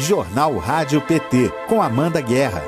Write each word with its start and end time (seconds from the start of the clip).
Jornal 0.00 0.56
Rádio 0.58 1.00
PT, 1.00 1.52
com 1.68 1.82
Amanda 1.82 2.20
Guerra. 2.20 2.62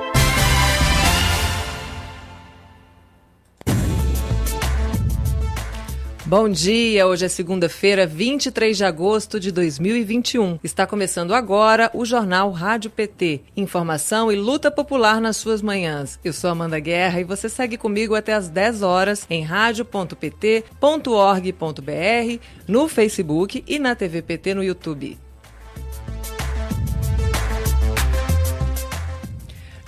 Bom 6.27 6.49
dia, 6.49 7.07
hoje 7.07 7.27
é 7.27 7.29
segunda-feira, 7.29 8.05
23 8.05 8.77
de 8.77 8.85
agosto 8.85 9.39
de 9.39 9.53
2021. 9.53 10.59
Está 10.64 10.89
começando 10.89 11.32
agora 11.32 11.89
o 11.95 12.05
Jornal 12.05 12.51
Rádio 12.51 12.91
PT. 12.91 13.43
Informação 13.57 14.33
e 14.33 14.35
luta 14.35 14.69
popular 14.69 15.21
nas 15.21 15.37
suas 15.37 15.62
manhãs. 15.62 16.19
Eu 16.25 16.33
sou 16.33 16.51
Amanda 16.51 16.81
Guerra 16.81 17.21
e 17.21 17.25
você 17.25 17.49
segue 17.49 17.77
comigo 17.77 18.17
até 18.17 18.35
às 18.35 18.49
10 18.49 18.83
horas 18.83 19.25
em 19.31 19.45
rádio.pt.org.br, 19.45 22.45
no 22.67 22.89
Facebook 22.89 23.62
e 23.69 23.79
na 23.79 23.95
TV 23.95 24.21
PT 24.21 24.55
no 24.55 24.65
YouTube. 24.65 25.17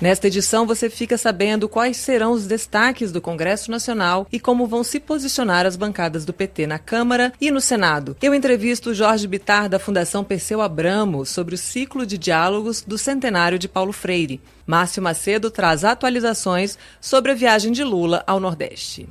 Nesta 0.03 0.27
edição, 0.27 0.67
você 0.67 0.91
fica 0.91 1.17
sabendo 1.17 1.69
quais 1.69 1.97
serão 1.97 2.33
os 2.33 2.45
destaques 2.45 3.13
do 3.13 3.21
Congresso 3.21 3.71
Nacional 3.71 4.27
e 4.33 4.41
como 4.41 4.67
vão 4.67 4.83
se 4.83 4.99
posicionar 4.99 5.65
as 5.65 5.77
bancadas 5.77 6.25
do 6.25 6.33
PT 6.33 6.67
na 6.67 6.77
Câmara 6.77 7.33
e 7.41 7.53
no 7.53 7.61
Senado. 7.61 8.17
Eu 8.21 8.35
entrevisto 8.35 8.93
Jorge 8.93 9.29
Bitar, 9.29 9.69
da 9.69 9.79
Fundação 9.79 10.25
Perseu 10.25 10.61
Abramo, 10.61 11.25
sobre 11.25 11.55
o 11.55 11.59
ciclo 11.59 12.05
de 12.05 12.19
diálogos 12.19 12.83
do 12.83 12.99
centenário 12.99 13.61
de 13.61 13.69
Paulo 13.69 13.93
Freire. 13.93 14.41
Márcio 14.67 15.01
Macedo 15.01 15.53
traz 15.53 15.85
atualizações 15.85 16.77
sobre 17.01 17.31
a 17.31 17.37
viagem 17.37 17.71
de 17.71 17.85
Lula 17.85 18.25
ao 18.27 18.41
Nordeste. 18.41 19.09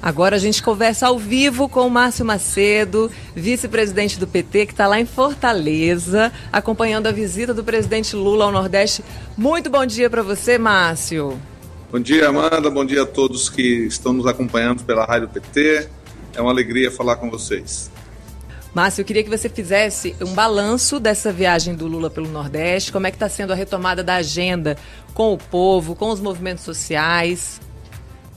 Agora 0.00 0.36
a 0.36 0.38
gente 0.38 0.62
conversa 0.62 1.08
ao 1.08 1.18
vivo 1.18 1.68
com 1.68 1.86
o 1.86 1.90
Márcio 1.90 2.24
Macedo, 2.24 3.10
vice-presidente 3.34 4.18
do 4.18 4.28
PT, 4.28 4.66
que 4.66 4.72
está 4.72 4.86
lá 4.86 5.00
em 5.00 5.04
Fortaleza, 5.04 6.32
acompanhando 6.52 7.08
a 7.08 7.12
visita 7.12 7.52
do 7.52 7.64
presidente 7.64 8.14
Lula 8.14 8.44
ao 8.44 8.52
Nordeste. 8.52 9.04
Muito 9.36 9.68
bom 9.68 9.84
dia 9.84 10.08
para 10.08 10.22
você, 10.22 10.56
Márcio. 10.56 11.38
Bom 11.90 11.98
dia, 11.98 12.28
Amanda. 12.28 12.70
Bom 12.70 12.84
dia 12.84 13.02
a 13.02 13.06
todos 13.06 13.50
que 13.50 13.86
estão 13.86 14.12
nos 14.12 14.26
acompanhando 14.26 14.84
pela 14.84 15.04
Rádio 15.04 15.28
PT. 15.28 15.88
É 16.34 16.40
uma 16.40 16.50
alegria 16.50 16.90
falar 16.90 17.16
com 17.16 17.28
vocês. 17.28 17.90
Márcio, 18.72 19.00
eu 19.00 19.04
queria 19.04 19.24
que 19.24 19.30
você 19.30 19.48
fizesse 19.48 20.14
um 20.20 20.34
balanço 20.34 21.00
dessa 21.00 21.32
viagem 21.32 21.74
do 21.74 21.88
Lula 21.88 22.08
pelo 22.08 22.28
Nordeste. 22.28 22.92
Como 22.92 23.06
é 23.06 23.10
que 23.10 23.16
está 23.16 23.28
sendo 23.28 23.52
a 23.52 23.56
retomada 23.56 24.04
da 24.04 24.16
agenda 24.16 24.76
com 25.12 25.32
o 25.32 25.38
povo, 25.38 25.96
com 25.96 26.10
os 26.10 26.20
movimentos 26.20 26.62
sociais? 26.62 27.60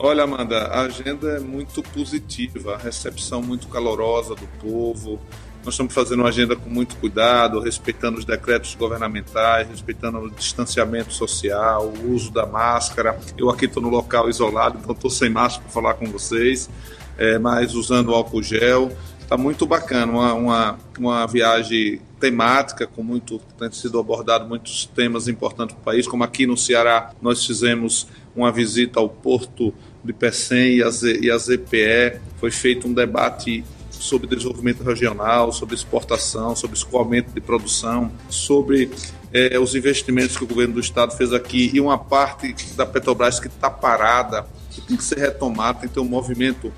Olha, 0.03 0.23
Amanda, 0.23 0.63
a 0.63 0.81
agenda 0.81 1.29
é 1.33 1.39
muito 1.39 1.83
positiva, 1.83 2.73
a 2.73 2.77
recepção 2.77 3.39
muito 3.39 3.67
calorosa 3.67 4.33
do 4.33 4.47
povo. 4.59 5.21
Nós 5.63 5.75
estamos 5.75 5.93
fazendo 5.93 6.21
uma 6.21 6.29
agenda 6.29 6.55
com 6.55 6.67
muito 6.71 6.95
cuidado, 6.95 7.59
respeitando 7.59 8.17
os 8.17 8.25
decretos 8.25 8.73
governamentais, 8.73 9.69
respeitando 9.69 10.17
o 10.17 10.31
distanciamento 10.31 11.13
social, 11.13 11.85
o 11.85 12.13
uso 12.13 12.31
da 12.31 12.47
máscara. 12.47 13.15
Eu 13.37 13.51
aqui 13.51 13.65
estou 13.65 13.83
no 13.83 13.89
local 13.89 14.27
isolado, 14.27 14.79
então 14.79 14.95
estou 14.95 15.11
sem 15.11 15.29
máscara 15.29 15.65
para 15.65 15.71
falar 15.71 15.93
com 15.93 16.07
vocês, 16.07 16.67
é, 17.15 17.37
mas 17.37 17.75
usando 17.75 18.11
álcool 18.11 18.41
gel. 18.41 18.91
Está 19.19 19.37
muito 19.37 19.67
bacana, 19.67 20.11
uma, 20.11 20.33
uma, 20.33 20.79
uma 20.97 21.27
viagem 21.27 22.01
temática, 22.19 22.85
com 22.85 23.01
muito 23.03 23.39
tem 23.57 23.71
sido 23.71 23.99
abordado 23.99 24.47
muitos 24.47 24.85
temas 24.85 25.27
importantes 25.27 25.75
para 25.75 25.81
o 25.81 25.85
país, 25.85 26.07
como 26.07 26.23
aqui 26.23 26.45
no 26.45 26.57
Ceará 26.57 27.11
nós 27.21 27.45
fizemos 27.45 28.07
uma 28.35 28.51
visita 28.51 28.99
ao 28.99 29.09
Porto 29.09 29.73
de 30.03 30.13
PECEM 30.13 30.77
e 30.77 30.83
a, 30.83 30.89
Z, 30.89 31.19
e 31.21 31.29
a 31.29 31.37
ZPE, 31.37 32.19
foi 32.37 32.51
feito 32.51 32.87
um 32.87 32.93
debate 32.93 33.63
sobre 33.89 34.27
desenvolvimento 34.27 34.83
regional, 34.83 35.51
sobre 35.51 35.75
exportação, 35.75 36.55
sobre 36.55 36.75
escoamento 36.75 37.31
de 37.31 37.39
produção, 37.39 38.11
sobre 38.29 38.89
é, 39.31 39.59
os 39.59 39.75
investimentos 39.75 40.35
que 40.35 40.43
o 40.43 40.47
governo 40.47 40.73
do 40.73 40.79
estado 40.79 41.15
fez 41.15 41.31
aqui 41.31 41.69
e 41.73 41.79
uma 41.79 41.97
parte 41.97 42.53
da 42.75 42.85
Petrobras 42.85 43.39
que 43.39 43.47
está 43.47 43.69
parada, 43.69 44.45
que 44.71 44.81
tem 44.81 44.97
que 44.97 45.03
ser 45.03 45.19
retomada, 45.19 45.79
tem 45.79 45.87
que 45.87 45.93
ter 45.93 45.99
um 45.99 46.05
movimento 46.05 46.73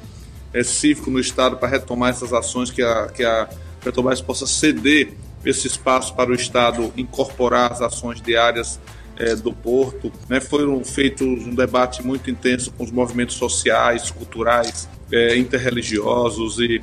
é, 0.53 0.63
cívico 0.63 1.09
no 1.09 1.19
estado 1.19 1.57
para 1.57 1.69
retomar 1.69 2.09
essas 2.09 2.33
ações, 2.33 2.69
que 2.69 2.81
a, 2.81 3.07
que 3.07 3.23
a 3.23 3.47
Petrobras 3.81 4.21
possa 4.21 4.45
ceder 4.45 5.13
esse 5.45 5.67
espaço 5.67 6.13
para 6.15 6.29
o 6.29 6.33
estado 6.33 6.93
incorporar 6.95 7.71
as 7.71 7.81
ações 7.81 8.21
diárias 8.21 8.79
é, 9.17 9.35
do 9.35 9.53
Porto. 9.53 10.11
Né, 10.29 10.39
foram 10.39 10.83
feitos 10.83 11.27
um 11.27 11.53
debate 11.53 12.05
muito 12.05 12.29
intenso 12.29 12.71
com 12.71 12.83
os 12.83 12.91
movimentos 12.91 13.35
sociais, 13.35 14.11
culturais, 14.11 14.89
é, 15.11 15.37
interreligiosos 15.37 16.59
e 16.59 16.81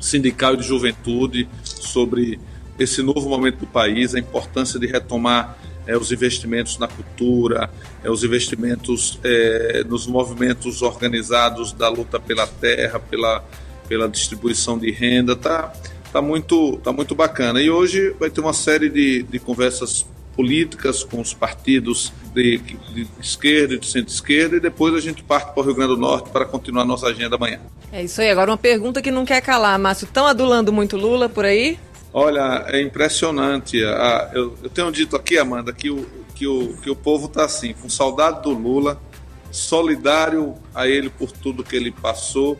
sindical 0.00 0.54
e 0.54 0.58
de 0.58 0.62
juventude 0.62 1.48
sobre 1.64 2.38
esse 2.78 3.02
novo 3.02 3.28
momento 3.28 3.58
do 3.58 3.66
país, 3.66 4.14
a 4.14 4.18
importância 4.18 4.78
de 4.78 4.86
retomar 4.86 5.58
é, 5.86 5.96
os 5.96 6.12
investimentos 6.12 6.78
na 6.78 6.86
cultura, 6.86 7.70
é, 8.04 8.10
os 8.10 8.22
investimentos 8.22 9.18
é, 9.24 9.82
nos 9.88 10.06
movimentos 10.06 10.82
organizados 10.82 11.72
da 11.72 11.88
luta 11.88 12.20
pela 12.20 12.46
terra, 12.46 13.00
pela, 13.00 13.44
pela 13.88 14.08
distribuição 14.08 14.78
de 14.78 14.90
renda, 14.92 15.34
tá, 15.34 15.72
tá, 16.12 16.22
muito, 16.22 16.76
tá 16.84 16.92
muito 16.92 17.14
bacana. 17.14 17.60
E 17.60 17.70
hoje 17.70 18.14
vai 18.20 18.30
ter 18.30 18.40
uma 18.40 18.52
série 18.52 18.88
de, 18.88 19.22
de 19.24 19.38
conversas 19.38 20.06
políticas 20.38 21.02
com 21.02 21.20
os 21.20 21.34
partidos 21.34 22.12
de, 22.32 22.58
de 22.58 23.08
esquerda 23.20 23.74
e 23.74 23.78
de 23.80 23.86
centro-esquerda 23.88 24.56
e 24.56 24.60
depois 24.60 24.94
a 24.94 25.00
gente 25.00 25.20
parte 25.20 25.52
para 25.52 25.60
o 25.60 25.64
Rio 25.64 25.74
Grande 25.74 25.96
do 25.96 26.00
Norte 26.00 26.30
para 26.30 26.44
continuar 26.44 26.82
a 26.82 26.84
nossa 26.84 27.08
agenda 27.08 27.34
amanhã. 27.34 27.58
É 27.90 28.04
isso 28.04 28.20
aí. 28.20 28.30
Agora 28.30 28.52
uma 28.52 28.56
pergunta 28.56 29.02
que 29.02 29.10
não 29.10 29.24
quer 29.24 29.42
calar, 29.42 29.76
Márcio. 29.80 30.04
Estão 30.04 30.28
adulando 30.28 30.72
muito 30.72 30.96
Lula 30.96 31.28
por 31.28 31.44
aí? 31.44 31.76
Olha, 32.12 32.66
é 32.68 32.80
impressionante. 32.80 33.82
Ah, 33.84 34.30
eu, 34.32 34.56
eu, 34.62 34.70
tenho 34.70 34.92
dito 34.92 35.16
aqui, 35.16 35.36
Amanda, 35.36 35.72
que 35.72 35.90
o, 35.90 36.06
que 36.36 36.46
o, 36.46 36.76
que 36.76 36.88
o 36.88 36.94
povo 36.94 37.26
está 37.26 37.44
assim, 37.44 37.72
com 37.72 37.88
saudade 37.88 38.40
do 38.44 38.50
Lula, 38.50 39.02
solidário 39.50 40.54
a 40.72 40.86
ele 40.86 41.10
por 41.10 41.32
tudo 41.32 41.64
que 41.64 41.74
ele 41.74 41.90
passou 41.90 42.56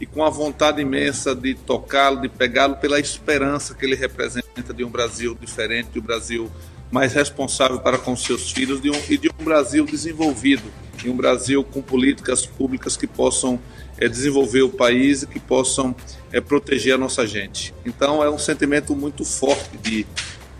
e 0.00 0.06
com 0.06 0.24
a 0.24 0.30
vontade 0.30 0.80
imensa 0.80 1.34
de 1.34 1.54
tocá-lo, 1.54 2.22
de 2.22 2.28
pegá-lo 2.30 2.76
pela 2.76 2.98
esperança 2.98 3.74
que 3.74 3.84
ele 3.84 3.96
representa 3.96 4.72
de 4.72 4.82
um 4.82 4.88
Brasil 4.88 5.36
diferente, 5.38 5.90
de 5.90 5.98
um 5.98 6.02
Brasil 6.02 6.50
mais 6.90 7.12
responsável 7.12 7.78
para 7.78 7.98
com 7.98 8.16
seus 8.16 8.50
filhos 8.50 8.80
de 8.80 8.90
um, 8.90 9.00
e 9.08 9.18
de 9.18 9.28
um 9.28 9.44
Brasil 9.44 9.84
desenvolvido, 9.84 10.64
e 11.04 11.08
um 11.08 11.16
Brasil 11.16 11.62
com 11.62 11.80
políticas 11.80 12.44
públicas 12.46 12.96
que 12.96 13.06
possam 13.06 13.58
é, 13.98 14.08
desenvolver 14.08 14.62
o 14.62 14.70
país 14.70 15.22
e 15.22 15.26
que 15.26 15.38
possam 15.38 15.94
é, 16.32 16.40
proteger 16.40 16.94
a 16.94 16.98
nossa 16.98 17.26
gente. 17.26 17.74
Então 17.84 18.22
é 18.22 18.30
um 18.30 18.38
sentimento 18.38 18.94
muito 18.96 19.24
forte 19.24 19.76
de, 19.78 20.06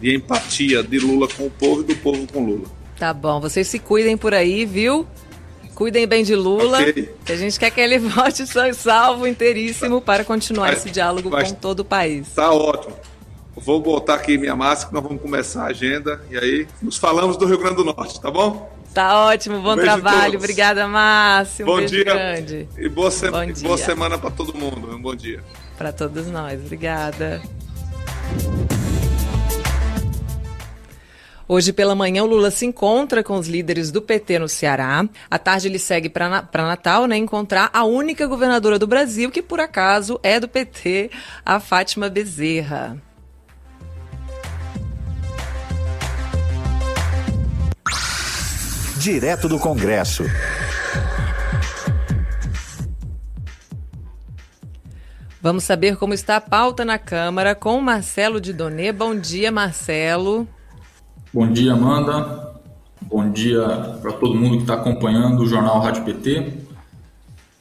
de 0.01 0.15
empatia 0.15 0.83
de 0.83 0.99
Lula 0.99 1.29
com 1.29 1.47
o 1.47 1.51
povo 1.51 1.81
e 1.81 1.85
do 1.85 1.97
povo 1.97 2.27
com 2.27 2.45
Lula. 2.45 2.69
Tá 2.99 3.13
bom, 3.15 3.41
vocês 3.41 3.67
se 3.69 3.79
cuidem 3.79 4.17
por 4.17 4.35
aí, 4.35 4.65
viu? 4.65 5.07
Cuidem 5.75 6.09
bem 6.09 6.25
de 6.25 6.35
Lula, 6.35 6.81
okay. 6.81 7.09
que 7.25 7.31
a 7.31 7.37
gente 7.37 7.57
quer 7.57 7.71
que 7.71 7.81
ele 7.81 8.01
volte 8.01 8.45
salvo 8.75 9.29
inteiríssimo 9.29 10.01
para 10.01 10.25
continuar 10.25 10.73
esse 10.73 10.91
diálogo 10.91 11.31
com 11.31 11.55
todo 11.55 11.81
o 11.81 11.85
país. 11.85 12.29
Tá 12.35 12.53
ótimo. 12.53 12.97
Vou 13.59 13.81
botar 13.81 14.15
aqui 14.15 14.39
minha 14.39 14.55
máscara, 14.55 14.95
nós 14.95 15.03
vamos 15.03 15.21
começar 15.21 15.65
a 15.65 15.67
agenda 15.67 16.21
e 16.31 16.39
aí 16.39 16.69
nos 16.81 16.97
falamos 16.97 17.37
do 17.37 17.47
Rio 17.47 17.59
Grande 17.59 17.77
do 17.77 17.85
Norte, 17.85 18.21
tá 18.21 18.31
bom? 18.31 18.71
Tá 18.95 19.27
ótimo, 19.27 19.61
bom 19.61 19.75
um 19.75 19.77
trabalho. 19.77 20.39
Obrigada, 20.39 20.87
Márcio. 20.89 21.65
Um 21.65 21.69
bom 21.69 21.85
dia. 21.85 22.05
Grande. 22.05 22.69
E 22.77 22.89
boa, 22.89 23.11
se... 23.11 23.31
bom 23.31 23.53
boa 23.63 23.77
semana 23.77 24.19
para 24.19 24.31
todo 24.31 24.57
mundo. 24.57 24.95
Um 24.95 25.01
bom 25.01 25.15
dia. 25.15 25.43
Para 25.77 25.93
todos 25.93 26.27
nós. 26.29 26.61
Obrigada. 26.61 27.43
Hoje 31.47 31.73
pela 31.73 31.95
manhã, 31.95 32.25
o 32.25 32.27
Lula 32.27 32.51
se 32.51 32.67
encontra 32.67 33.23
com 33.23 33.37
os 33.39 33.49
líderes 33.49 33.91
do 33.91 34.03
PT 34.03 34.39
no 34.39 34.49
Ceará. 34.49 35.09
À 35.31 35.39
tarde, 35.39 35.69
ele 35.69 35.79
segue 35.79 36.09
para 36.09 36.29
Natal, 36.55 37.07
né? 37.07 37.17
Encontrar 37.17 37.71
a 37.73 37.85
única 37.85 38.27
governadora 38.27 38.79
do 38.79 38.87
Brasil 38.87 39.31
que, 39.31 39.43
por 39.43 39.61
acaso, 39.61 40.21
é 40.23 40.39
do 40.39 40.49
PT, 40.49 41.11
a 41.45 41.59
Fátima 41.59 42.09
Bezerra. 42.09 43.08
Direto 48.99 49.49
do 49.49 49.59
Congresso. 49.59 50.25
Vamos 55.41 55.63
saber 55.63 55.97
como 55.97 56.13
está 56.13 56.37
a 56.37 56.41
pauta 56.41 56.85
na 56.85 56.99
Câmara 56.99 57.55
com 57.55 57.81
Marcelo 57.81 58.41
de 58.41 58.53
Donê. 58.53 58.91
Bom 58.91 59.15
dia, 59.15 59.53
Marcelo. 59.53 60.49
Bom 61.33 61.51
dia, 61.51 61.75
Amanda. 61.75 62.59
Bom 63.01 63.31
dia 63.31 63.63
para 64.03 64.13
todo 64.15 64.35
mundo 64.35 64.57
que 64.57 64.63
está 64.63 64.75
acompanhando 64.75 65.43
o 65.43 65.47
Jornal 65.47 65.81
Rádio 65.81 66.05
PT. 66.05 66.55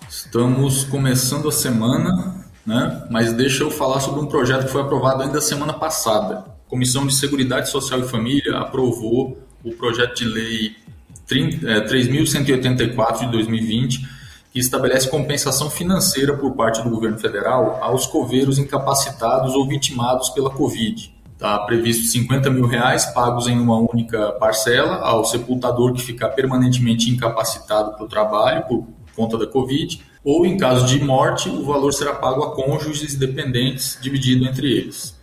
Estamos 0.09 0.83
começando 0.85 1.47
a 1.47 1.51
semana, 1.51 2.43
né? 2.65 3.07
mas 3.11 3.31
deixa 3.31 3.63
eu 3.63 3.69
falar 3.69 3.99
sobre 3.99 4.21
um 4.21 4.25
projeto 4.25 4.65
que 4.65 4.71
foi 4.71 4.81
aprovado 4.81 5.21
ainda 5.21 5.39
semana 5.39 5.73
passada. 5.73 6.39
A 6.39 6.69
Comissão 6.69 7.05
de 7.05 7.13
Seguridade 7.13 7.69
Social 7.69 7.99
e 7.99 8.07
Família 8.07 8.57
aprovou 8.57 9.37
o 9.63 9.71
projeto 9.71 10.15
de 10.15 10.25
lei 10.25 10.86
3.184 11.29 13.21
é, 13.21 13.25
de 13.25 13.31
2020, 13.31 14.07
que 14.51 14.59
estabelece 14.59 15.09
compensação 15.09 15.69
financeira 15.69 16.35
por 16.35 16.56
parte 16.56 16.81
do 16.81 16.89
governo 16.89 17.19
federal 17.19 17.79
aos 17.81 18.07
coveiros 18.07 18.57
incapacitados 18.57 19.53
ou 19.53 19.68
vitimados 19.68 20.29
pela 20.29 20.50
Covid. 20.50 21.13
Está 21.33 21.59
previsto 21.59 22.06
50 22.06 22.50
mil 22.50 22.65
reais 22.65 23.06
pagos 23.06 23.47
em 23.47 23.59
uma 23.59 23.77
única 23.77 24.31
parcela 24.33 24.95
ao 25.01 25.24
sepultador 25.24 25.94
que 25.94 26.01
ficar 26.01 26.29
permanentemente 26.29 27.12
incapacitado 27.12 27.95
pelo 27.95 28.09
trabalho 28.09 28.63
por 28.63 28.88
conta 29.15 29.38
da 29.38 29.45
Covid, 29.45 30.01
ou 30.23 30.45
em 30.45 30.57
caso 30.57 30.85
de 30.88 31.03
morte, 31.03 31.50
o 31.50 31.63
valor 31.63 31.94
será 31.94 32.13
pago 32.13 32.44
a 32.44 32.56
cônjuges 32.56 33.15
dependentes, 33.15 33.97
dividido 34.01 34.45
entre 34.45 34.71
eles. 34.71 35.16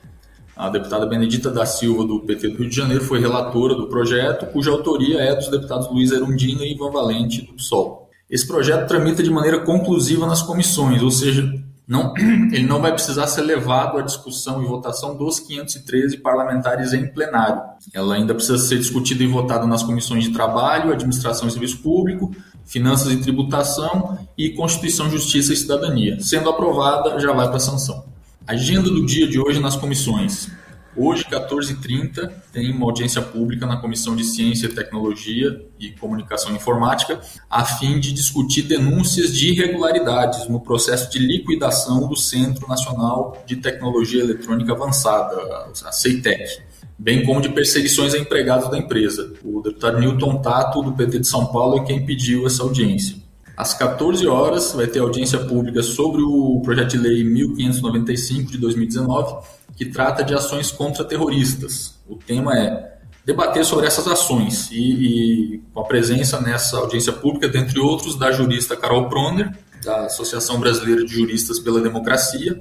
A 0.56 0.68
deputada 0.68 1.04
Benedita 1.04 1.50
da 1.50 1.66
Silva, 1.66 2.04
do 2.04 2.20
PT 2.20 2.48
do 2.48 2.58
Rio 2.58 2.70
de 2.70 2.76
Janeiro, 2.76 3.04
foi 3.04 3.18
relatora 3.18 3.74
do 3.74 3.88
projeto, 3.88 4.46
cuja 4.46 4.70
autoria 4.70 5.20
é 5.20 5.34
dos 5.34 5.48
deputados 5.48 5.90
Luiz 5.90 6.12
Erundina 6.12 6.64
e 6.64 6.74
Ivan 6.74 6.90
Valente, 6.90 7.42
do 7.42 7.54
PSOL. 7.54 8.08
Esse 8.30 8.46
projeto 8.46 8.86
tramita 8.86 9.22
de 9.22 9.30
maneira 9.30 9.60
conclusiva 9.60 10.26
nas 10.26 10.42
comissões, 10.42 11.02
ou 11.02 11.10
seja, 11.10 11.52
não, 11.86 12.14
ele 12.52 12.62
não 12.62 12.80
vai 12.80 12.92
precisar 12.92 13.26
ser 13.26 13.42
levado 13.42 13.98
à 13.98 14.02
discussão 14.02 14.62
e 14.62 14.66
votação 14.66 15.16
dos 15.16 15.40
513 15.40 16.18
parlamentares 16.18 16.92
em 16.92 17.06
plenário. 17.06 17.60
Ela 17.92 18.14
ainda 18.14 18.32
precisa 18.32 18.58
ser 18.58 18.78
discutida 18.78 19.24
e 19.24 19.26
votada 19.26 19.66
nas 19.66 19.82
comissões 19.82 20.22
de 20.22 20.32
trabalho, 20.32 20.92
administração 20.92 21.48
e 21.48 21.50
serviço 21.50 21.78
público, 21.78 22.30
finanças 22.64 23.12
e 23.12 23.16
tributação 23.16 24.18
e 24.38 24.50
Constituição, 24.50 25.10
Justiça 25.10 25.52
e 25.52 25.56
Cidadania. 25.56 26.20
Sendo 26.20 26.48
aprovada, 26.48 27.18
já 27.18 27.32
vai 27.32 27.48
para 27.48 27.58
sanção. 27.58 28.13
Agenda 28.46 28.90
do 28.90 29.06
dia 29.06 29.26
de 29.26 29.40
hoje 29.40 29.58
nas 29.58 29.74
comissões. 29.74 30.50
Hoje, 30.94 31.24
14h30, 31.24 32.30
tem 32.52 32.70
uma 32.70 32.84
audiência 32.84 33.22
pública 33.22 33.66
na 33.66 33.78
Comissão 33.78 34.14
de 34.14 34.22
Ciência, 34.22 34.68
Tecnologia 34.68 35.64
e 35.80 35.90
Comunicação 35.92 36.54
Informática, 36.54 37.18
a 37.48 37.64
fim 37.64 37.98
de 37.98 38.12
discutir 38.12 38.62
denúncias 38.62 39.34
de 39.34 39.48
irregularidades 39.48 40.46
no 40.46 40.60
processo 40.60 41.10
de 41.10 41.18
liquidação 41.18 42.06
do 42.06 42.14
Centro 42.14 42.68
Nacional 42.68 43.42
de 43.46 43.56
Tecnologia 43.56 44.22
Eletrônica 44.22 44.72
Avançada, 44.72 45.36
a 45.82 45.90
CEITEC, 45.90 46.60
bem 46.98 47.24
como 47.24 47.40
de 47.40 47.48
perseguições 47.48 48.12
a 48.12 48.18
empregados 48.18 48.70
da 48.70 48.76
empresa. 48.76 49.32
O 49.42 49.62
deputado 49.62 49.98
Newton 49.98 50.42
Tato, 50.42 50.82
do 50.82 50.92
PT 50.92 51.20
de 51.20 51.26
São 51.26 51.46
Paulo, 51.46 51.78
é 51.78 51.84
quem 51.84 52.04
pediu 52.04 52.46
essa 52.46 52.62
audiência. 52.62 53.23
Às 53.56 53.72
14 53.74 54.26
horas 54.26 54.72
vai 54.72 54.86
ter 54.86 54.98
audiência 54.98 55.38
pública 55.38 55.82
sobre 55.82 56.22
o 56.22 56.60
projeto 56.64 56.90
de 56.90 56.98
lei 56.98 57.22
1595 57.22 58.50
de 58.50 58.58
2019, 58.58 59.46
que 59.76 59.86
trata 59.86 60.24
de 60.24 60.34
ações 60.34 60.72
contra 60.72 61.04
terroristas. 61.04 61.94
O 62.08 62.16
tema 62.16 62.58
é 62.58 62.98
debater 63.24 63.64
sobre 63.64 63.86
essas 63.86 64.06
ações 64.08 64.70
e, 64.72 65.54
e 65.54 65.62
com 65.72 65.80
a 65.80 65.84
presença 65.84 66.40
nessa 66.40 66.76
audiência 66.78 67.12
pública, 67.12 67.48
dentre 67.48 67.78
outros, 67.78 68.16
da 68.16 68.32
jurista 68.32 68.76
Carol 68.76 69.08
Proner, 69.08 69.56
da 69.84 70.06
Associação 70.06 70.58
Brasileira 70.58 71.04
de 71.04 71.12
Juristas 71.12 71.58
pela 71.58 71.80
Democracia, 71.80 72.60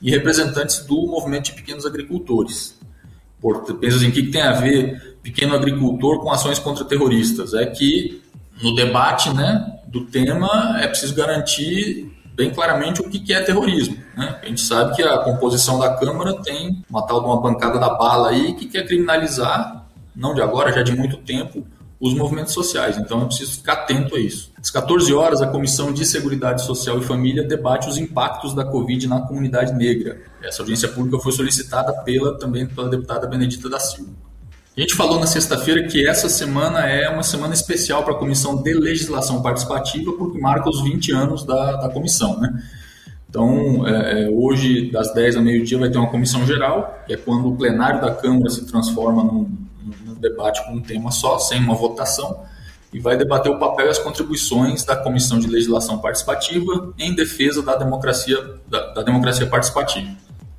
e 0.00 0.10
representantes 0.10 0.80
do 0.86 1.06
movimento 1.06 1.46
de 1.46 1.52
pequenos 1.52 1.84
agricultores. 1.84 2.78
Pensa 3.80 3.96
assim, 3.96 4.08
o 4.08 4.12
que 4.12 4.30
tem 4.30 4.42
a 4.42 4.52
ver 4.52 5.18
pequeno 5.22 5.54
agricultor 5.54 6.20
com 6.20 6.30
ações 6.30 6.58
contra 6.58 6.84
terroristas? 6.84 7.54
É 7.54 7.66
que 7.66 8.22
no 8.62 8.74
debate 8.74 9.32
né, 9.34 9.80
do 9.86 10.06
tema, 10.06 10.78
é 10.80 10.86
preciso 10.86 11.14
garantir 11.14 12.10
bem 12.34 12.50
claramente 12.50 13.00
o 13.00 13.10
que 13.10 13.32
é 13.32 13.42
terrorismo. 13.42 13.96
Né? 14.16 14.38
A 14.42 14.46
gente 14.46 14.60
sabe 14.60 14.96
que 14.96 15.02
a 15.02 15.18
composição 15.18 15.78
da 15.78 15.94
Câmara 15.96 16.34
tem 16.42 16.82
uma 16.88 17.06
tal 17.06 17.20
de 17.20 17.26
uma 17.26 17.40
bancada 17.40 17.78
da 17.78 17.90
bala 17.90 18.30
aí 18.30 18.54
que 18.54 18.66
quer 18.66 18.86
criminalizar, 18.86 19.86
não 20.14 20.34
de 20.34 20.40
agora, 20.40 20.72
já 20.72 20.82
de 20.82 20.96
muito 20.96 21.18
tempo, 21.18 21.66
os 22.00 22.14
movimentos 22.14 22.54
sociais. 22.54 22.96
Então 22.96 23.22
é 23.22 23.24
preciso 23.26 23.58
ficar 23.58 23.74
atento 23.74 24.16
a 24.16 24.18
isso. 24.18 24.50
Às 24.58 24.70
14 24.70 25.12
horas, 25.12 25.42
a 25.42 25.46
Comissão 25.46 25.92
de 25.92 26.06
Seguridade 26.06 26.62
Social 26.64 26.98
e 26.98 27.02
Família 27.02 27.46
debate 27.46 27.88
os 27.88 27.98
impactos 27.98 28.54
da 28.54 28.64
Covid 28.64 29.06
na 29.06 29.20
comunidade 29.20 29.74
negra. 29.74 30.22
Essa 30.42 30.62
audiência 30.62 30.88
pública 30.88 31.18
foi 31.18 31.32
solicitada 31.32 31.92
pela 32.02 32.38
também 32.38 32.66
pela 32.66 32.88
deputada 32.88 33.26
Benedita 33.26 33.68
da 33.68 33.78
Silva. 33.78 34.29
A 34.80 34.82
gente 34.82 34.94
falou 34.94 35.20
na 35.20 35.26
sexta-feira 35.26 35.86
que 35.86 36.08
essa 36.08 36.26
semana 36.26 36.88
é 36.88 37.06
uma 37.06 37.22
semana 37.22 37.52
especial 37.52 38.02
para 38.02 38.14
a 38.14 38.16
Comissão 38.16 38.62
de 38.62 38.72
Legislação 38.72 39.42
Participativa, 39.42 40.10
porque 40.14 40.38
marca 40.38 40.70
os 40.70 40.80
20 40.80 41.12
anos 41.12 41.44
da, 41.44 41.76
da 41.76 41.90
comissão. 41.90 42.40
Né? 42.40 42.62
Então, 43.28 43.86
é, 43.86 44.22
é 44.22 44.30
hoje, 44.30 44.90
das 44.90 45.12
10 45.12 45.36
ao 45.36 45.42
meio-dia, 45.42 45.76
vai 45.76 45.90
ter 45.90 45.98
uma 45.98 46.08
comissão 46.08 46.46
geral, 46.46 46.98
que 47.06 47.12
é 47.12 47.16
quando 47.18 47.48
o 47.48 47.56
plenário 47.58 48.00
da 48.00 48.14
Câmara 48.14 48.48
se 48.48 48.64
transforma 48.64 49.22
num, 49.22 49.54
num 50.06 50.14
debate 50.14 50.64
com 50.64 50.72
um 50.72 50.80
tema 50.80 51.10
só, 51.10 51.38
sem 51.38 51.60
uma 51.62 51.74
votação, 51.74 52.42
e 52.90 52.98
vai 52.98 53.18
debater 53.18 53.52
o 53.52 53.58
papel 53.58 53.84
e 53.84 53.90
as 53.90 53.98
contribuições 53.98 54.82
da 54.82 54.96
Comissão 54.96 55.38
de 55.38 55.46
Legislação 55.46 55.98
Participativa 55.98 56.94
em 56.98 57.14
defesa 57.14 57.60
da 57.62 57.76
democracia, 57.76 58.38
da, 58.66 58.94
da 58.94 59.02
democracia 59.02 59.46
participativa. 59.46 60.08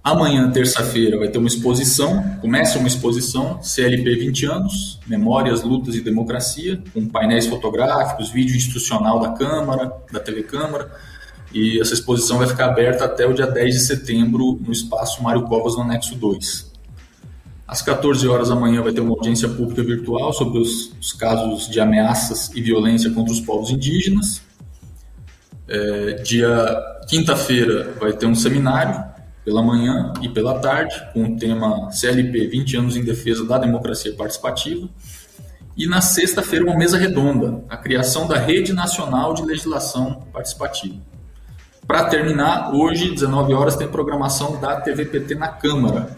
Amanhã, 0.03 0.49
terça-feira, 0.49 1.19
vai 1.19 1.27
ter 1.27 1.37
uma 1.37 1.47
exposição, 1.47 2.23
começa 2.41 2.79
uma 2.79 2.87
exposição, 2.87 3.61
CLP 3.61 4.15
20 4.15 4.45
anos, 4.47 4.99
Memórias, 5.05 5.61
Lutas 5.61 5.93
e 5.93 6.01
Democracia, 6.01 6.81
com 6.91 7.07
painéis 7.07 7.45
fotográficos, 7.45 8.31
vídeo 8.31 8.55
institucional 8.55 9.19
da 9.19 9.29
Câmara, 9.33 9.93
da 10.11 10.19
TV 10.19 10.41
Câmara, 10.41 10.91
e 11.53 11.79
essa 11.79 11.93
exposição 11.93 12.39
vai 12.39 12.47
ficar 12.47 12.65
aberta 12.65 13.05
até 13.05 13.27
o 13.27 13.33
dia 13.33 13.45
10 13.45 13.75
de 13.75 13.79
setembro 13.81 14.59
no 14.65 14.71
espaço 14.71 15.21
Mário 15.21 15.43
Covas, 15.43 15.75
no 15.75 15.83
anexo 15.83 16.15
2. 16.15 16.71
Às 17.67 17.83
14 17.83 18.27
horas 18.27 18.49
da 18.49 18.55
manhã 18.55 18.81
vai 18.81 18.91
ter 18.93 19.01
uma 19.01 19.11
audiência 19.11 19.47
pública 19.47 19.83
virtual 19.83 20.33
sobre 20.33 20.57
os, 20.59 20.93
os 20.99 21.13
casos 21.13 21.69
de 21.69 21.79
ameaças 21.79 22.49
e 22.55 22.61
violência 22.61 23.11
contra 23.11 23.31
os 23.31 23.39
povos 23.39 23.69
indígenas. 23.69 24.41
É, 25.67 26.13
dia 26.23 26.75
quinta-feira 27.07 27.93
vai 27.99 28.13
ter 28.13 28.25
um 28.25 28.35
seminário 28.35 29.10
pela 29.43 29.61
manhã 29.61 30.13
e 30.21 30.29
pela 30.29 30.59
tarde, 30.59 30.95
com 31.13 31.23
o 31.23 31.37
tema 31.37 31.91
CLP 31.91 32.47
20 32.47 32.77
anos 32.77 32.95
em 32.95 33.03
defesa 33.03 33.45
da 33.45 33.57
democracia 33.57 34.13
participativa. 34.13 34.87
E 35.75 35.87
na 35.87 36.01
sexta-feira, 36.01 36.65
uma 36.65 36.77
mesa 36.77 36.97
redonda, 36.97 37.63
a 37.69 37.77
criação 37.77 38.27
da 38.27 38.37
Rede 38.37 38.73
Nacional 38.73 39.33
de 39.33 39.43
Legislação 39.43 40.27
Participativa. 40.31 40.95
Para 41.87 42.05
terminar, 42.05 42.73
hoje, 42.73 43.09
19 43.09 43.53
horas, 43.53 43.75
tem 43.75 43.87
programação 43.87 44.59
da 44.59 44.79
TVPT 44.79 45.35
na 45.35 45.47
Câmara. 45.47 46.15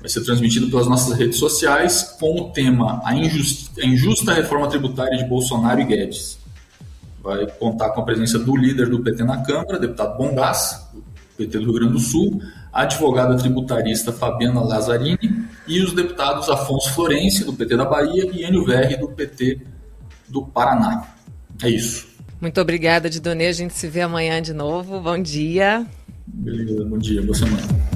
Vai 0.00 0.08
ser 0.08 0.22
transmitido 0.24 0.68
pelas 0.70 0.86
nossas 0.86 1.16
redes 1.18 1.38
sociais 1.38 2.16
com 2.20 2.40
o 2.40 2.50
tema 2.50 3.00
A 3.04 3.14
Injusta, 3.14 3.80
a 3.80 3.86
injusta 3.86 4.32
Reforma 4.32 4.68
Tributária 4.68 5.18
de 5.18 5.24
Bolsonaro 5.24 5.80
e 5.80 5.84
Guedes. 5.84 6.38
Vai 7.20 7.46
contar 7.46 7.90
com 7.90 8.00
a 8.00 8.04
presença 8.04 8.38
do 8.38 8.56
líder 8.56 8.88
do 8.88 9.00
PT 9.00 9.24
na 9.24 9.42
Câmara, 9.42 9.78
deputado 9.78 10.16
Bongás, 10.16 10.88
do 10.92 11.02
PT 11.36 11.58
do 11.58 11.64
Rio 11.64 11.72
Grande 11.72 11.92
do 11.94 11.98
Sul, 11.98 12.40
a 12.72 12.82
advogada 12.82 13.36
tributarista 13.36 14.12
Fabiana 14.12 14.60
Lazzarini 14.60 15.46
e 15.66 15.80
os 15.80 15.92
deputados 15.92 16.48
Afonso 16.48 16.92
Florencio, 16.94 17.46
do 17.46 17.52
PT 17.52 17.76
da 17.76 17.84
Bahia, 17.84 18.30
e 18.32 18.44
Enio 18.44 18.64
Verri, 18.64 18.96
do 18.96 19.08
PT 19.08 19.60
do 20.28 20.46
Paraná. 20.46 21.08
É 21.62 21.68
isso. 21.68 22.08
Muito 22.40 22.60
obrigada, 22.60 23.10
Didonê. 23.10 23.48
A 23.48 23.52
gente 23.52 23.74
se 23.74 23.88
vê 23.88 24.02
amanhã 24.02 24.40
de 24.40 24.52
novo. 24.52 25.00
Bom 25.00 25.20
dia. 25.20 25.84
Beleza, 26.26 26.84
bom 26.84 26.98
dia, 26.98 27.22
boa 27.22 27.34
semana. 27.34 27.88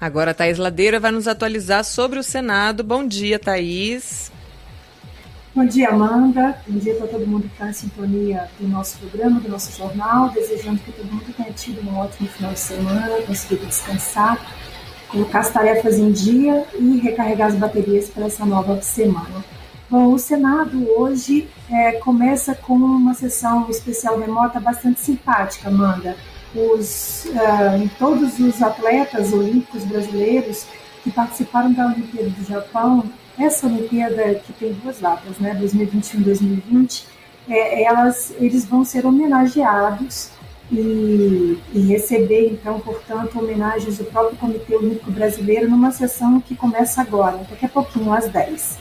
Agora 0.00 0.32
a 0.32 0.34
Thaís 0.34 0.58
Ladeira 0.58 1.00
vai 1.00 1.10
nos 1.10 1.26
atualizar 1.26 1.84
sobre 1.84 2.18
o 2.18 2.22
Senado. 2.22 2.84
Bom 2.84 3.06
dia, 3.06 3.38
Thaís. 3.38 4.30
Bom 5.56 5.64
dia, 5.64 5.88
Amanda. 5.88 6.54
Bom 6.68 6.78
dia 6.78 6.94
para 6.96 7.06
todo 7.06 7.26
mundo 7.26 7.44
que 7.44 7.54
está 7.54 7.70
em 7.70 7.72
sintonia 7.72 8.46
do 8.60 8.68
nosso 8.68 8.98
programa, 8.98 9.40
do 9.40 9.48
nosso 9.48 9.74
jornal. 9.74 10.28
Desejando 10.28 10.78
que 10.80 10.92
todo 10.92 11.10
mundo 11.10 11.34
tenha 11.34 11.50
tido 11.50 11.80
um 11.80 11.96
ótimo 11.96 12.28
final 12.28 12.52
de 12.52 12.58
semana, 12.58 13.22
conseguido 13.26 13.64
descansar, 13.64 14.38
colocar 15.08 15.38
as 15.38 15.50
tarefas 15.50 15.98
em 15.98 16.12
dia 16.12 16.66
e 16.78 16.98
recarregar 16.98 17.48
as 17.48 17.54
baterias 17.54 18.10
para 18.10 18.26
essa 18.26 18.44
nova 18.44 18.82
semana. 18.82 19.42
Bom, 19.88 20.12
o 20.12 20.18
Senado 20.18 20.90
hoje 20.90 21.48
é, 21.70 21.92
começa 21.92 22.54
com 22.54 22.74
uma 22.74 23.14
sessão 23.14 23.66
especial 23.70 24.18
remota 24.18 24.60
bastante 24.60 25.00
simpática, 25.00 25.70
Amanda. 25.70 26.18
Os, 26.54 27.24
uh, 27.30 27.90
todos 27.98 28.38
os 28.38 28.62
atletas 28.62 29.32
olímpicos 29.32 29.84
brasileiros 29.84 30.66
que 31.02 31.10
participaram 31.10 31.72
da 31.72 31.86
Olimpíada 31.86 32.28
do 32.28 32.44
Japão 32.44 33.10
essa 33.38 33.66
Olimpíada, 33.66 34.34
que 34.36 34.52
tem 34.52 34.72
duas 34.72 34.98
datas, 34.98 35.38
né, 35.38 35.54
2021 35.54 36.20
e 36.20 36.24
2020, 36.24 37.06
é, 37.48 37.84
elas, 37.84 38.34
eles 38.38 38.64
vão 38.64 38.84
ser 38.84 39.06
homenageados 39.06 40.30
e, 40.70 41.58
e, 41.72 41.80
receber, 41.86 42.50
então, 42.52 42.80
portanto, 42.80 43.38
homenagens 43.38 43.98
do 43.98 44.04
próprio 44.04 44.36
Comitê 44.36 44.74
Olímpico 44.74 45.10
Brasileiro 45.12 45.70
numa 45.70 45.92
sessão 45.92 46.40
que 46.40 46.56
começa 46.56 47.00
agora, 47.00 47.38
daqui 47.48 47.66
a 47.66 47.68
pouquinho, 47.68 48.12
às 48.12 48.28
10. 48.28 48.78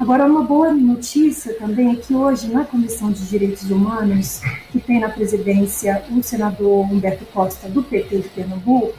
Agora, 0.00 0.26
uma 0.26 0.42
boa 0.42 0.72
notícia 0.72 1.54
também 1.54 1.92
é 1.92 1.96
que 1.96 2.14
hoje, 2.14 2.48
na 2.48 2.64
Comissão 2.64 3.10
de 3.10 3.28
Direitos 3.28 3.68
Humanos, 3.70 4.40
que 4.70 4.78
tem 4.80 5.00
na 5.00 5.08
presidência 5.08 6.04
o 6.10 6.22
senador 6.22 6.90
Humberto 6.90 7.24
Costa, 7.26 7.68
do 7.68 7.82
PT 7.82 8.18
de 8.18 8.28
Pernambuco, 8.28 8.96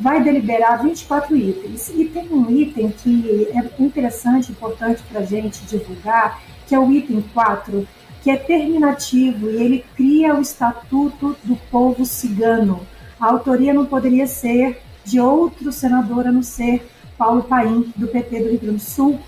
vai 0.00 0.22
deliberar 0.22 0.82
24 0.82 1.36
itens. 1.36 1.90
E 1.90 2.06
tem 2.06 2.28
um 2.30 2.50
item 2.50 2.90
que 2.90 3.48
é 3.52 3.82
interessante, 3.82 4.50
importante 4.50 5.02
para 5.08 5.20
a 5.20 5.24
gente 5.24 5.60
divulgar, 5.66 6.40
que 6.66 6.74
é 6.74 6.78
o 6.78 6.90
item 6.90 7.22
4, 7.34 7.86
que 8.22 8.30
é 8.30 8.36
terminativo 8.36 9.50
e 9.50 9.56
ele 9.56 9.84
cria 9.94 10.34
o 10.34 10.40
Estatuto 10.40 11.36
do 11.44 11.56
Povo 11.70 12.04
Cigano. 12.04 12.86
A 13.20 13.26
autoria 13.26 13.74
não 13.74 13.84
poderia 13.84 14.26
ser 14.26 14.80
de 15.04 15.20
outro 15.20 15.70
senador 15.70 16.26
a 16.26 16.32
não 16.32 16.42
ser 16.42 16.86
Paulo 17.18 17.42
Paim, 17.42 17.92
do 17.96 18.08
PT 18.08 18.40
do 18.40 18.50
Rio 18.50 18.60
Grande 18.60 18.76
do 18.76 18.80
Sul, 18.80 19.20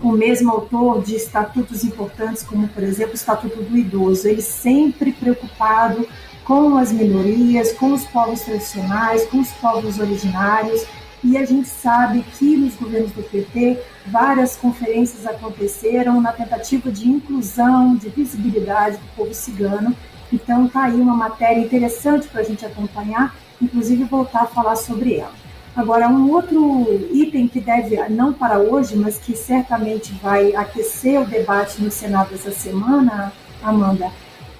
o 0.00 0.10
mesmo 0.10 0.50
autor 0.50 1.00
de 1.02 1.14
estatutos 1.14 1.84
importantes, 1.84 2.42
como, 2.42 2.66
por 2.66 2.82
exemplo, 2.82 3.12
o 3.12 3.14
Estatuto 3.14 3.62
do 3.62 3.76
Idoso. 3.76 4.26
Ele 4.26 4.42
sempre 4.42 5.12
preocupado 5.12 6.08
com 6.44 6.76
as 6.76 6.92
minorias, 6.92 7.72
com 7.72 7.92
os 7.92 8.04
povos 8.04 8.40
tradicionais, 8.42 9.26
com 9.26 9.40
os 9.40 9.50
povos 9.52 9.98
originários. 9.98 10.84
E 11.24 11.36
a 11.36 11.46
gente 11.46 11.68
sabe 11.68 12.24
que 12.36 12.56
nos 12.56 12.74
governos 12.74 13.12
do 13.12 13.22
PT 13.22 13.78
várias 14.06 14.56
conferências 14.56 15.24
aconteceram 15.24 16.20
na 16.20 16.32
tentativa 16.32 16.90
de 16.90 17.08
inclusão, 17.08 17.94
de 17.94 18.08
visibilidade 18.08 18.96
do 18.96 19.16
povo 19.16 19.32
cigano. 19.32 19.94
Então 20.32 20.66
está 20.66 20.84
aí 20.84 21.00
uma 21.00 21.14
matéria 21.14 21.60
interessante 21.60 22.26
para 22.26 22.40
a 22.40 22.44
gente 22.44 22.66
acompanhar, 22.66 23.36
inclusive 23.60 24.02
voltar 24.04 24.42
a 24.42 24.46
falar 24.46 24.76
sobre 24.76 25.16
ela. 25.16 25.42
Agora, 25.74 26.08
um 26.08 26.30
outro 26.30 26.86
item 27.12 27.48
que 27.48 27.60
deve, 27.60 27.96
não 28.10 28.32
para 28.32 28.58
hoje, 28.58 28.94
mas 28.94 29.16
que 29.16 29.34
certamente 29.34 30.12
vai 30.22 30.54
aquecer 30.54 31.20
o 31.20 31.24
debate 31.24 31.80
no 31.80 31.90
Senado 31.90 32.34
essa 32.34 32.50
semana, 32.50 33.32
Amanda, 33.62 34.10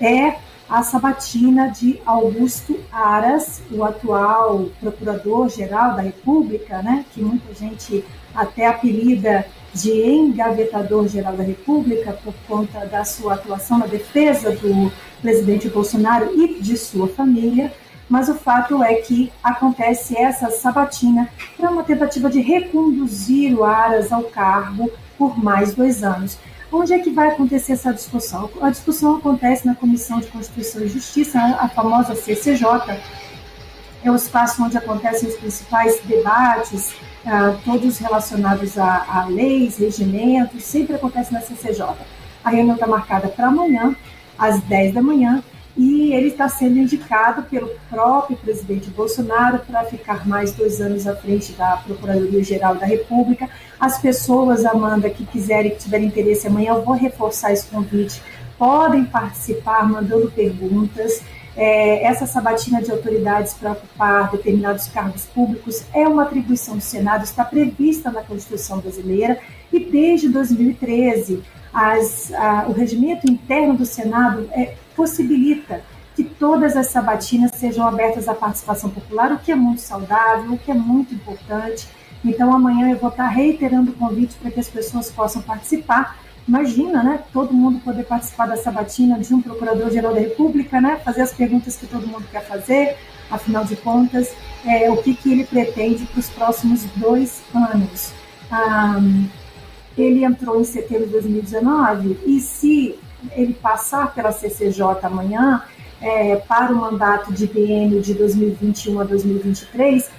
é 0.00 0.36
a 0.72 0.82
sabatina 0.82 1.68
de 1.68 2.00
Augusto 2.06 2.80
Aras, 2.90 3.60
o 3.70 3.84
atual 3.84 4.70
Procurador-Geral 4.80 5.96
da 5.96 6.00
República, 6.00 6.80
né, 6.82 7.04
que 7.12 7.20
muita 7.20 7.52
gente 7.52 8.02
até 8.34 8.66
apelida 8.66 9.44
de 9.74 9.90
engavetador-geral 9.90 11.36
da 11.36 11.42
República 11.42 12.14
por 12.24 12.32
conta 12.48 12.86
da 12.86 13.04
sua 13.04 13.34
atuação 13.34 13.80
na 13.80 13.86
defesa 13.86 14.52
do 14.52 14.90
presidente 15.20 15.68
Bolsonaro 15.68 16.32
e 16.34 16.58
de 16.62 16.78
sua 16.78 17.06
família, 17.06 17.70
mas 18.08 18.30
o 18.30 18.34
fato 18.34 18.82
é 18.82 18.94
que 18.94 19.30
acontece 19.44 20.16
essa 20.16 20.50
sabatina 20.50 21.28
para 21.54 21.70
uma 21.70 21.84
tentativa 21.84 22.30
de 22.30 22.40
reconduzir 22.40 23.54
o 23.54 23.62
Aras 23.62 24.10
ao 24.10 24.22
cargo 24.22 24.90
por 25.18 25.38
mais 25.38 25.74
dois 25.74 26.02
anos. 26.02 26.38
Onde 26.72 26.94
é 26.94 26.98
que 26.98 27.10
vai 27.10 27.28
acontecer 27.28 27.72
essa 27.72 27.92
discussão? 27.92 28.48
A 28.62 28.70
discussão 28.70 29.16
acontece 29.16 29.66
na 29.66 29.74
Comissão 29.74 30.20
de 30.20 30.28
Constituição 30.28 30.82
e 30.82 30.88
Justiça, 30.88 31.38
a 31.38 31.68
famosa 31.68 32.14
CCJ, 32.14 32.98
é 34.02 34.10
o 34.10 34.16
espaço 34.16 34.64
onde 34.64 34.78
acontecem 34.78 35.28
os 35.28 35.36
principais 35.36 36.00
debates, 36.00 36.92
uh, 37.26 37.58
todos 37.62 37.98
relacionados 37.98 38.78
a, 38.78 39.04
a, 39.06 39.26
leis, 39.26 39.76
regimentos, 39.76 40.64
sempre 40.64 40.96
acontece 40.96 41.30
na 41.32 41.42
CCJ. 41.42 41.84
A 42.42 42.50
reunião 42.50 42.74
está 42.74 42.86
marcada 42.86 43.28
para 43.28 43.48
amanhã, 43.48 43.94
às 44.38 44.60
10 44.62 44.94
da 44.94 45.02
manhã, 45.02 45.44
e 45.76 46.12
ele 46.12 46.28
está 46.28 46.48
sendo 46.48 46.78
indicado 46.78 47.44
pelo 47.44 47.70
próprio 47.88 48.36
presidente 48.36 48.90
Bolsonaro 48.90 49.60
para 49.60 49.84
ficar 49.84 50.28
mais 50.28 50.52
dois 50.52 50.80
anos 50.80 51.06
à 51.06 51.16
frente 51.16 51.52
da 51.52 51.78
Procuradoria-Geral 51.78 52.74
da 52.74 52.84
República. 52.84 53.48
As 53.80 53.98
pessoas, 53.98 54.64
Amanda, 54.66 55.08
que 55.08 55.24
quiserem, 55.24 55.70
que 55.70 55.78
tiverem 55.78 56.06
interesse 56.06 56.46
amanhã, 56.46 56.74
eu 56.74 56.82
vou 56.82 56.94
reforçar 56.94 57.52
esse 57.52 57.66
convite, 57.66 58.22
podem 58.58 59.04
participar 59.04 59.88
mandando 59.88 60.30
perguntas. 60.30 61.22
É, 61.54 62.04
essa 62.04 62.26
sabatina 62.26 62.80
de 62.80 62.90
autoridades 62.90 63.52
para 63.54 63.72
ocupar 63.72 64.30
determinados 64.30 64.86
cargos 64.88 65.26
públicos 65.26 65.84
é 65.92 66.08
uma 66.08 66.22
atribuição 66.22 66.76
do 66.76 66.82
Senado, 66.82 67.24
está 67.24 67.44
prevista 67.44 68.10
na 68.10 68.22
Constituição 68.22 68.78
brasileira 68.78 69.38
e 69.70 69.78
desde 69.80 70.30
2013 70.30 71.42
as, 71.72 72.32
a, 72.32 72.66
o 72.68 72.72
regimento 72.72 73.30
interno 73.30 73.74
do 73.76 73.84
Senado 73.84 74.48
é, 74.52 74.74
possibilita 74.94 75.82
que 76.14 76.24
todas 76.24 76.76
as 76.76 76.88
sabatinas 76.88 77.52
sejam 77.54 77.86
abertas 77.86 78.28
à 78.28 78.34
participação 78.34 78.90
popular, 78.90 79.32
o 79.32 79.38
que 79.38 79.50
é 79.50 79.54
muito 79.54 79.80
saudável, 79.80 80.52
o 80.52 80.58
que 80.58 80.70
é 80.70 80.74
muito 80.74 81.14
importante. 81.14 81.88
Então, 82.24 82.54
amanhã 82.54 82.90
eu 82.90 82.98
vou 82.98 83.10
estar 83.10 83.28
reiterando 83.28 83.90
o 83.90 83.94
convite 83.94 84.34
para 84.40 84.50
que 84.50 84.60
as 84.60 84.68
pessoas 84.68 85.10
possam 85.10 85.42
participar. 85.42 86.18
Imagina, 86.46 87.02
né? 87.02 87.22
Todo 87.32 87.54
mundo 87.54 87.80
poder 87.80 88.04
participar 88.04 88.46
da 88.46 88.56
sabatina 88.56 89.18
de 89.18 89.34
um 89.34 89.40
Procurador-Geral 89.40 90.14
da 90.14 90.20
República, 90.20 90.80
né? 90.80 91.00
Fazer 91.04 91.22
as 91.22 91.32
perguntas 91.32 91.76
que 91.76 91.86
todo 91.86 92.06
mundo 92.06 92.24
quer 92.30 92.44
fazer, 92.44 92.96
afinal 93.30 93.64
de 93.64 93.76
contas, 93.76 94.32
é, 94.64 94.90
o 94.90 94.96
que, 94.98 95.14
que 95.14 95.32
ele 95.32 95.44
pretende 95.44 96.04
para 96.04 96.20
os 96.20 96.28
próximos 96.28 96.84
dois 96.96 97.42
anos. 97.54 98.12
Ah, 98.50 99.00
ele 99.96 100.24
entrou 100.24 100.60
em 100.60 100.64
setembro 100.64 101.06
de 101.06 101.12
2019 101.12 102.18
e 102.26 102.40
se 102.40 102.98
ele 103.32 103.54
passar 103.54 104.14
pela 104.14 104.32
CCJ 104.32 104.98
amanhã 105.02 105.62
é, 106.00 106.36
para 106.36 106.72
o 106.72 106.76
mandato 106.76 107.32
de 107.32 107.46
biênio 107.46 108.02
de 108.02 108.14
2021 108.14 109.00
a 109.00 109.04
2023, 109.04 110.10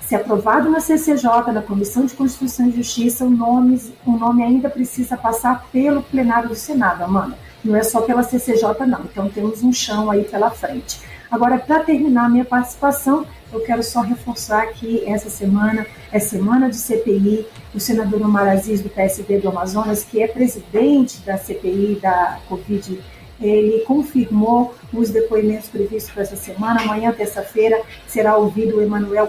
se 0.00 0.14
aprovado 0.14 0.68
na 0.68 0.80
CCJ, 0.80 1.52
na 1.52 1.62
Comissão 1.62 2.04
de 2.04 2.14
Constituição 2.14 2.68
e 2.68 2.72
Justiça, 2.72 3.24
o 3.24 3.30
nome, 3.30 3.80
o 4.04 4.12
nome 4.12 4.42
ainda 4.42 4.68
precisa 4.68 5.16
passar 5.16 5.64
pelo 5.72 6.02
plenário 6.02 6.50
do 6.50 6.54
Senado, 6.54 7.02
Amanda. 7.02 7.38
Não 7.64 7.74
é 7.74 7.82
só 7.82 8.02
pela 8.02 8.22
CCJ, 8.22 8.86
não. 8.86 9.00
Então 9.04 9.30
temos 9.30 9.62
um 9.62 9.72
chão 9.72 10.10
aí 10.10 10.24
pela 10.24 10.50
frente. 10.50 11.00
Agora, 11.30 11.58
para 11.58 11.80
terminar 11.80 12.28
minha 12.28 12.44
participação, 12.44 13.24
eu 13.52 13.60
quero 13.60 13.82
só 13.82 14.00
reforçar 14.00 14.66
que 14.68 15.04
essa 15.06 15.28
semana 15.28 15.86
é 16.10 16.18
semana 16.18 16.70
de 16.70 16.76
CPI. 16.76 17.46
O 17.74 17.80
senador 17.80 18.22
Omar 18.22 18.48
Aziz, 18.48 18.80
do 18.80 18.88
PSD 18.88 19.38
do 19.38 19.48
Amazonas, 19.48 20.02
que 20.02 20.22
é 20.22 20.26
presidente 20.26 21.18
da 21.20 21.36
CPI 21.36 21.98
da 22.00 22.40
Covid, 22.48 22.98
ele 23.40 23.80
confirmou 23.80 24.74
os 24.92 25.10
depoimentos 25.10 25.68
previstos 25.68 26.12
para 26.12 26.22
essa 26.22 26.36
semana. 26.36 26.80
Amanhã, 26.80 27.12
terça-feira, 27.12 27.80
será 28.06 28.36
ouvido 28.36 28.76
o 28.76 28.82
Emanuel 28.82 29.28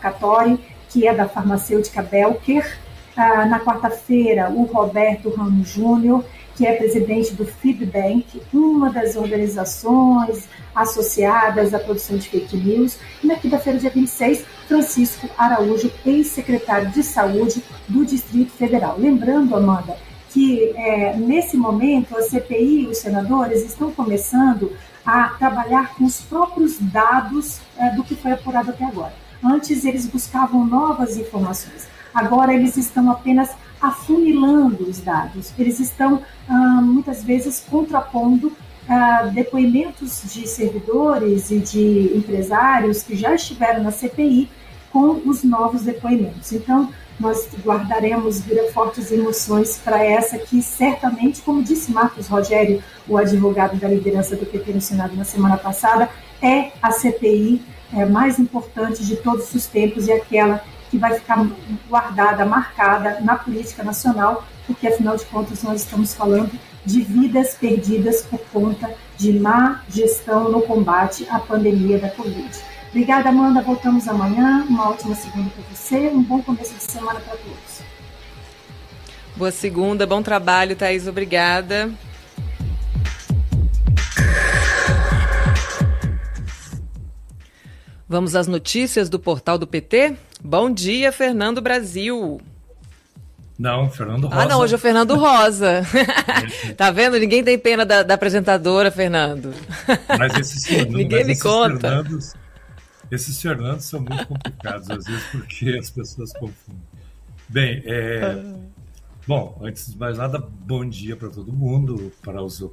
Catori, 0.00 0.58
que 0.88 1.06
é 1.06 1.14
da 1.14 1.28
farmacêutica 1.28 2.02
Belker. 2.02 2.78
Ah, 3.14 3.44
na 3.44 3.60
quarta-feira, 3.60 4.48
o 4.50 4.64
Roberto 4.64 5.28
Ramos 5.30 5.68
Júnior 5.68 6.24
que 6.54 6.66
é 6.66 6.74
presidente 6.74 7.34
do 7.34 7.44
FeedBank, 7.44 8.42
uma 8.52 8.90
das 8.90 9.16
organizações 9.16 10.48
associadas 10.74 11.72
à 11.74 11.78
produção 11.78 12.16
de 12.16 12.28
fake 12.28 12.56
news. 12.56 12.98
E 13.22 13.26
na 13.26 13.36
quinta-feira, 13.36 13.78
dia 13.78 13.90
26, 13.90 14.44
Francisco 14.68 15.28
Araújo, 15.36 15.90
ex-secretário 16.04 16.90
de 16.90 17.02
Saúde 17.02 17.62
do 17.88 18.04
Distrito 18.04 18.52
Federal. 18.52 18.96
Lembrando, 18.98 19.56
Amanda, 19.56 19.96
que 20.30 20.72
é, 20.76 21.16
nesse 21.16 21.56
momento 21.56 22.16
a 22.16 22.22
CPI 22.22 22.82
e 22.82 22.86
os 22.86 22.98
senadores 22.98 23.64
estão 23.64 23.90
começando 23.92 24.72
a 25.04 25.28
trabalhar 25.30 25.94
com 25.94 26.04
os 26.04 26.20
próprios 26.20 26.78
dados 26.78 27.60
é, 27.76 27.90
do 27.90 28.02
que 28.02 28.14
foi 28.14 28.32
apurado 28.32 28.70
até 28.70 28.84
agora. 28.84 29.12
Antes 29.44 29.84
eles 29.84 30.06
buscavam 30.06 30.64
novas 30.64 31.16
informações, 31.16 31.88
agora 32.14 32.54
eles 32.54 32.76
estão 32.76 33.10
apenas 33.10 33.50
afunilando 33.82 34.84
os 34.88 35.00
dados. 35.00 35.52
Eles 35.58 35.80
estão 35.80 36.22
ah, 36.48 36.80
muitas 36.80 37.24
vezes 37.24 37.64
contrapondo 37.68 38.52
ah, 38.88 39.30
depoimentos 39.34 40.22
de 40.32 40.46
servidores 40.46 41.50
e 41.50 41.58
de 41.58 42.16
empresários 42.16 43.02
que 43.02 43.16
já 43.16 43.34
estiveram 43.34 43.82
na 43.82 43.90
CPI 43.90 44.48
com 44.92 45.20
os 45.26 45.42
novos 45.42 45.82
depoimentos. 45.82 46.52
Então, 46.52 46.88
nós 47.18 47.48
guardaremos 47.64 48.42
fortes 48.72 49.10
emoções 49.10 49.78
para 49.78 50.02
essa 50.04 50.38
que 50.38 50.62
certamente, 50.62 51.40
como 51.40 51.62
disse 51.62 51.92
Marcos 51.92 52.26
Rogério, 52.26 52.82
o 53.08 53.16
advogado 53.16 53.76
da 53.78 53.88
liderança 53.88 54.36
do 54.36 54.46
PT 54.46 54.72
no 54.72 54.80
Senado 54.80 55.16
na 55.16 55.24
semana 55.24 55.56
passada, 55.56 56.08
é 56.40 56.72
a 56.82 56.90
CPI 56.90 57.62
é, 57.94 58.04
mais 58.04 58.38
importante 58.38 59.04
de 59.04 59.16
todos 59.16 59.54
os 59.54 59.66
tempos 59.66 60.08
e 60.08 60.12
aquela 60.12 60.62
que 60.92 60.98
vai 60.98 61.14
ficar 61.14 61.42
guardada, 61.88 62.44
marcada 62.44 63.18
na 63.22 63.34
política 63.34 63.82
nacional, 63.82 64.46
porque 64.66 64.86
afinal 64.86 65.16
de 65.16 65.24
contas 65.24 65.62
nós 65.62 65.80
estamos 65.80 66.12
falando 66.12 66.52
de 66.84 67.00
vidas 67.00 67.54
perdidas 67.54 68.20
por 68.26 68.38
conta 68.52 68.94
de 69.16 69.32
má 69.32 69.82
gestão 69.88 70.50
no 70.50 70.60
combate 70.60 71.26
à 71.30 71.38
pandemia 71.38 71.98
da 71.98 72.10
Covid. 72.10 72.50
Obrigada, 72.90 73.30
Amanda. 73.30 73.62
Voltamos 73.62 74.06
amanhã. 74.06 74.66
Uma 74.68 74.90
ótima 74.90 75.14
segunda 75.14 75.48
para 75.48 75.64
você. 75.74 76.08
Um 76.08 76.22
bom 76.22 76.42
começo 76.42 76.74
de 76.74 76.82
semana 76.82 77.20
para 77.20 77.36
todos. 77.36 77.80
Boa 79.34 79.50
segunda, 79.50 80.06
bom 80.06 80.22
trabalho, 80.22 80.76
Thaís. 80.76 81.06
Obrigada. 81.06 81.90
Vamos 88.06 88.36
às 88.36 88.46
notícias 88.46 89.08
do 89.08 89.18
portal 89.18 89.56
do 89.56 89.66
PT? 89.66 90.18
Bom 90.44 90.72
dia, 90.72 91.12
Fernando 91.12 91.62
Brasil. 91.62 92.40
Não, 93.56 93.88
Fernando 93.88 94.24
Rosa. 94.24 94.42
Ah, 94.42 94.46
não, 94.46 94.58
hoje 94.58 94.72
é 94.74 94.76
o 94.76 94.80
Fernando 94.80 95.14
Rosa. 95.14 95.82
tá 96.76 96.90
vendo? 96.90 97.16
Ninguém 97.16 97.44
tem 97.44 97.56
pena 97.56 97.86
da, 97.86 98.02
da 98.02 98.14
apresentadora, 98.14 98.90
Fernando. 98.90 99.54
Mas 100.18 100.34
esses, 100.34 100.68
Ninguém 100.90 101.24
me 101.24 101.38
conta. 101.38 101.78
Fernandos, 101.78 102.34
Esses 103.08 103.40
Fernandos 103.40 103.84
são 103.84 104.00
muito 104.00 104.26
complicados, 104.26 104.90
às 104.90 105.04
vezes, 105.04 105.22
porque 105.30 105.78
as 105.78 105.90
pessoas 105.90 106.32
confundem. 106.32 106.82
Bem, 107.48 107.80
é... 107.86 108.42
bom, 109.24 109.56
antes 109.62 109.92
de 109.92 109.96
mais 109.96 110.18
nada, 110.18 110.38
bom 110.40 110.84
dia 110.84 111.14
para 111.14 111.28
todo 111.28 111.52
mundo, 111.52 112.12
para 112.20 112.42
os, 112.42 112.64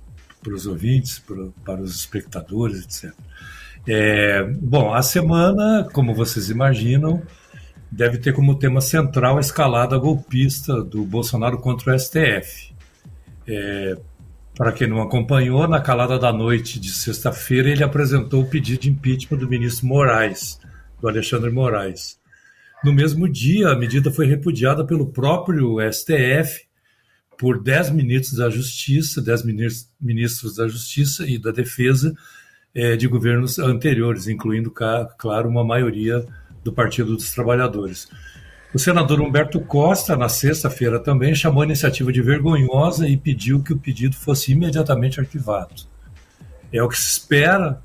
para 0.42 0.54
os 0.56 0.66
ouvintes, 0.66 1.20
para, 1.20 1.50
para 1.64 1.82
os 1.82 1.96
espectadores, 1.96 2.84
etc. 2.84 3.14
É... 3.88 4.44
Bom, 4.60 4.92
a 4.92 5.04
semana, 5.04 5.88
como 5.94 6.16
vocês 6.16 6.50
imaginam, 6.50 7.22
deve 7.92 8.18
ter 8.18 8.34
como 8.34 8.58
tema 8.58 8.82
central 8.82 9.38
a 9.38 9.42
escalada 9.42 9.98
golpista 9.98 10.84
do 10.84 11.04
Bolsonaro 11.04 11.58
contra 11.58 11.94
o 11.94 12.00
STF. 12.00 12.74
É, 13.48 13.98
para 14.56 14.72
quem 14.72 14.88
não 14.88 15.02
acompanhou, 15.02 15.68
na 15.68 15.80
calada 15.80 16.20
da 16.20 16.32
noite 16.32 16.80
de 16.80 16.90
sexta-feira, 16.92 17.70
ele 17.70 17.84
apresentou 17.84 18.44
o 18.44 18.50
pedido 18.50 18.82
de 18.82 18.90
impeachment 18.90 19.40
do 19.40 19.48
ministro 19.48 19.88
Moraes, 19.88 20.60
do 21.02 21.08
Alexandre 21.08 21.50
Moraes. 21.50 22.20
No 22.84 22.94
mesmo 22.94 23.28
dia, 23.28 23.70
a 23.70 23.76
medida 23.76 24.12
foi 24.12 24.26
repudiada 24.26 24.86
pelo 24.86 25.08
próprio 25.08 25.78
STF 25.92 26.68
por 27.38 27.62
dez 27.62 27.90
ministros 27.90 28.38
da 28.38 28.50
Justiça, 28.50 29.22
dez 29.22 29.44
ministros 30.00 30.56
da 30.56 30.68
Justiça 30.68 31.26
e 31.26 31.38
da 31.38 31.52
Defesa 31.52 32.14
é, 32.76 32.96
de 32.96 33.08
governos 33.08 33.60
anteriores, 33.60 34.28
incluindo, 34.28 34.72
claro, 34.72 35.50
uma 35.50 35.64
maioria 35.64 36.26
do 36.64 36.72
Partido 36.74 37.16
dos 37.16 37.32
Trabalhadores. 37.32 38.10
O 38.74 38.78
senador 38.78 39.20
Humberto 39.20 39.60
Costa, 39.60 40.16
na 40.16 40.30
sexta-feira 40.30 41.00
também, 41.00 41.34
chamou 41.34 41.64
a 41.64 41.66
iniciativa 41.66 42.14
de 42.14 42.22
vergonhosa 42.22 43.08
e 43.08 43.18
pediu 43.18 43.64
que 43.64 43.74
o 43.74 43.78
pedido 43.78 44.16
fosse 44.16 44.52
imediatamente 44.52 45.20
arquivado. 45.20 45.88
É 46.72 46.84
o 46.84 46.88
que 46.88 46.98
se 46.98 47.14
espera, 47.14 47.82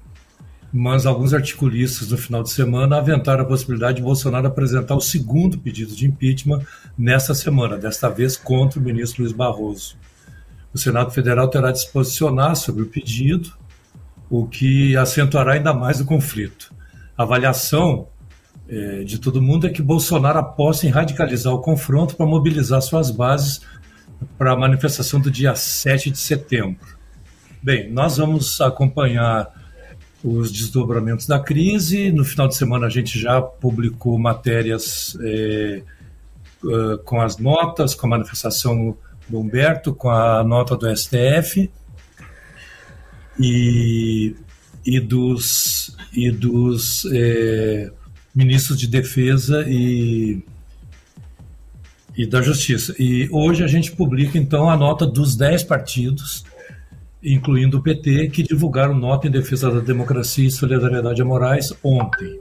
mas 0.70 1.06
alguns 1.06 1.32
articulistas 1.32 2.10
no 2.10 2.18
final 2.18 2.42
de 2.42 2.50
semana 2.50 2.98
aventaram 2.98 3.44
a 3.44 3.46
possibilidade 3.46 3.96
de 3.96 4.02
Bolsonaro 4.02 4.46
apresentar 4.46 4.94
o 4.94 5.00
segundo 5.00 5.56
pedido 5.56 5.94
de 5.94 6.06
impeachment 6.06 6.60
nesta 6.98 7.32
semana, 7.32 7.78
desta 7.78 8.10
vez 8.10 8.36
contra 8.36 8.78
o 8.78 8.82
ministro 8.82 9.22
Luiz 9.22 9.32
Barroso. 9.32 9.96
O 10.74 10.78
Senado 10.78 11.12
Federal 11.12 11.48
terá 11.48 11.70
de 11.70 11.80
se 11.80 11.90
posicionar 11.90 12.56
sobre 12.56 12.82
o 12.82 12.86
pedido, 12.86 13.52
o 14.28 14.46
que 14.46 14.96
acentuará 14.96 15.52
ainda 15.52 15.72
mais 15.72 16.00
o 16.00 16.04
conflito. 16.04 16.74
A 17.16 17.22
avaliação 17.22 18.08
é, 18.68 19.04
de 19.04 19.18
todo 19.18 19.42
mundo 19.42 19.66
é 19.66 19.70
que 19.70 19.82
Bolsonaro 19.82 20.38
aposta 20.38 20.86
em 20.86 20.90
radicalizar 20.90 21.52
o 21.52 21.60
confronto 21.60 22.16
para 22.16 22.26
mobilizar 22.26 22.80
suas 22.80 23.10
bases 23.10 23.60
para 24.38 24.52
a 24.52 24.56
manifestação 24.56 25.20
do 25.20 25.30
dia 25.30 25.54
7 25.54 26.10
de 26.10 26.18
setembro. 26.18 26.96
Bem, 27.62 27.90
nós 27.90 28.16
vamos 28.16 28.60
acompanhar 28.60 29.52
os 30.22 30.50
desdobramentos 30.50 31.26
da 31.26 31.38
crise. 31.38 32.10
No 32.10 32.24
final 32.24 32.48
de 32.48 32.56
semana 32.56 32.86
a 32.86 32.90
gente 32.90 33.18
já 33.18 33.40
publicou 33.42 34.18
matérias 34.18 35.16
é, 35.20 35.82
é 35.82 36.96
com 37.04 37.20
as 37.20 37.36
notas, 37.36 37.94
com 37.94 38.06
a 38.06 38.10
manifestação 38.10 38.96
do 39.28 39.38
Humberto, 39.38 39.94
com 39.94 40.10
a 40.10 40.42
nota 40.42 40.76
do 40.76 40.94
STF 40.94 41.70
e, 43.38 44.34
e 44.84 45.00
dos, 45.00 45.96
e 46.12 46.30
dos 46.30 47.06
é, 47.12 47.90
ministros 48.34 48.78
de 48.78 48.86
Defesa 48.86 49.64
e, 49.68 50.42
e 52.16 52.26
da 52.26 52.42
Justiça. 52.42 52.94
E 52.98 53.28
hoje 53.30 53.62
a 53.62 53.66
gente 53.66 53.92
publica, 53.92 54.36
então, 54.36 54.68
a 54.68 54.76
nota 54.76 55.06
dos 55.06 55.36
10 55.36 55.62
partidos, 55.64 56.44
incluindo 57.22 57.78
o 57.78 57.82
PT, 57.82 58.28
que 58.28 58.42
divulgaram 58.42 58.94
nota 58.94 59.28
em 59.28 59.30
defesa 59.30 59.70
da 59.70 59.80
democracia 59.80 60.46
e 60.46 60.50
solidariedade 60.50 61.22
a 61.22 61.24
Moraes 61.24 61.72
ontem. 61.82 62.40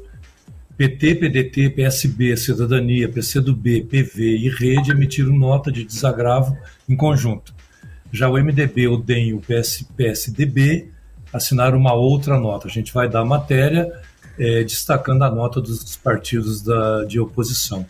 PT, 0.75 1.15
PDT, 1.15 1.69
PSB, 1.69 2.35
Cidadania, 2.35 3.07
PCdoB, 3.07 3.83
PV 3.83 4.37
e 4.37 4.49
Rede 4.49 4.91
emitiram 4.91 5.31
nota 5.31 5.71
de 5.71 5.83
desagravo 5.85 6.57
em 6.89 6.95
conjunto. 6.95 7.53
Já 8.11 8.27
o 8.27 8.33
MDB, 8.33 8.87
o 8.87 8.97
DEM 8.97 9.29
e 9.29 9.33
o 9.33 9.39
PS, 9.39 9.85
PSDB 9.95 10.89
assinaram 11.31 11.77
uma 11.77 11.93
outra 11.93 12.39
nota. 12.39 12.67
A 12.67 12.71
gente 12.71 12.93
vai 12.93 13.07
dar 13.07 13.21
a 13.21 13.25
matéria 13.25 13.91
é, 14.37 14.63
destacando 14.63 15.23
a 15.23 15.29
nota 15.29 15.61
dos 15.61 15.95
partidos 15.95 16.61
da, 16.61 17.03
de 17.05 17.19
oposição. 17.19 17.85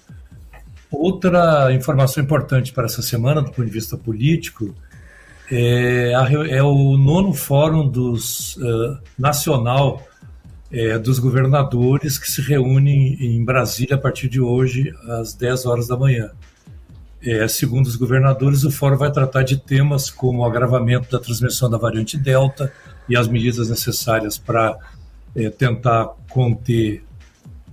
Outra 0.92 1.74
informação 1.74 2.24
importante 2.24 2.72
para 2.72 2.86
essa 2.86 3.02
semana, 3.02 3.42
do 3.42 3.48
ponto 3.48 3.66
de 3.66 3.72
vista 3.72 3.98
político, 3.98 4.76
é, 5.52 6.14
a, 6.14 6.30
é 6.50 6.62
o 6.62 6.98
nono 6.98 7.34
Fórum 7.34 7.88
dos, 7.88 8.56
uh, 8.58 8.98
Nacional 9.18 10.06
é, 10.72 10.98
dos 10.98 11.20
Governadores, 11.20 12.18
que 12.18 12.30
se 12.30 12.42
reúne 12.42 13.16
em 13.20 13.44
Brasília 13.44 13.96
a 13.96 14.00
partir 14.00 14.30
de 14.30 14.42
hoje, 14.42 14.94
às 15.08 15.34
10 15.34 15.66
horas 15.66 15.88
da 15.88 15.98
manhã. 15.98 16.32
É, 17.22 17.48
segundo 17.48 17.86
os 17.86 17.96
governadores, 17.96 18.64
o 18.64 18.72
fórum 18.72 18.98
vai 18.98 19.12
tratar 19.12 19.44
de 19.44 19.56
temas 19.56 20.10
como 20.10 20.40
o 20.40 20.46
agravamento 20.46 21.10
da 21.10 21.20
transmissão 21.20 21.70
da 21.70 21.78
variante 21.78 22.18
Delta 22.18 22.72
e 23.08 23.16
as 23.16 23.28
medidas 23.28 23.70
necessárias 23.70 24.38
para 24.38 24.78
é, 25.36 25.50
tentar 25.50 26.16
conter 26.30 27.04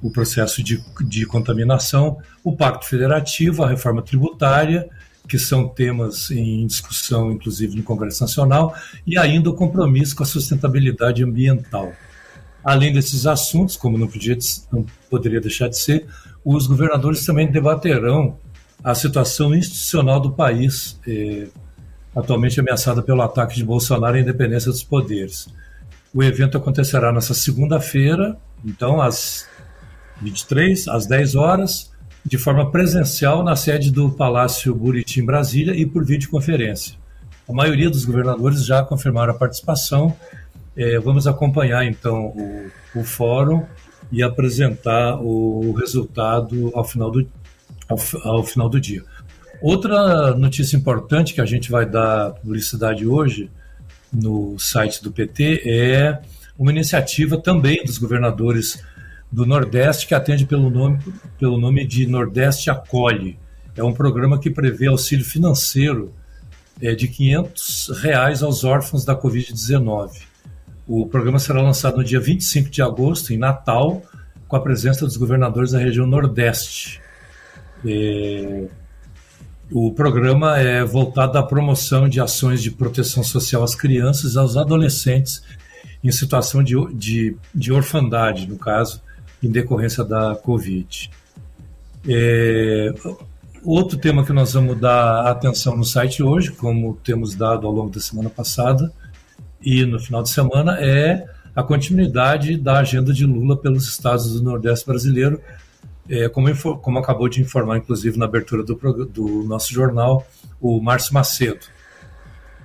o 0.03 0.11
processo 0.11 0.62
de, 0.62 0.83
de 1.07 1.27
contaminação, 1.27 2.18
o 2.42 2.57
Pacto 2.57 2.87
Federativo, 2.87 3.62
a 3.62 3.68
reforma 3.68 4.03
tributária, 4.03 4.88
que 5.29 5.38
são 5.38 5.68
temas 5.68 6.31
em 6.31 6.66
discussão, 6.66 7.31
inclusive, 7.31 7.77
no 7.77 7.83
Congresso 7.83 8.23
Nacional, 8.23 8.75
e 9.07 9.16
ainda 9.18 9.51
o 9.51 9.55
compromisso 9.55 10.16
com 10.16 10.23
a 10.23 10.27
sustentabilidade 10.27 11.23
ambiental. 11.23 11.92
Além 12.64 12.92
desses 12.92 13.27
assuntos, 13.27 13.77
como 13.77 13.96
não, 13.96 14.09
podia, 14.09 14.37
não 14.73 14.85
poderia 15.09 15.40
deixar 15.40 15.68
de 15.68 15.79
ser, 15.79 16.07
os 16.44 16.66
governadores 16.66 17.25
também 17.25 17.51
debaterão 17.51 18.37
a 18.83 18.94
situação 18.94 19.55
institucional 19.55 20.20
do 20.20 20.33
país, 20.33 20.99
eh, 21.07 21.49
atualmente 22.16 22.59
ameaçada 22.59 23.03
pelo 23.03 23.23
ataque 23.23 23.55
de 23.55 23.64
Bolsonaro 23.64 24.16
à 24.16 24.20
independência 24.20 24.70
dos 24.70 24.83
poderes. 24.83 25.49
O 26.12 26.23
evento 26.25 26.59
acontecerá 26.59 27.12
nessa 27.12 27.35
segunda-feira, 27.35 28.37
então 28.64 29.01
às 29.01 29.49
23, 30.20 30.88
às 30.88 31.07
10 31.07 31.37
horas, 31.37 31.90
de 32.25 32.37
forma 32.37 32.70
presencial 32.70 33.44
na 33.44 33.55
sede 33.55 33.90
do 33.90 34.11
Palácio 34.11 34.75
Buriti 34.75 35.20
em 35.20 35.25
Brasília 35.25 35.73
e 35.73 35.87
por 35.87 36.05
videoconferência. 36.05 36.96
A 37.49 37.53
maioria 37.53 37.88
dos 37.88 38.05
governadores 38.05 38.64
já 38.64 38.83
confirmaram 38.83 39.33
a 39.33 39.37
participação. 39.37 40.14
É, 40.77 40.99
vamos 40.99 41.27
acompanhar 41.27 41.85
então 41.85 42.27
o, 42.27 42.70
o, 42.94 43.05
fórum 43.05 43.64
e 44.11 44.23
apresentar 44.23 45.16
o 45.20 45.73
resultado 45.73 46.70
ao 46.75 46.85
final 46.85 47.11
do, 47.11 47.27
ao, 47.88 47.99
ao 48.25 48.44
final 48.44 48.68
do 48.68 48.81
dia. 48.81 49.03
Outra 49.62 50.35
notícia 50.35 50.77
importante 50.77 51.35
que 51.35 51.40
a 51.40 51.46
gente 51.46 51.70
vai 51.70 51.87
dar 51.87 52.33
publicidade 52.35 53.07
hoje 53.07 53.51
no 54.12 54.59
site 54.59 55.03
do 55.03 55.11
PT 55.11 55.62
é 55.64 56.20
uma 56.59 56.70
iniciativa 56.70 57.38
também 57.38 57.85
dos 57.85 57.99
governadores 57.99 58.83
do 59.31 59.46
Nordeste 59.46 60.07
que 60.07 60.14
atende 60.14 60.44
pelo 60.44 60.68
nome, 60.68 60.99
pelo 61.38 61.59
nome 61.59 61.87
de 61.87 62.07
Nordeste 62.07 62.70
Acolhe. 62.70 63.38
É 63.77 63.85
um 63.85 63.92
programa 63.92 64.38
que 64.38 64.51
prevê 64.51 64.88
auxílio 64.88 65.25
financeiro 65.25 66.12
é, 66.83 66.94
de 66.94 67.09
500 67.09 67.90
reais 68.01 68.42
aos 68.42 68.64
órfãos 68.64 69.05
da 69.05 69.14
Covid-19. 69.14 70.23
O 70.87 71.07
programa 71.07 71.38
será 71.38 71.62
lançado 71.62 71.99
no 71.99 72.05
dia 72.05 72.18
25 72.18 72.68
de 72.68 72.83
agosto, 72.83 73.33
em 73.33 73.38
Natal, 73.38 74.03
com 74.49 74.57
a 74.57 74.61
presença 74.61 75.07
dos 75.07 75.16
governadores 75.16 75.70
da 75.70 75.79
região 75.79 76.07
Nordeste. 76.07 77.01
É, 77.87 78.64
o 79.72 79.92
programa 79.92 80.59
é 80.59 80.85
voltado 80.85 81.38
à 81.38 81.42
promoção 81.42 82.09
de 82.09 82.20
ações 82.20 82.62
de 82.62 82.70
proteção 82.70 83.22
social 83.22 83.62
às 83.62 83.74
crianças 83.74 84.35
e 84.35 84.38
aos 84.38 84.56
adolescentes 84.56 85.42
em 86.02 86.11
situação 86.11 86.62
de, 86.62 86.74
de, 86.94 87.37
de 87.54 87.72
orfandade, 87.72 88.48
no 88.48 88.56
caso, 88.56 89.00
em 89.42 89.50
decorrência 89.50 90.02
da 90.02 90.35
Covid. 90.35 91.11
É, 92.09 92.92
outro 93.62 93.98
tema 93.98 94.24
que 94.24 94.33
nós 94.33 94.54
vamos 94.54 94.80
dar 94.80 95.26
atenção 95.26 95.76
no 95.76 95.85
site 95.85 96.22
hoje, 96.22 96.50
como 96.50 96.98
temos 97.04 97.35
dado 97.35 97.66
ao 97.66 97.72
longo 97.72 97.90
da 97.90 98.00
semana 98.00 98.30
passada 98.30 98.92
e 99.62 99.85
no 99.85 100.00
final 100.00 100.22
de 100.22 100.30
semana, 100.30 100.78
é 100.80 101.26
a 101.54 101.62
continuidade 101.62 102.56
da 102.56 102.78
agenda 102.78 103.12
de 103.12 103.26
Lula 103.26 103.56
pelos 103.56 103.87
estados 103.87 104.33
do 104.33 104.42
Nordeste 104.42 104.87
brasileiro, 104.87 105.40
é, 106.11 106.29
como, 106.29 106.53
como, 106.79 106.99
acabou 106.99 107.29
de 107.29 107.40
informar, 107.40 107.79
inclusive, 107.79 108.18
na 108.18 108.25
abertura 108.25 108.64
do, 108.64 108.75
do 109.07 109.44
nosso 109.44 109.73
jornal, 109.73 110.27
o 110.61 110.81
Márcio 110.81 111.14
Macedo. 111.14 111.66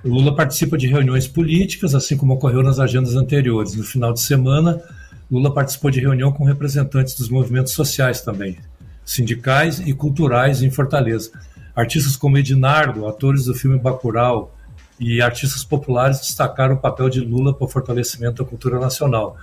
O 0.04 0.08
Lula 0.08 0.34
participa 0.34 0.76
de 0.76 0.88
reuniões 0.88 1.28
políticas, 1.28 1.94
assim 1.94 2.16
como 2.16 2.34
ocorreu 2.34 2.62
nas 2.62 2.80
agendas 2.80 3.14
anteriores. 3.14 3.74
No 3.76 3.84
final 3.84 4.12
de 4.12 4.20
semana, 4.20 4.82
Lula 5.30 5.52
participou 5.54 5.90
de 5.90 6.00
reunião 6.00 6.32
com 6.32 6.44
representantes 6.44 7.14
dos 7.14 7.28
movimentos 7.28 7.72
sociais 7.72 8.20
também, 8.20 8.58
sindicais 9.04 9.78
e 9.80 9.92
culturais 9.92 10.62
em 10.62 10.70
Fortaleza. 10.70 11.30
Artistas 11.74 12.16
como 12.16 12.38
Edinardo, 12.38 13.06
atores 13.06 13.44
do 13.44 13.54
filme 13.54 13.78
Bacurau 13.78 14.54
e 14.98 15.20
artistas 15.20 15.62
populares 15.62 16.20
destacaram 16.20 16.74
o 16.74 16.78
papel 16.78 17.08
de 17.08 17.20
Lula 17.20 17.54
para 17.54 17.64
o 17.64 17.68
fortalecimento 17.68 18.42
da 18.42 18.48
cultura 18.48 18.80
nacional. 18.80 19.36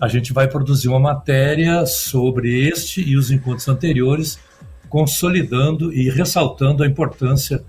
A 0.00 0.06
gente 0.06 0.32
vai 0.32 0.48
produzir 0.48 0.88
uma 0.88 1.00
matéria 1.00 1.84
sobre 1.84 2.68
este 2.68 3.02
e 3.02 3.16
os 3.16 3.30
encontros 3.30 3.68
anteriores, 3.68 4.38
consolidando 4.88 5.92
e 5.92 6.08
ressaltando 6.08 6.82
a 6.82 6.86
importância 6.86 7.64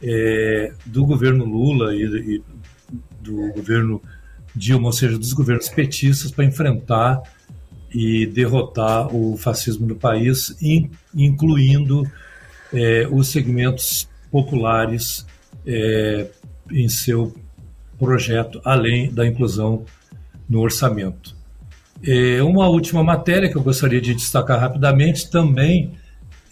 é, 0.00 0.72
do 0.86 1.04
governo 1.04 1.44
Lula 1.44 1.94
e, 1.94 2.02
e, 2.04 2.42
do 3.20 3.52
governo 3.52 4.00
Dilma, 4.54 4.86
ou 4.86 4.92
seja, 4.92 5.18
dos 5.18 5.32
governos 5.32 5.68
petistas, 5.68 6.30
para 6.30 6.44
enfrentar 6.44 7.22
e 7.90 8.26
derrotar 8.26 9.14
o 9.14 9.36
fascismo 9.36 9.86
no 9.86 9.96
país, 9.96 10.56
incluindo 11.14 12.04
é, 12.72 13.06
os 13.10 13.28
segmentos 13.28 14.08
populares 14.30 15.26
é, 15.66 16.28
em 16.70 16.88
seu 16.88 17.34
projeto, 17.98 18.60
além 18.64 19.12
da 19.12 19.26
inclusão 19.26 19.84
no 20.48 20.60
orçamento. 20.60 21.41
É, 22.04 22.42
uma 22.42 22.68
última 22.68 23.02
matéria 23.02 23.48
que 23.48 23.56
eu 23.56 23.62
gostaria 23.62 24.00
de 24.00 24.14
destacar 24.14 24.58
rapidamente 24.58 25.30
também 25.30 25.92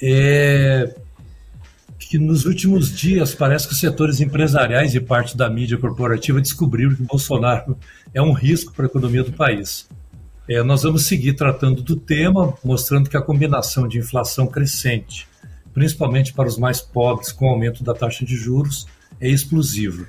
é 0.00 0.94
que 1.98 2.18
nos 2.18 2.44
últimos 2.44 2.90
dias 2.92 3.36
parece 3.36 3.68
que 3.68 3.72
os 3.72 3.78
setores 3.78 4.20
empresariais 4.20 4.96
e 4.96 5.00
parte 5.00 5.36
da 5.36 5.48
mídia 5.48 5.78
corporativa 5.78 6.40
descobriram 6.40 6.92
que 6.92 7.02
Bolsonaro 7.04 7.78
é 8.12 8.20
um 8.20 8.32
risco 8.32 8.72
para 8.72 8.86
a 8.86 8.88
economia 8.88 9.22
do 9.22 9.32
país. 9.32 9.88
É, 10.48 10.60
nós 10.64 10.82
vamos 10.82 11.06
seguir 11.06 11.34
tratando 11.34 11.82
do 11.82 11.94
tema, 11.94 12.54
mostrando 12.64 13.08
que 13.08 13.16
a 13.16 13.22
combinação 13.22 13.86
de 13.86 13.98
inflação 13.98 14.48
crescente, 14.48 15.28
principalmente 15.72 16.32
para 16.32 16.48
os 16.48 16.58
mais 16.58 16.80
pobres, 16.80 17.30
com 17.30 17.46
o 17.46 17.50
aumento 17.50 17.84
da 17.84 17.94
taxa 17.94 18.24
de 18.24 18.34
juros, 18.34 18.88
é 19.20 19.28
explosiva. 19.28 20.04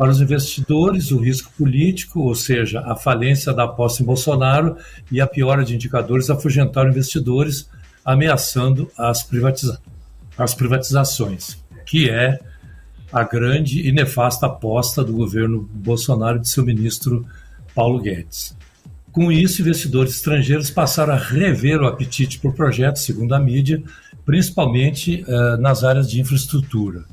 Para 0.00 0.12
os 0.12 0.20
investidores, 0.22 1.10
o 1.10 1.18
risco 1.18 1.52
político, 1.58 2.20
ou 2.20 2.34
seja, 2.34 2.80
a 2.86 2.96
falência 2.96 3.52
da 3.52 3.64
aposta 3.64 4.02
em 4.02 4.06
Bolsonaro 4.06 4.78
e 5.12 5.20
a 5.20 5.26
piora 5.26 5.62
de 5.62 5.74
indicadores 5.74 6.30
afugentaram 6.30 6.88
investidores, 6.88 7.68
ameaçando 8.02 8.90
as, 8.96 9.22
privatiza 9.22 9.78
as 10.38 10.54
privatizações, 10.54 11.62
que 11.84 12.08
é 12.08 12.38
a 13.12 13.24
grande 13.24 13.86
e 13.86 13.92
nefasta 13.92 14.46
aposta 14.46 15.04
do 15.04 15.12
governo 15.12 15.68
Bolsonaro 15.70 16.38
e 16.38 16.40
de 16.40 16.48
seu 16.48 16.64
ministro 16.64 17.26
Paulo 17.74 18.00
Guedes. 18.00 18.56
Com 19.12 19.30
isso, 19.30 19.60
investidores 19.60 20.14
estrangeiros 20.14 20.70
passaram 20.70 21.12
a 21.12 21.18
rever 21.18 21.82
o 21.82 21.86
apetite 21.86 22.38
por 22.38 22.54
projetos, 22.54 23.02
segundo 23.02 23.34
a 23.34 23.38
mídia, 23.38 23.82
principalmente 24.24 25.26
uh, 25.28 25.60
nas 25.60 25.84
áreas 25.84 26.10
de 26.10 26.18
infraestrutura. 26.22 27.04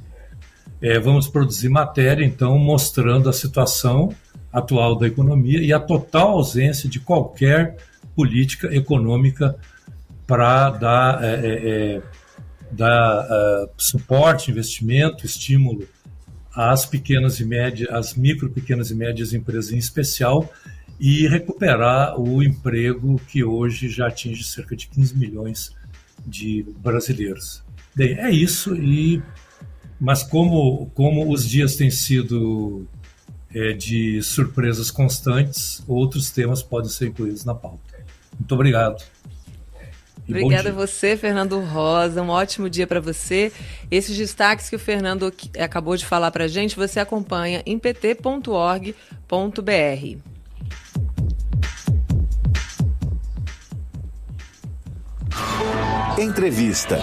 É, 0.82 1.00
vamos 1.00 1.28
produzir 1.28 1.70
matéria, 1.70 2.24
então, 2.24 2.58
mostrando 2.60 3.30
a 3.30 3.34
situação 3.34 4.14
atual 4.52 4.96
da 4.96 5.08
economia 5.08 5.60
e 5.62 5.74
a 5.74 5.80
total 5.80 6.32
ausência 6.32 6.88
de 6.88 7.00
qualquer 7.00 7.78
política 8.16 8.74
econômica 8.74 9.56
para 10.26 10.70
dar, 10.72 11.24
é, 11.24 11.36
é, 11.46 12.02
dar 12.72 13.26
uh, 13.26 13.70
suporte, 13.78 14.52
investimento, 14.52 15.26
estímulo 15.26 15.88
às 16.54 16.86
pequenas 16.86 17.40
e 17.40 17.46
médias, 17.46 17.90
às 17.92 18.16
micro, 18.16 18.50
pequenas 18.50 18.90
e 18.90 18.96
médias 18.96 19.34
empresas 19.34 19.72
em 19.72 19.78
especial, 19.78 20.52
e 21.00 21.28
recuperar 21.28 22.20
o 22.20 22.42
emprego 22.42 23.22
que 23.28 23.44
hoje 23.44 23.88
já 23.90 24.08
atinge 24.08 24.44
cerca 24.44 24.76
de 24.76 24.88
15 24.88 25.16
milhões 25.16 25.72
de 26.26 26.66
brasileiros. 26.80 27.64
Bem, 27.96 28.20
é 28.20 28.32
isso, 28.32 28.76
e, 28.76 29.22
mas 30.00 30.24
como, 30.24 30.90
como 30.94 31.32
os 31.32 31.48
dias 31.48 31.76
têm 31.76 31.90
sido 31.90 32.88
é, 33.54 33.74
de 33.74 34.22
surpresas 34.22 34.92
constantes, 34.92 35.84
outros 35.88 36.30
temas 36.32 36.62
podem 36.62 36.90
ser 36.90 37.08
incluídos 37.08 37.44
na 37.44 37.56
pauta. 37.56 37.80
Muito 38.38 38.54
obrigado. 38.54 39.04
Obrigada 40.28 40.70
a 40.70 40.74
você, 40.74 41.16
Fernando 41.16 41.60
Rosa. 41.62 42.22
Um 42.22 42.30
ótimo 42.30 42.70
dia 42.70 42.86
para 42.86 43.00
você. 43.00 43.52
Esses 43.90 44.18
destaques 44.18 44.70
que 44.70 44.76
o 44.76 44.80
Fernando 44.80 45.34
acabou 45.58 45.96
de 45.96 46.06
falar 46.06 46.32
para 46.32 46.44
a 46.44 46.48
gente, 46.48 46.76
você 46.76 47.00
acompanha 47.00 47.64
em 47.66 47.80
pt.org.br. 47.80 48.92
Entrevista. 56.20 57.00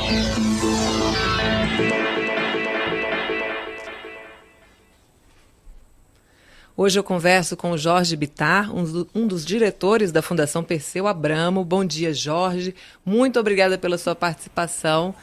Hoje 6.77 6.99
eu 6.99 7.05
converso 7.05 7.57
com 7.57 7.71
o 7.71 7.79
Jorge 7.79 8.17
Bitar, 8.17 8.69
um 8.75 9.29
dos 9.29 9.45
diretores 9.45 10.11
da 10.11 10.21
Fundação 10.21 10.65
Perseu 10.65 11.07
Abramo. 11.07 11.65
Bom 11.65 11.85
dia, 11.85 12.13
Jorge. 12.13 12.75
Muito 13.07 13.39
obrigada 13.39 13.79
pela 13.79 13.97
sua 13.97 14.17
participação 14.17 15.15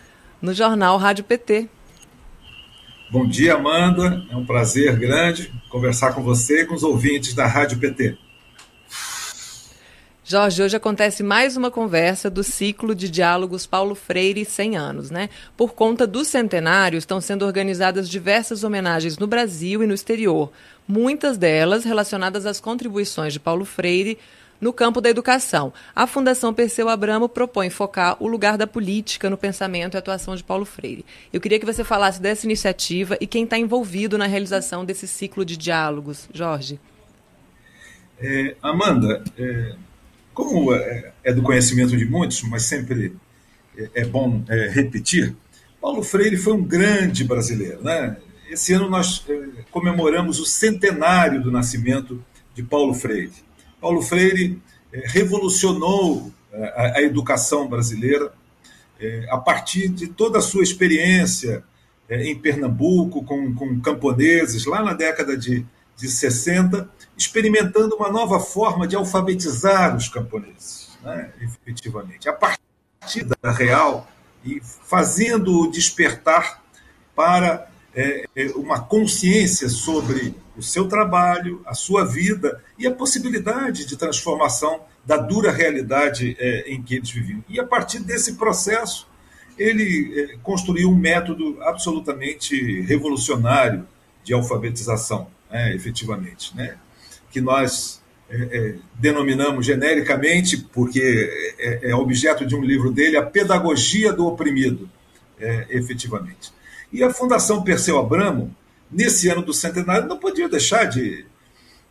no 0.41 0.53
Jornal 0.53 0.97
Rádio 0.97 1.25
PT. 1.25 1.67
Bom 3.11 3.27
dia, 3.27 3.55
Amanda. 3.55 4.25
É 4.31 4.35
um 4.37 4.45
prazer 4.45 4.97
grande 4.97 5.51
conversar 5.69 6.13
com 6.13 6.23
você 6.23 6.61
e 6.61 6.65
com 6.65 6.73
os 6.73 6.83
ouvintes 6.83 7.33
da 7.33 7.45
Rádio 7.45 7.79
PT. 7.79 8.17
Jorge, 10.31 10.63
hoje 10.63 10.77
acontece 10.77 11.21
mais 11.23 11.57
uma 11.57 11.69
conversa 11.69 12.29
do 12.29 12.41
ciclo 12.41 12.95
de 12.95 13.09
diálogos 13.09 13.65
Paulo 13.65 13.93
Freire 13.95 14.45
100 14.45 14.77
anos, 14.77 15.11
né? 15.11 15.29
Por 15.57 15.73
conta 15.73 16.07
do 16.07 16.23
centenário, 16.23 16.97
estão 16.97 17.19
sendo 17.19 17.45
organizadas 17.45 18.07
diversas 18.07 18.63
homenagens 18.63 19.17
no 19.17 19.27
Brasil 19.27 19.83
e 19.83 19.85
no 19.85 19.93
exterior, 19.93 20.49
muitas 20.91 21.37
delas 21.37 21.85
relacionadas 21.85 22.45
às 22.45 22.59
contribuições 22.59 23.31
de 23.31 23.39
Paulo 23.39 23.63
Freire 23.63 24.17
no 24.59 24.73
campo 24.73 24.99
da 24.99 25.09
educação. 25.09 25.73
A 25.95 26.05
Fundação 26.05 26.53
Perseu 26.53 26.89
Abramo 26.89 27.29
propõe 27.29 27.69
focar 27.69 28.17
o 28.19 28.27
lugar 28.27 28.57
da 28.57 28.67
política 28.67 29.29
no 29.29 29.37
pensamento 29.37 29.95
e 29.95 29.97
atuação 29.97 30.35
de 30.35 30.43
Paulo 30.43 30.65
Freire. 30.65 31.05
Eu 31.31 31.39
queria 31.39 31.59
que 31.59 31.65
você 31.65 31.83
falasse 31.83 32.21
dessa 32.21 32.45
iniciativa 32.45 33.17
e 33.21 33.25
quem 33.25 33.45
está 33.45 33.57
envolvido 33.57 34.17
na 34.17 34.27
realização 34.27 34.83
desse 34.83 35.07
ciclo 35.07 35.45
de 35.45 35.55
diálogos. 35.55 36.27
Jorge. 36.33 36.79
É, 38.19 38.55
Amanda, 38.61 39.23
é 39.37 39.75
como 40.33 40.73
é, 40.73 41.11
é 41.23 41.33
do 41.33 41.41
conhecimento 41.41 41.95
de 41.97 42.05
muitos, 42.05 42.43
mas 42.43 42.63
sempre 42.63 43.15
é, 43.77 43.89
é 43.95 44.05
bom 44.05 44.43
é, 44.47 44.67
repetir, 44.67 45.35
Paulo 45.81 46.03
Freire 46.03 46.37
foi 46.37 46.53
um 46.53 46.63
grande 46.63 47.23
brasileiro. 47.23 47.81
Né? 47.81 48.17
Esse 48.51 48.73
ano 48.73 48.89
nós 48.89 49.23
é, 49.29 49.63
comemoramos 49.71 50.37
o 50.37 50.45
centenário 50.45 51.41
do 51.41 51.49
nascimento 51.49 52.21
de 52.53 52.61
Paulo 52.61 52.93
Freire. 52.93 53.31
Paulo 53.79 54.01
Freire 54.01 54.61
é, 54.91 55.07
revolucionou 55.07 56.29
a, 56.53 56.97
a, 56.97 57.01
educação 57.01 57.67
brasileira 57.67 58.33
a 59.31 59.37
partir 59.37 59.87
de 59.87 60.07
toda 60.07 60.37
a 60.37 60.41
sua 60.41 60.61
experiência 60.61 61.63
em 62.07 62.37
Pernambuco, 62.37 63.23
com, 63.23 63.51
com 63.55 63.81
camponeses, 63.81 64.65
lá 64.67 64.83
na 64.83 64.93
década 64.93 65.35
de, 65.35 65.65
de 65.97 66.07
60, 66.07 66.87
experimentando 67.17 67.95
uma 67.95 68.11
nova 68.11 68.39
forma 68.39 68.87
de 68.87 68.95
alfabetizar 68.95 69.95
os 69.95 70.07
camponeses, 70.07 70.89
né, 71.01 71.31
efetivamente, 71.41 72.29
a 72.29 72.33
partir 72.33 73.25
da 73.41 73.51
real 73.51 74.07
e 74.45 74.61
fazendo-o 74.61 75.71
despertar 75.71 76.61
para 77.15 77.70
é, 77.95 78.25
é, 78.35 78.45
uma 78.55 78.79
consciência 78.79 79.69
sobre 79.69 80.35
o 80.57 80.61
seu 80.61 80.87
trabalho, 80.87 81.61
a 81.65 81.73
sua 81.73 82.05
vida 82.05 82.63
e 82.77 82.87
a 82.87 82.91
possibilidade 82.91 83.85
de 83.85 83.97
transformação 83.97 84.81
da 85.05 85.17
dura 85.17 85.51
realidade 85.51 86.35
é, 86.39 86.71
em 86.71 86.81
que 86.81 86.95
eles 86.95 87.09
viviam. 87.09 87.43
E 87.49 87.59
a 87.59 87.65
partir 87.65 87.99
desse 87.99 88.33
processo, 88.33 89.07
ele 89.57 90.13
é, 90.19 90.37
construiu 90.43 90.89
um 90.89 90.95
método 90.95 91.57
absolutamente 91.61 92.81
revolucionário 92.81 93.87
de 94.23 94.33
alfabetização, 94.33 95.27
né, 95.49 95.73
efetivamente. 95.73 96.55
Né? 96.55 96.77
que 97.31 97.41
nós 97.41 98.01
é, 98.29 98.35
é, 98.35 98.75
denominamos 98.99 99.65
genericamente, 99.65 100.57
porque 100.57 101.57
é, 101.81 101.95
objeto 101.95 102.45
de 102.45 102.55
um 102.55 102.61
livro 102.61 102.91
dele, 102.91 103.17
a 103.17 103.23
pedagogia 103.23 104.13
do 104.13 104.27
oprimido, 104.27 104.89
efetivamente. 105.69 106.51
E 106.91 107.03
a 107.03 107.13
Fundação 107.13 107.63
Perseu 107.63 107.97
Abramo, 107.97 108.55
nesse 108.91 109.29
ano 109.29 109.41
do 109.41 109.53
centenário, 109.53 110.07
não 110.07 110.17
podia 110.17 110.49
deixar 110.49 110.85
de, 110.85 111.25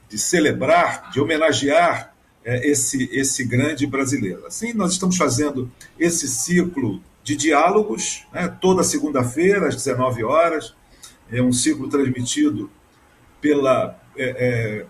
de 0.08 0.18
celebrar, 0.18 1.10
de 1.10 1.20
homenagear 1.20 2.14
é, 2.44 2.68
esse, 2.68 3.08
esse 3.12 3.44
grande 3.44 3.86
brasileiro. 3.86 4.46
Assim, 4.46 4.72
nós 4.72 4.92
estamos 4.92 5.16
fazendo 5.16 5.70
esse 5.98 6.28
ciclo 6.28 7.00
de 7.22 7.36
diálogos, 7.36 8.26
né, 8.32 8.48
toda 8.60 8.82
segunda-feira, 8.82 9.68
às 9.68 9.76
19 9.76 10.24
horas. 10.24 10.74
É 11.30 11.40
um 11.40 11.52
ciclo 11.52 11.88
transmitido 11.88 12.70
pela. 13.40 13.98
É, 14.16 14.24
é, 14.28 14.86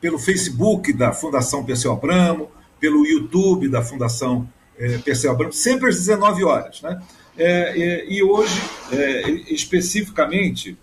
pelo 0.00 0.18
Facebook 0.18 0.92
da 0.92 1.12
Fundação 1.12 1.64
Perseu 1.64 1.90
Abramo, 1.90 2.50
pelo 2.78 3.06
YouTube 3.06 3.68
da 3.68 3.82
Fundação 3.82 4.48
é, 4.78 4.98
Perseu 4.98 5.30
Abramo, 5.32 5.52
sempre 5.52 5.88
às 5.88 5.96
19 5.96 6.44
horas. 6.44 6.82
Né? 6.82 7.02
É, 7.38 7.82
é, 7.82 8.06
e 8.08 8.22
hoje, 8.22 8.60
é, 8.90 9.30
especificamente, 9.52 10.76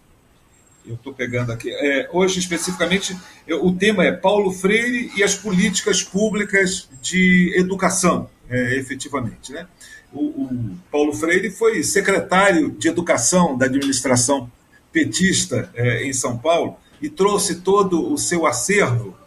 eu 0.85 0.95
estou 0.95 1.13
pegando 1.13 1.51
aqui. 1.51 1.71
É, 1.71 2.09
hoje, 2.11 2.39
especificamente, 2.39 3.17
o 3.61 3.71
tema 3.73 4.03
é 4.05 4.11
Paulo 4.11 4.51
Freire 4.51 5.11
e 5.15 5.23
as 5.23 5.33
políticas 5.35 6.03
públicas 6.03 6.89
de 7.01 7.53
educação, 7.55 8.29
efetivamente. 8.49 9.51
Né? 9.51 9.65
O, 10.11 10.19
o, 10.19 10.77
Paulo 10.91 11.13
Freire 11.13 11.49
foi 11.49 11.81
secretário 11.83 12.71
de 12.71 12.87
Educação 12.87 13.57
da 13.57 13.65
administração 13.65 14.51
petista 14.91 15.71
em 16.03 16.13
São 16.13 16.37
Paulo 16.37 16.77
e 17.01 17.09
trouxe 17.09 17.61
todo 17.61 18.13
o 18.13 18.17
seu 18.17 18.45
acervo 18.45 19.17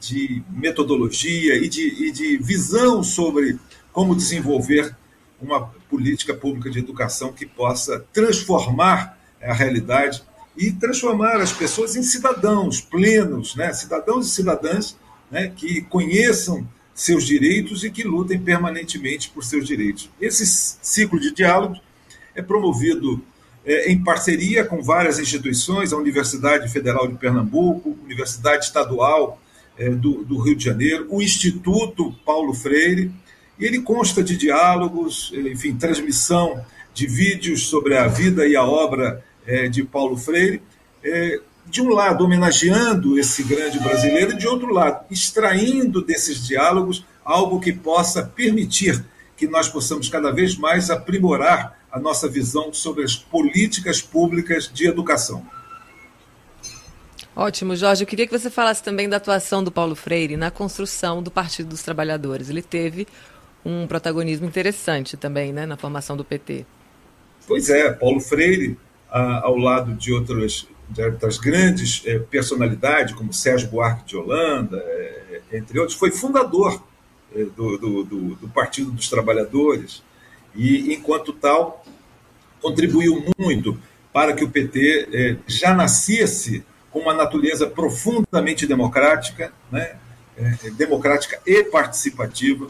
de 0.00 0.42
metodologia 0.50 1.54
e 1.56 1.68
de, 1.68 2.06
e 2.06 2.10
de 2.10 2.38
visão 2.38 3.04
sobre 3.04 3.56
como 3.92 4.16
desenvolver 4.16 4.96
uma 5.40 5.68
política 5.88 6.34
pública 6.34 6.70
de 6.70 6.78
educação 6.78 7.32
que 7.32 7.46
possa 7.46 8.04
transformar 8.12 9.18
a 9.42 9.52
realidade 9.52 10.22
e 10.56 10.72
transformar 10.72 11.40
as 11.40 11.52
pessoas 11.52 11.96
em 11.96 12.02
cidadãos 12.02 12.80
plenos, 12.80 13.56
né? 13.56 13.72
cidadãos 13.72 14.26
e 14.26 14.30
cidadãs 14.30 14.96
né? 15.30 15.52
que 15.54 15.82
conheçam 15.82 16.66
seus 16.94 17.24
direitos 17.24 17.82
e 17.82 17.90
que 17.90 18.02
lutem 18.02 18.38
permanentemente 18.38 19.30
por 19.30 19.42
seus 19.42 19.66
direitos. 19.66 20.10
Esse 20.20 20.44
ciclo 20.46 21.18
de 21.18 21.32
diálogo 21.32 21.76
é 22.34 22.42
promovido 22.42 23.22
é, 23.64 23.90
em 23.90 24.02
parceria 24.02 24.64
com 24.64 24.82
várias 24.82 25.18
instituições, 25.18 25.92
a 25.92 25.96
Universidade 25.96 26.70
Federal 26.70 27.06
de 27.08 27.16
Pernambuco, 27.16 27.96
Universidade 28.04 28.64
Estadual 28.64 29.40
é, 29.78 29.88
do, 29.90 30.24
do, 30.24 30.38
Rio 30.38 30.56
de 30.56 30.64
Janeiro, 30.64 31.06
o 31.08 31.22
Instituto 31.22 32.12
Paulo 32.24 32.52
Freire, 32.52 33.10
e 33.60 33.66
ele 33.66 33.82
consta 33.82 34.24
de 34.24 34.36
diálogos, 34.36 35.30
enfim, 35.34 35.76
transmissão 35.76 36.64
de 36.94 37.06
vídeos 37.06 37.68
sobre 37.68 37.96
a 37.96 38.08
vida 38.08 38.46
e 38.46 38.56
a 38.56 38.64
obra 38.64 39.22
é, 39.46 39.68
de 39.68 39.84
Paulo 39.84 40.16
Freire, 40.16 40.62
é, 41.04 41.40
de 41.66 41.82
um 41.82 41.90
lado 41.90 42.24
homenageando 42.24 43.18
esse 43.18 43.42
grande 43.44 43.78
brasileiro, 43.78 44.32
e 44.32 44.36
de 44.36 44.48
outro 44.48 44.72
lado 44.72 45.04
extraindo 45.10 46.02
desses 46.02 46.44
diálogos 46.46 47.04
algo 47.22 47.60
que 47.60 47.72
possa 47.72 48.22
permitir 48.24 49.04
que 49.36 49.46
nós 49.46 49.68
possamos 49.68 50.08
cada 50.08 50.32
vez 50.32 50.56
mais 50.56 50.90
aprimorar 50.90 51.78
a 51.92 51.98
nossa 51.98 52.28
visão 52.28 52.72
sobre 52.72 53.04
as 53.04 53.14
políticas 53.14 54.00
públicas 54.00 54.70
de 54.72 54.86
educação. 54.86 55.46
Ótimo, 57.34 57.76
Jorge. 57.76 58.02
Eu 58.02 58.06
queria 58.06 58.26
que 58.26 58.38
você 58.38 58.50
falasse 58.50 58.82
também 58.82 59.08
da 59.08 59.16
atuação 59.16 59.62
do 59.62 59.70
Paulo 59.70 59.94
Freire 59.94 60.36
na 60.36 60.50
construção 60.50 61.22
do 61.22 61.30
Partido 61.30 61.68
dos 61.70 61.82
Trabalhadores. 61.82 62.50
Ele 62.50 62.62
teve 62.62 63.06
um 63.64 63.86
protagonismo 63.86 64.46
interessante 64.46 65.16
também 65.16 65.52
né, 65.52 65.66
na 65.66 65.76
formação 65.76 66.16
do 66.16 66.24
PT. 66.24 66.64
Pois 67.46 67.68
é, 67.68 67.92
Paulo 67.92 68.20
Freire 68.20 68.78
ao 69.10 69.56
lado 69.56 69.94
de 69.94 70.12
outras, 70.12 70.66
de 70.88 71.02
outras 71.02 71.38
grandes 71.38 72.02
é, 72.06 72.18
personalidades, 72.18 73.14
como 73.14 73.32
Sérgio 73.32 73.68
Buarque 73.68 74.06
de 74.06 74.16
Holanda, 74.16 74.78
é, 74.78 75.40
entre 75.52 75.78
outros, 75.78 75.98
foi 75.98 76.10
fundador 76.10 76.82
é, 77.34 77.44
do, 77.44 77.76
do, 77.76 78.04
do, 78.04 78.34
do, 78.36 78.48
Partido 78.48 78.90
dos 78.92 79.08
Trabalhadores 79.08 80.02
e, 80.54 80.94
enquanto 80.94 81.32
tal, 81.32 81.84
contribuiu 82.60 83.24
muito 83.38 83.78
para 84.12 84.32
que 84.32 84.44
o 84.44 84.50
PT 84.50 85.38
já 85.46 85.74
nascesse 85.74 86.64
com 86.90 86.98
uma 86.98 87.14
natureza 87.14 87.66
profundamente 87.66 88.66
democrática, 88.66 89.52
né, 89.70 89.96
democrática 90.76 91.40
e 91.46 91.62
participativa, 91.64 92.66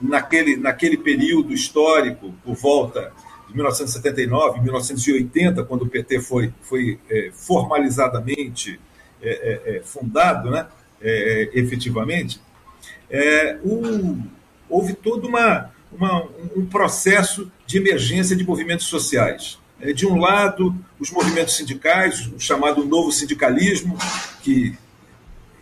naquele, 0.00 0.56
naquele 0.56 0.96
período 0.96 1.52
histórico, 1.52 2.34
por 2.44 2.54
volta 2.54 3.12
1979, 3.54 4.60
1980, 4.60 5.64
quando 5.64 5.82
o 5.82 5.88
PT 5.88 6.20
foi, 6.20 6.52
foi 6.60 6.98
é, 7.08 7.30
formalizadamente 7.32 8.80
é, 9.22 9.28
é, 9.28 9.76
é 9.76 9.82
fundado, 9.82 10.50
né, 10.50 10.66
é, 11.00 11.50
é, 11.54 11.60
efetivamente, 11.60 12.40
houve 14.68 14.94
todo 14.94 15.28
uma, 15.28 15.70
uma, 15.92 16.24
um 16.56 16.66
processo 16.66 17.50
de 17.66 17.78
emergência 17.78 18.34
de 18.34 18.44
movimentos 18.44 18.86
sociais. 18.86 19.58
De 19.94 20.06
um 20.06 20.18
lado, 20.18 20.74
os 20.98 21.10
movimentos 21.10 21.56
sindicais, 21.56 22.26
o 22.26 22.40
chamado 22.40 22.84
novo 22.84 23.12
sindicalismo, 23.12 23.96
que, 24.42 24.76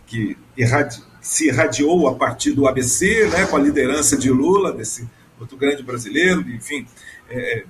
que 0.07 0.37
irradi, 0.57 1.03
se 1.23 1.47
irradiou 1.47 2.09
a 2.09 2.15
partir 2.15 2.51
do 2.51 2.67
ABC, 2.67 3.27
né, 3.29 3.47
com 3.47 3.55
a 3.55 3.59
liderança 3.59 4.17
de 4.17 4.29
Lula, 4.29 4.73
desse 4.73 5.09
outro 5.39 5.57
grande 5.57 5.81
brasileiro, 5.81 6.41
enfim, 6.49 6.85
é, 7.29 7.63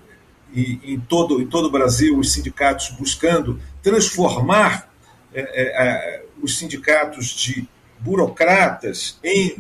e, 0.52 0.80
em, 0.84 1.00
todo, 1.00 1.39
em 1.39 1.46
todo 1.46 1.68
o 1.68 1.72
Brasil, 1.72 2.18
os 2.18 2.32
sindicatos 2.32 2.89
buscando 2.89 3.60
transformar 3.82 4.92
é, 5.34 5.42
é, 5.42 5.88
é 5.88 6.26
os 6.42 6.58
sindicatos 6.58 7.28
de 7.28 7.68
burocratas 8.00 9.18
em 9.24 9.56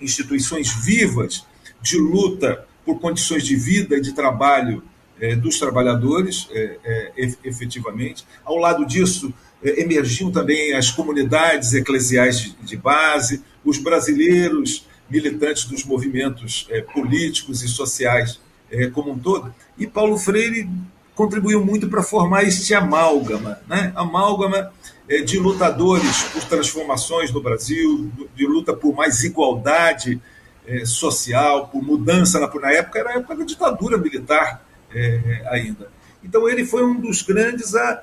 instituições 0.00 0.72
vivas 0.72 1.44
de 1.80 1.98
luta 1.98 2.64
por 2.84 3.00
condições 3.00 3.44
de 3.44 3.56
vida 3.56 3.96
e 3.96 4.00
de 4.00 4.12
trabalho 4.12 4.84
é, 5.20 5.34
dos 5.34 5.58
trabalhadores, 5.58 6.48
é, 6.52 7.12
efetivamente. 7.42 8.24
Ao 8.44 8.56
lado 8.56 8.86
disso, 8.86 9.32
emergiam 9.62 10.30
também 10.30 10.74
as 10.74 10.90
comunidades 10.90 11.72
eclesiais 11.72 12.54
de, 12.62 12.76
base, 12.76 13.42
os 13.64 13.78
brasileiros 13.78 14.86
militantes 15.08 15.64
dos 15.64 15.84
movimentos 15.84 16.68
políticos 16.92 17.62
e 17.62 17.68
sociais 17.68 18.40
é, 18.72 18.88
como 18.88 19.12
um 19.12 19.18
todo. 19.18 19.54
E 19.78 19.86
Paulo 19.86 20.16
Freire 20.16 20.68
contribuiu 21.14 21.64
muito 21.64 21.88
para 21.88 22.02
formar 22.02 22.42
este 22.44 22.74
amálgama, 22.74 23.60
né? 23.68 23.92
amálgama 23.94 24.72
é, 25.08 25.20
de 25.20 25.38
lutadores 25.38 26.22
por 26.24 26.42
transformações 26.44 27.30
no 27.30 27.42
Brasil, 27.42 28.10
de 28.34 28.46
luta 28.46 28.72
por 28.72 28.94
mais 28.94 29.22
igualdade 29.22 30.20
é, 30.66 30.84
social, 30.84 31.68
por 31.68 31.82
mudança 31.82 32.40
na, 32.40 32.52
na 32.60 32.72
época, 32.72 32.98
era 32.98 33.10
a 33.10 33.14
época 33.14 33.36
da 33.36 33.44
ditadura 33.44 33.98
militar 33.98 34.66
é, 34.94 35.42
ainda. 35.50 35.90
Então 36.24 36.48
ele 36.48 36.64
foi 36.64 36.84
um 36.84 36.98
dos 36.98 37.20
grandes 37.20 37.74
a 37.74 38.02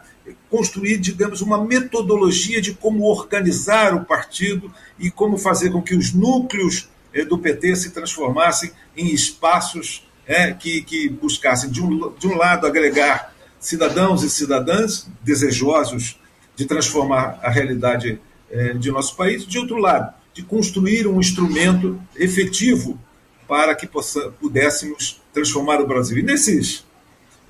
construir, 0.50 0.98
digamos, 0.98 1.42
uma 1.42 1.64
metodologia 1.64 2.62
de 2.62 2.74
como 2.74 3.06
organizar 3.06 3.96
o 3.96 4.06
partido 4.06 4.72
e 4.98 5.10
como 5.10 5.38
fazer 5.38 5.72
com 5.72 5.82
que 5.82 5.96
os 5.96 6.14
núcleos 6.14 6.90
é, 7.14 7.26
do 7.26 7.38
PT 7.38 7.76
se 7.76 7.92
transformassem 7.92 8.72
em 8.96 9.14
espaços 9.14 10.08
é, 10.28 10.54
que, 10.54 10.82
que 10.82 11.10
buscassem, 11.10 11.70
de 11.70 11.82
um, 11.82 12.14
de 12.18 12.28
um 12.28 12.36
lado, 12.36 12.68
agregar 12.68 13.34
cidadãos 13.60 14.24
e 14.24 14.30
cidadãs 14.30 15.08
desejosos 15.24 16.20
de 16.56 16.66
transformar 16.66 17.40
a 17.42 17.50
realidade 17.50 18.20
é, 18.52 18.74
de 18.74 18.92
nosso 18.92 19.16
país, 19.16 19.46
de 19.46 19.58
outro 19.58 19.78
lado, 19.78 20.14
de 20.34 20.44
construir 20.44 21.08
um 21.08 21.20
instrumento 21.20 22.00
efetivo 22.16 23.00
para 23.48 23.74
que 23.74 23.88
possa, 23.88 24.32
pudéssemos 24.40 25.22
transformar 25.34 25.82
o 25.82 25.88
Brasil. 25.88 26.20
E 26.20 26.24
nesses 26.24 26.86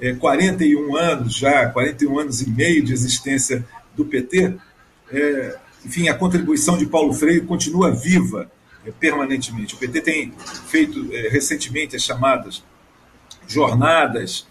é, 0.02 0.14
41 0.14 0.96
anos 0.96 1.36
já, 1.36 1.68
41 1.70 2.20
anos 2.20 2.42
e 2.42 2.50
meio 2.50 2.84
de 2.84 2.94
existência 2.94 3.66
do 3.96 4.06
PT, 4.06 4.56
é, 5.12 5.58
enfim, 5.86 6.08
a 6.08 6.14
contribuição 6.14 6.78
de 6.78 6.86
Paulo 6.86 7.14
Freire 7.14 7.42
continua 7.42 7.92
viva 7.92 8.50
é, 8.86 8.92
permanentemente. 8.92 9.76
O 9.76 9.78
PT 9.78 10.02
tem 10.02 10.34
feito 10.68 11.08
é, 11.12 11.30
recentemente 11.30 11.96
as 11.96 12.04
chamadas 12.04 12.64
jornadas, 13.48 14.48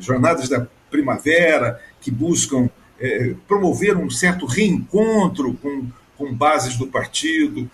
jornadas 0.00 0.50
da 0.50 0.66
primavera, 0.90 1.80
que 1.98 2.10
buscam 2.10 2.68
é, 3.00 3.34
promover 3.48 3.96
um 3.96 4.10
certo 4.10 4.44
reencontro 4.44 5.54
com, 5.54 5.88
com 6.18 6.34
bases 6.34 6.76
do 6.76 6.86
partido, 6.86 7.70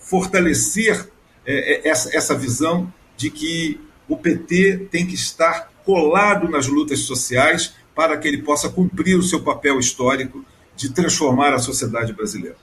fortalecer 0.00 1.08
essa, 1.84 2.16
essa 2.16 2.34
visão 2.34 2.92
de 3.16 3.30
que 3.30 3.80
o 4.08 4.16
PT 4.16 4.88
tem 4.90 5.06
que 5.06 5.14
estar 5.14 5.70
colado 5.88 6.50
nas 6.50 6.66
lutas 6.66 7.00
sociais 7.00 7.72
para 7.94 8.18
que 8.18 8.28
ele 8.28 8.42
possa 8.42 8.68
cumprir 8.68 9.16
o 9.16 9.22
seu 9.22 9.40
papel 9.40 9.78
histórico 9.78 10.44
de 10.76 10.90
transformar 10.90 11.54
a 11.54 11.58
sociedade 11.58 12.12
brasileira. 12.12 12.56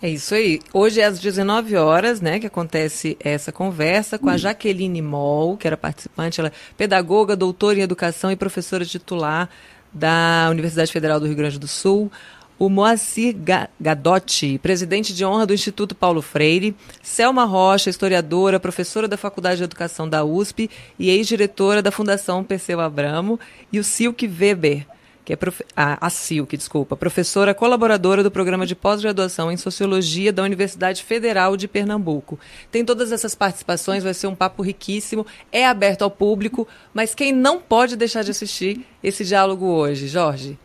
É 0.00 0.08
isso 0.08 0.34
aí. 0.34 0.60
Hoje 0.72 1.02
é 1.02 1.04
às 1.04 1.20
19 1.20 1.76
horas, 1.76 2.22
né, 2.22 2.40
que 2.40 2.46
acontece 2.46 3.18
essa 3.20 3.52
conversa 3.52 4.18
com 4.18 4.30
a 4.30 4.38
Jaqueline 4.38 5.02
Moll, 5.02 5.58
que 5.58 5.66
era 5.66 5.76
participante, 5.76 6.40
ela 6.40 6.48
é 6.48 6.52
pedagoga, 6.74 7.36
doutora 7.36 7.78
em 7.78 7.82
educação 7.82 8.32
e 8.32 8.36
professora 8.36 8.86
titular 8.86 9.50
da 9.92 10.48
Universidade 10.50 10.90
Federal 10.90 11.20
do 11.20 11.26
Rio 11.26 11.36
Grande 11.36 11.58
do 11.58 11.68
Sul. 11.68 12.10
O 12.58 12.70
Moacir 12.70 13.36
Gadotti, 13.78 14.58
presidente 14.58 15.12
de 15.12 15.22
honra 15.26 15.44
do 15.44 15.52
Instituto 15.52 15.94
Paulo 15.94 16.22
Freire, 16.22 16.74
Selma 17.02 17.44
Rocha, 17.44 17.90
historiadora, 17.90 18.58
professora 18.58 19.06
da 19.06 19.18
Faculdade 19.18 19.58
de 19.58 19.64
Educação 19.64 20.08
da 20.08 20.24
USP 20.24 20.70
e 20.98 21.10
ex-diretora 21.10 21.82
da 21.82 21.90
Fundação 21.90 22.42
Perseu 22.42 22.80
Abramo, 22.80 23.38
e 23.70 23.78
o 23.78 23.84
Silke 23.84 24.26
Weber, 24.26 24.86
que 25.22 25.34
é 25.34 25.36
profe... 25.36 25.66
a, 25.76 26.06
a 26.06 26.08
Silk, 26.08 26.56
desculpa, 26.56 26.96
professora 26.96 27.52
colaboradora 27.52 28.22
do 28.22 28.30
programa 28.30 28.64
de 28.64 28.74
pós-graduação 28.74 29.52
em 29.52 29.58
Sociologia 29.58 30.32
da 30.32 30.42
Universidade 30.42 31.02
Federal 31.02 31.58
de 31.58 31.68
Pernambuco. 31.68 32.38
Tem 32.72 32.82
todas 32.86 33.12
essas 33.12 33.34
participações, 33.34 34.02
vai 34.02 34.14
ser 34.14 34.28
um 34.28 34.34
papo 34.34 34.62
riquíssimo, 34.62 35.26
é 35.52 35.66
aberto 35.66 36.00
ao 36.00 36.10
público, 36.10 36.66
mas 36.94 37.14
quem 37.14 37.32
não 37.32 37.60
pode 37.60 37.96
deixar 37.96 38.22
de 38.22 38.30
assistir 38.30 38.80
esse 39.04 39.26
diálogo 39.26 39.66
hoje, 39.66 40.08
Jorge? 40.08 40.58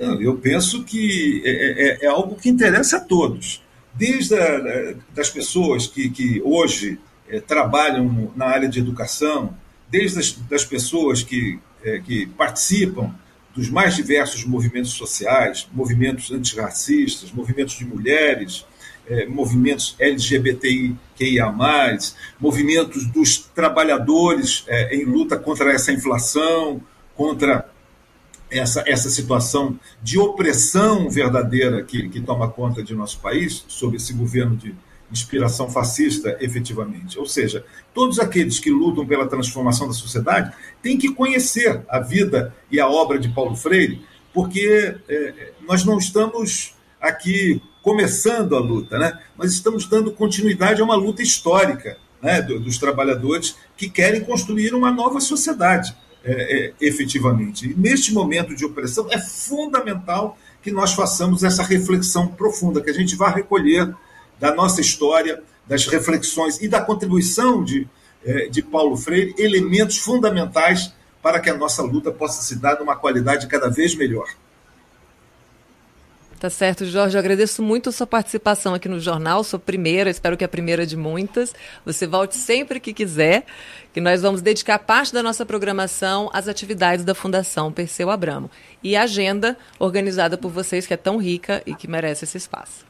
Eu 0.00 0.36
penso 0.38 0.82
que 0.82 1.42
é, 1.44 1.50
é, 1.50 1.88
é, 1.88 2.04
é 2.06 2.06
algo 2.06 2.34
que 2.34 2.48
interessa 2.48 2.96
a 2.96 3.00
todos, 3.00 3.62
desde 3.92 4.34
a, 4.34 4.94
das 5.14 5.28
pessoas 5.28 5.86
que, 5.86 6.08
que 6.08 6.40
hoje 6.42 6.98
é, 7.28 7.38
trabalham 7.38 8.32
na 8.34 8.46
área 8.46 8.68
de 8.68 8.78
educação, 8.78 9.54
desde 9.90 10.18
as 10.18 10.32
das 10.32 10.64
pessoas 10.64 11.22
que 11.22 11.58
é, 11.84 11.98
que 11.98 12.26
participam 12.26 13.14
dos 13.54 13.68
mais 13.68 13.96
diversos 13.96 14.44
movimentos 14.44 14.92
sociais, 14.92 15.68
movimentos 15.72 16.30
antirracistas, 16.30 17.32
movimentos 17.32 17.74
de 17.74 17.84
mulheres, 17.84 18.64
é, 19.06 19.26
movimentos 19.26 19.96
LGBTIQIA, 19.98 21.52
movimentos 22.38 23.06
dos 23.06 23.38
trabalhadores 23.38 24.64
em 24.92 25.04
luta 25.04 25.36
contra 25.36 25.72
essa 25.72 25.90
inflação, 25.90 26.80
contra 27.16 27.69
essa, 28.50 28.82
essa 28.86 29.08
situação 29.08 29.78
de 30.02 30.18
opressão 30.18 31.08
verdadeira 31.08 31.82
que, 31.82 32.08
que 32.08 32.20
toma 32.20 32.48
conta 32.48 32.82
de 32.82 32.94
nosso 32.94 33.18
país, 33.20 33.64
sob 33.68 33.96
esse 33.96 34.12
governo 34.12 34.56
de, 34.56 34.74
inspiração 35.10 35.68
fascista, 35.68 36.36
efetivamente. 36.40 37.18
Ou 37.18 37.26
seja, 37.26 37.64
todos 37.92 38.18
aqueles 38.18 38.58
que 38.58 38.70
lutam 38.70 39.06
pela 39.06 39.26
transformação 39.26 39.86
da 39.86 39.92
sociedade 39.92 40.54
têm 40.82 40.96
que 40.96 41.12
conhecer 41.12 41.82
a 41.88 41.98
vida 41.98 42.54
e 42.70 42.78
a 42.78 42.88
obra 42.88 43.18
de 43.18 43.28
Paulo 43.28 43.56
Freire, 43.56 44.02
porque 44.32 44.94
é, 45.08 45.52
nós 45.66 45.84
não 45.84 45.98
estamos 45.98 46.74
aqui 47.00 47.60
começando 47.82 48.54
a 48.54 48.60
luta, 48.60 48.98
né? 48.98 49.18
nós 49.36 49.52
estamos 49.52 49.86
dando 49.86 50.12
continuidade 50.12 50.80
a 50.80 50.84
uma 50.84 50.94
luta 50.94 51.22
histórica 51.22 51.96
né, 52.22 52.42
dos 52.42 52.76
trabalhadores 52.78 53.56
que 53.76 53.88
querem 53.88 54.20
construir 54.20 54.74
uma 54.74 54.90
nova 54.90 55.20
sociedade, 55.20 55.96
é, 56.24 56.66
é, 56.66 56.72
efetivamente. 56.80 57.70
E 57.70 57.74
neste 57.74 58.12
momento 58.12 58.54
de 58.54 58.64
opressão, 58.64 59.06
é 59.10 59.18
fundamental 59.18 60.36
que 60.62 60.70
nós 60.70 60.92
façamos 60.92 61.42
essa 61.42 61.62
reflexão 61.62 62.28
profunda, 62.28 62.82
que 62.82 62.90
a 62.90 62.94
gente 62.94 63.16
vá 63.16 63.30
recolher 63.30 63.94
da 64.38 64.54
nossa 64.54 64.80
história, 64.80 65.42
das 65.66 65.86
reflexões 65.86 66.60
e 66.60 66.68
da 66.68 66.80
contribuição 66.80 67.64
de, 67.64 67.86
eh, 68.24 68.48
de 68.48 68.60
Paulo 68.60 68.96
Freire, 68.96 69.34
elementos 69.38 69.98
fundamentais 69.98 70.92
para 71.22 71.40
que 71.40 71.48
a 71.48 71.56
nossa 71.56 71.82
luta 71.82 72.10
possa 72.10 72.42
se 72.42 72.56
dar 72.56 72.78
numa 72.78 72.96
qualidade 72.96 73.46
cada 73.46 73.68
vez 73.68 73.94
melhor. 73.94 74.26
Tá 76.40 76.48
certo, 76.48 76.86
Jorge. 76.86 77.14
Eu 77.14 77.20
agradeço 77.20 77.62
muito 77.62 77.90
a 77.90 77.92
sua 77.92 78.06
participação 78.06 78.72
aqui 78.72 78.88
no 78.88 78.98
jornal, 78.98 79.44
sua 79.44 79.58
primeira, 79.58 80.08
espero 80.08 80.38
que 80.38 80.44
a 80.44 80.48
primeira 80.48 80.86
de 80.86 80.96
muitas. 80.96 81.54
Você 81.84 82.06
volte 82.06 82.34
sempre 82.34 82.80
que 82.80 82.94
quiser, 82.94 83.44
que 83.92 84.00
nós 84.00 84.22
vamos 84.22 84.40
dedicar 84.40 84.78
parte 84.78 85.12
da 85.12 85.22
nossa 85.22 85.44
programação 85.44 86.30
às 86.32 86.48
atividades 86.48 87.04
da 87.04 87.14
Fundação 87.14 87.70
Perseu 87.70 88.08
Abramo. 88.08 88.50
E 88.82 88.96
a 88.96 89.02
agenda 89.02 89.54
organizada 89.78 90.38
por 90.38 90.50
vocês, 90.50 90.86
que 90.86 90.94
é 90.94 90.96
tão 90.96 91.18
rica 91.18 91.62
e 91.66 91.74
que 91.74 91.86
merece 91.86 92.24
esse 92.24 92.38
espaço. 92.38 92.86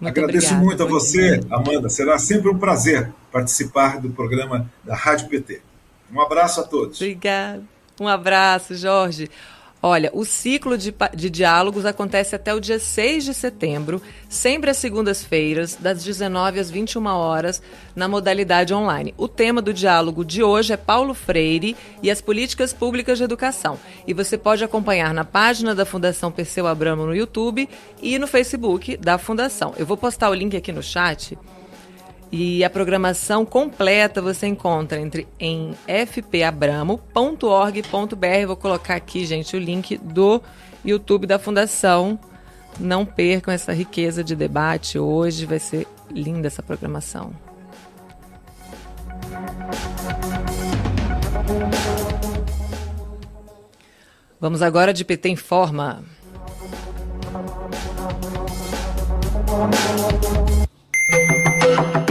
Muito 0.00 0.18
Agradeço 0.18 0.46
obrigada. 0.46 0.64
muito 0.64 0.82
a 0.82 0.86
você, 0.86 1.40
Amanda. 1.50 1.90
Será 1.90 2.18
sempre 2.18 2.48
um 2.48 2.58
prazer 2.58 3.12
participar 3.30 4.00
do 4.00 4.08
programa 4.08 4.66
da 4.82 4.96
Rádio 4.96 5.28
PT. 5.28 5.60
Um 6.10 6.18
abraço 6.18 6.62
a 6.62 6.64
todos. 6.64 7.02
Obrigada. 7.02 7.62
Um 8.00 8.08
abraço, 8.08 8.74
Jorge. 8.74 9.28
Olha, 9.82 10.10
o 10.12 10.26
ciclo 10.26 10.76
de, 10.76 10.94
de, 11.14 11.30
diálogos 11.30 11.86
acontece 11.86 12.36
até 12.36 12.52
o 12.52 12.60
dia 12.60 12.78
6 12.78 13.24
de 13.24 13.32
setembro, 13.32 14.02
sempre 14.28 14.68
às 14.68 14.76
segundas-feiras, 14.76 15.74
das 15.74 16.04
19 16.04 16.60
às 16.60 16.70
21 16.70 17.06
horas, 17.06 17.62
na 17.96 18.06
modalidade 18.06 18.74
online. 18.74 19.14
O 19.16 19.26
tema 19.26 19.62
do 19.62 19.72
diálogo 19.72 20.22
de 20.22 20.42
hoje 20.42 20.74
é 20.74 20.76
Paulo 20.76 21.14
Freire 21.14 21.74
e 22.02 22.10
as 22.10 22.20
políticas 22.20 22.74
públicas 22.74 23.16
de 23.16 23.24
educação. 23.24 23.78
E 24.06 24.12
você 24.12 24.36
pode 24.36 24.62
acompanhar 24.62 25.14
na 25.14 25.24
página 25.24 25.74
da 25.74 25.86
Fundação 25.86 26.30
Perseu 26.30 26.66
Abramo 26.66 27.06
no 27.06 27.14
YouTube 27.14 27.66
e 28.02 28.18
no 28.18 28.26
Facebook 28.26 28.98
da 28.98 29.16
Fundação. 29.16 29.72
Eu 29.78 29.86
vou 29.86 29.96
postar 29.96 30.28
o 30.28 30.34
link 30.34 30.54
aqui 30.54 30.72
no 30.72 30.82
chat 30.82 31.38
e 32.32 32.62
a 32.62 32.70
programação 32.70 33.44
completa 33.44 34.22
você 34.22 34.46
encontra 34.46 35.00
entre 35.00 35.26
em 35.38 35.74
fpabramo.org.br. 36.06 38.46
Vou 38.46 38.56
colocar 38.56 38.94
aqui, 38.94 39.26
gente, 39.26 39.56
o 39.56 39.58
link 39.58 39.98
do 39.98 40.40
YouTube 40.84 41.26
da 41.26 41.38
Fundação. 41.38 42.18
Não 42.78 43.04
percam 43.04 43.52
essa 43.52 43.72
riqueza 43.72 44.22
de 44.22 44.36
debate 44.36 44.98
hoje, 44.98 45.44
vai 45.44 45.58
ser 45.58 45.88
linda 46.08 46.46
essa 46.46 46.62
programação. 46.62 47.32
Vamos 54.40 54.62
agora 54.62 54.94
de 54.94 55.04
PT 55.04 55.30
em 55.30 55.36
Forma. 55.36 56.04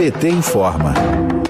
PT 0.00 0.30
informa. 0.30 0.94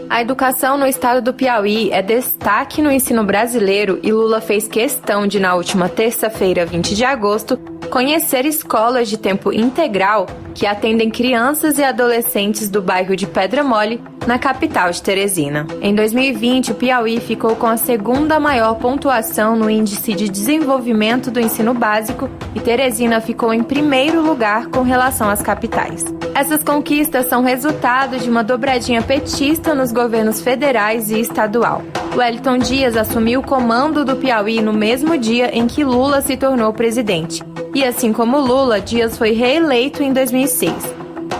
A 0.08 0.20
educação 0.20 0.76
no 0.76 0.84
estado 0.84 1.22
do 1.22 1.32
Piauí 1.32 1.88
é 1.92 2.02
destaque 2.02 2.82
no 2.82 2.90
ensino 2.90 3.22
brasileiro 3.22 4.00
e 4.02 4.10
Lula 4.10 4.40
fez 4.40 4.66
questão 4.66 5.24
de, 5.24 5.38
na 5.38 5.54
última 5.54 5.88
terça-feira, 5.88 6.66
20 6.66 6.96
de 6.96 7.04
agosto, 7.04 7.56
conhecer 7.90 8.46
escolas 8.46 9.08
de 9.08 9.18
tempo 9.18 9.52
integral 9.52 10.26
que 10.54 10.66
atendem 10.66 11.10
crianças 11.10 11.78
e 11.78 11.82
adolescentes 11.82 12.70
do 12.70 12.80
bairro 12.80 13.16
de 13.16 13.26
Pedra 13.26 13.64
Mole, 13.64 14.00
na 14.26 14.38
capital 14.38 14.90
de 14.90 15.02
Teresina. 15.02 15.66
Em 15.80 15.94
2020, 15.94 16.72
o 16.72 16.74
Piauí 16.74 17.18
ficou 17.20 17.56
com 17.56 17.66
a 17.66 17.76
segunda 17.76 18.38
maior 18.38 18.74
pontuação 18.74 19.56
no 19.56 19.70
Índice 19.70 20.12
de 20.12 20.28
Desenvolvimento 20.28 21.30
do 21.30 21.40
Ensino 21.40 21.72
Básico 21.72 22.28
e 22.54 22.60
Teresina 22.60 23.20
ficou 23.20 23.52
em 23.52 23.62
primeiro 23.62 24.20
lugar 24.20 24.66
com 24.66 24.82
relação 24.82 25.28
às 25.28 25.42
capitais. 25.42 26.04
Essas 26.34 26.62
conquistas 26.62 27.26
são 27.26 27.42
resultado 27.42 28.18
de 28.18 28.28
uma 28.28 28.44
dobradinha 28.44 29.02
petista 29.02 29.74
nos 29.74 29.90
governos 29.90 30.40
federais 30.40 31.10
e 31.10 31.20
estadual. 31.20 31.82
Wellington 32.14 32.58
Dias 32.58 32.96
assumiu 32.96 33.40
o 33.40 33.42
comando 33.42 34.04
do 34.04 34.16
Piauí 34.16 34.60
no 34.60 34.72
mesmo 34.72 35.16
dia 35.16 35.56
em 35.56 35.66
que 35.66 35.84
Lula 35.84 36.20
se 36.20 36.36
tornou 36.36 36.72
presidente. 36.72 37.42
E 37.74 37.84
assim 37.84 38.12
como 38.12 38.38
Lula, 38.38 38.80
Dias 38.80 39.16
foi 39.16 39.32
reeleito 39.32 40.02
em 40.02 40.12
2006. 40.12 40.74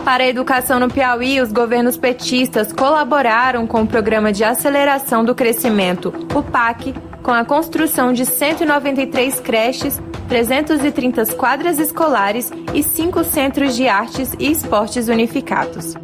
Para 0.04 0.24
a 0.24 0.28
educação 0.28 0.80
no 0.80 0.88
Piauí, 0.88 1.40
os 1.40 1.52
governos 1.52 1.96
petistas 1.96 2.72
colaboraram 2.72 3.66
com 3.66 3.82
o 3.82 3.86
Programa 3.86 4.32
de 4.32 4.42
Aceleração 4.42 5.24
do 5.24 5.34
Crescimento, 5.34 6.12
o 6.34 6.42
PAC, 6.42 6.94
com 7.22 7.32
a 7.32 7.44
construção 7.44 8.12
de 8.12 8.24
193 8.24 9.40
creches, 9.40 10.00
330 10.28 11.34
quadras 11.34 11.78
escolares 11.78 12.50
e 12.72 12.82
cinco 12.82 13.22
centros 13.24 13.76
de 13.76 13.88
artes 13.88 14.32
e 14.38 14.50
esportes 14.50 15.08
unificados. 15.08 15.94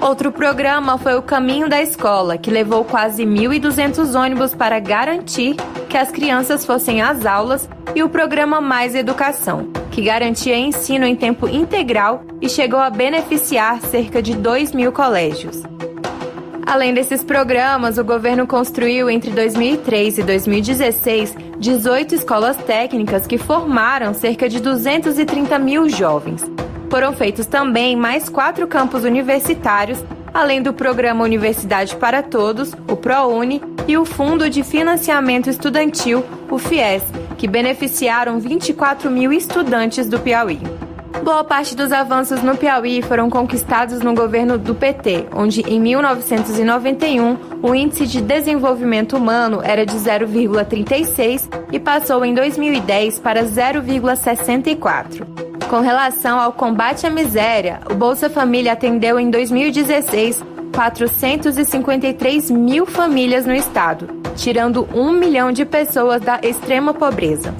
Outro 0.00 0.32
programa 0.32 0.96
foi 0.96 1.14
o 1.14 1.22
Caminho 1.22 1.68
da 1.68 1.82
Escola, 1.82 2.38
que 2.38 2.50
levou 2.50 2.84
quase 2.84 3.24
1.200 3.24 4.18
ônibus 4.18 4.54
para 4.54 4.78
garantir 4.80 5.56
que 5.88 5.96
as 5.98 6.10
crianças 6.10 6.64
fossem 6.64 7.02
às 7.02 7.26
aulas, 7.26 7.68
e 7.94 8.02
o 8.02 8.08
programa 8.08 8.60
Mais 8.60 8.94
Educação, 8.94 9.68
que 9.90 10.02
garantia 10.02 10.56
ensino 10.56 11.04
em 11.04 11.16
tempo 11.16 11.48
integral 11.48 12.22
e 12.40 12.48
chegou 12.48 12.78
a 12.78 12.90
beneficiar 12.90 13.80
cerca 13.80 14.22
de 14.22 14.34
2 14.34 14.72
mil 14.72 14.92
colégios. 14.92 15.62
Além 16.66 16.94
desses 16.94 17.24
programas, 17.24 17.98
o 17.98 18.04
governo 18.04 18.46
construiu 18.46 19.10
entre 19.10 19.30
2003 19.30 20.18
e 20.18 20.22
2016 20.22 21.36
18 21.58 22.14
escolas 22.14 22.56
técnicas 22.56 23.26
que 23.26 23.36
formaram 23.36 24.14
cerca 24.14 24.48
de 24.48 24.60
230 24.60 25.58
mil 25.58 25.88
jovens. 25.88 26.48
Foram 26.88 27.12
feitos 27.12 27.46
também 27.46 27.96
mais 27.96 28.28
quatro 28.28 28.66
campos 28.66 29.04
universitários, 29.04 30.02
além 30.32 30.62
do 30.62 30.72
programa 30.72 31.24
Universidade 31.24 31.96
para 31.96 32.22
Todos, 32.22 32.72
o 32.88 32.96
ProUni, 32.96 33.60
e 33.86 33.96
o 33.96 34.04
Fundo 34.04 34.48
de 34.48 34.62
Financiamento 34.62 35.50
Estudantil, 35.50 36.24
o 36.48 36.58
FIES, 36.58 37.02
que 37.40 37.48
beneficiaram 37.48 38.38
24 38.38 39.10
mil 39.10 39.32
estudantes 39.32 40.06
do 40.06 40.20
Piauí. 40.20 40.60
Boa 41.24 41.42
parte 41.42 41.74
dos 41.74 41.90
avanços 41.90 42.42
no 42.42 42.54
Piauí 42.54 43.00
foram 43.00 43.30
conquistados 43.30 44.00
no 44.00 44.14
governo 44.14 44.58
do 44.58 44.74
PT, 44.74 45.24
onde 45.34 45.62
em 45.62 45.80
1991 45.80 47.38
o 47.62 47.74
índice 47.74 48.06
de 48.06 48.20
desenvolvimento 48.20 49.16
humano 49.16 49.60
era 49.64 49.86
de 49.86 49.96
0,36 49.96 51.48
e 51.72 51.80
passou 51.80 52.26
em 52.26 52.34
2010 52.34 53.18
para 53.20 53.42
0,64. 53.42 55.26
Com 55.66 55.80
relação 55.80 56.38
ao 56.38 56.52
combate 56.52 57.06
à 57.06 57.10
miséria, 57.10 57.80
o 57.90 57.94
Bolsa 57.94 58.28
Família 58.28 58.74
atendeu 58.74 59.18
em 59.18 59.30
2016 59.30 60.44
453 60.74 62.50
mil 62.50 62.86
famílias 62.86 63.46
no 63.46 63.54
estado, 63.54 64.08
tirando 64.36 64.88
um 64.94 65.12
milhão 65.12 65.52
de 65.52 65.64
pessoas 65.64 66.20
da 66.22 66.40
extrema 66.42 66.94
pobreza. 66.94 67.54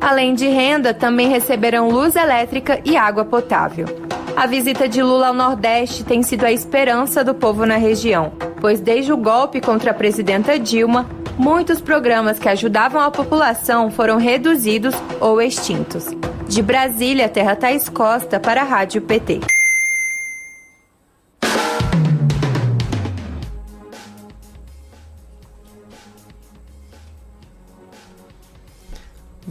Além 0.00 0.34
de 0.34 0.48
renda, 0.48 0.92
também 0.92 1.28
receberão 1.28 1.88
luz 1.88 2.16
elétrica 2.16 2.80
e 2.84 2.96
água 2.96 3.24
potável. 3.24 3.86
A 4.34 4.46
visita 4.46 4.88
de 4.88 5.02
Lula 5.02 5.28
ao 5.28 5.34
Nordeste 5.34 6.02
tem 6.02 6.22
sido 6.22 6.44
a 6.44 6.50
esperança 6.50 7.22
do 7.22 7.34
povo 7.34 7.66
na 7.66 7.76
região, 7.76 8.32
pois 8.60 8.80
desde 8.80 9.12
o 9.12 9.16
golpe 9.16 9.60
contra 9.60 9.90
a 9.90 9.94
presidenta 9.94 10.58
Dilma, 10.58 11.06
muitos 11.38 11.80
programas 11.80 12.38
que 12.38 12.48
ajudavam 12.48 13.00
a 13.00 13.10
população 13.10 13.90
foram 13.90 14.16
reduzidos 14.16 14.94
ou 15.20 15.40
extintos. 15.40 16.06
De 16.48 16.62
Brasília, 16.62 17.28
Terra 17.28 17.54
Thaís 17.54 17.88
Costa 17.88 18.40
para 18.40 18.62
a 18.62 18.64
Rádio 18.64 19.02
PT. 19.02 19.61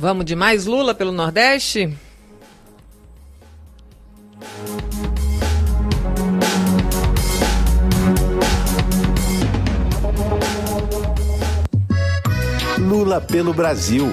Vamos 0.02 0.26
de 0.26 0.36
mais 0.36 0.66
Lula 0.66 0.96
pelo 0.96 1.12
Nordeste? 1.12 1.96
Lula 12.80 13.22
pelo 13.22 13.54
Brasil. 13.54 14.08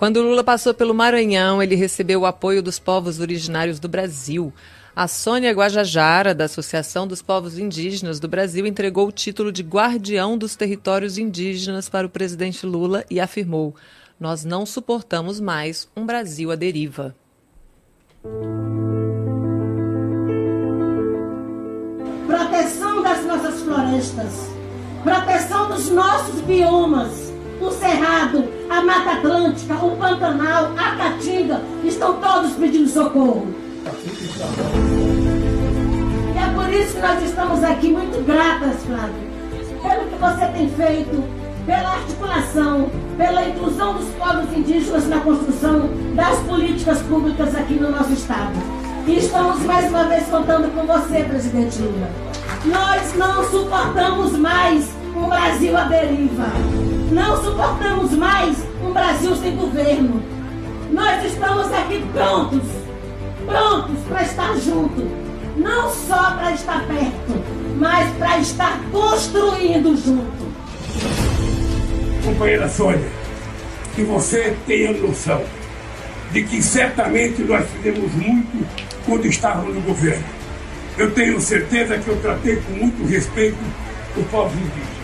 Quando 0.00 0.22
Lula 0.22 0.42
passou 0.42 0.72
pelo 0.72 0.94
Maranhão, 0.94 1.62
ele 1.62 1.74
recebeu 1.74 2.22
o 2.22 2.26
apoio 2.26 2.62
dos 2.62 2.78
povos 2.78 3.20
originários 3.20 3.78
do 3.78 3.86
Brasil. 3.86 4.50
A 4.96 5.06
Sônia 5.06 5.52
Guajajara, 5.52 6.34
da 6.34 6.46
Associação 6.46 7.06
dos 7.06 7.20
Povos 7.20 7.58
Indígenas 7.58 8.18
do 8.18 8.26
Brasil, 8.26 8.66
entregou 8.66 9.08
o 9.08 9.12
título 9.12 9.52
de 9.52 9.62
Guardião 9.62 10.38
dos 10.38 10.56
Territórios 10.56 11.18
Indígenas 11.18 11.90
para 11.90 12.06
o 12.06 12.10
presidente 12.10 12.64
Lula 12.64 13.04
e 13.10 13.20
afirmou: 13.20 13.74
Nós 14.18 14.42
não 14.42 14.64
suportamos 14.64 15.38
mais 15.38 15.86
um 15.94 16.06
Brasil 16.06 16.50
à 16.50 16.56
deriva. 16.56 17.14
Proteção 22.26 23.02
das 23.02 23.26
nossas 23.26 23.60
florestas, 23.60 24.32
proteção 25.04 25.68
dos 25.68 25.90
nossos 25.90 26.40
biomas 26.40 27.29
o 27.60 27.70
Cerrado, 27.70 28.48
a 28.68 28.82
Mata 28.82 29.12
Atlântica, 29.12 29.74
o 29.74 29.96
Pantanal, 29.96 30.72
a 30.76 30.96
Caatinga, 30.96 31.60
estão 31.84 32.14
todos 32.14 32.52
pedindo 32.52 32.88
socorro. 32.88 33.46
E 36.34 36.38
é 36.38 36.54
por 36.54 36.72
isso 36.72 36.94
que 36.94 37.00
nós 37.00 37.22
estamos 37.22 37.62
aqui 37.62 37.90
muito 37.90 38.24
gratas, 38.24 38.82
Flávio, 38.84 39.30
pelo 39.82 40.06
que 40.08 40.16
você 40.16 40.46
tem 40.46 40.70
feito, 40.70 41.22
pela 41.66 41.92
articulação, 41.92 42.90
pela 43.16 43.46
inclusão 43.46 43.94
dos 43.94 44.08
povos 44.14 44.56
indígenas 44.56 45.06
na 45.08 45.20
construção 45.20 45.90
das 46.14 46.38
políticas 46.40 47.00
públicas 47.02 47.54
aqui 47.54 47.74
no 47.74 47.90
nosso 47.90 48.12
Estado. 48.12 48.52
E 49.06 49.18
estamos 49.18 49.60
mais 49.60 49.88
uma 49.88 50.04
vez 50.04 50.26
contando 50.28 50.74
com 50.74 50.86
você, 50.86 51.24
presidente 51.24 51.80
Lula. 51.80 52.10
Nós 52.66 53.14
não 53.16 53.44
suportamos 53.50 54.32
mais 54.32 54.90
um 55.16 55.28
Brasil 55.28 55.76
à 55.76 55.84
deriva. 55.84 56.46
Não 57.10 57.42
suportamos 57.42 58.12
mais 58.12 58.56
um 58.82 58.92
Brasil 58.92 59.34
sem 59.36 59.56
governo. 59.56 60.22
Nós 60.92 61.24
estamos 61.24 61.72
aqui 61.72 62.04
prontos, 62.12 62.62
prontos 63.44 63.98
para 64.08 64.22
estar 64.22 64.56
junto. 64.58 65.10
Não 65.56 65.90
só 65.92 66.32
para 66.36 66.52
estar 66.52 66.86
perto, 66.86 67.44
mas 67.76 68.10
para 68.16 68.38
estar 68.38 68.80
construindo 68.92 69.96
junto. 69.96 70.50
Companheira 72.24 72.68
Sônia, 72.68 73.08
que 73.94 74.02
você 74.02 74.56
tenha 74.66 74.92
noção 74.92 75.42
de 76.32 76.44
que 76.44 76.62
certamente 76.62 77.42
nós 77.42 77.68
fizemos 77.70 78.12
muito 78.14 78.66
quando 79.04 79.26
estávamos 79.26 79.74
no 79.74 79.80
governo. 79.80 80.24
Eu 80.96 81.10
tenho 81.12 81.40
certeza 81.40 81.98
que 81.98 82.08
eu 82.08 82.16
tratei 82.20 82.56
com 82.56 82.72
muito 82.72 83.04
respeito 83.06 83.58
o 84.16 84.22
povo 84.24 84.54
indígena 84.54 84.99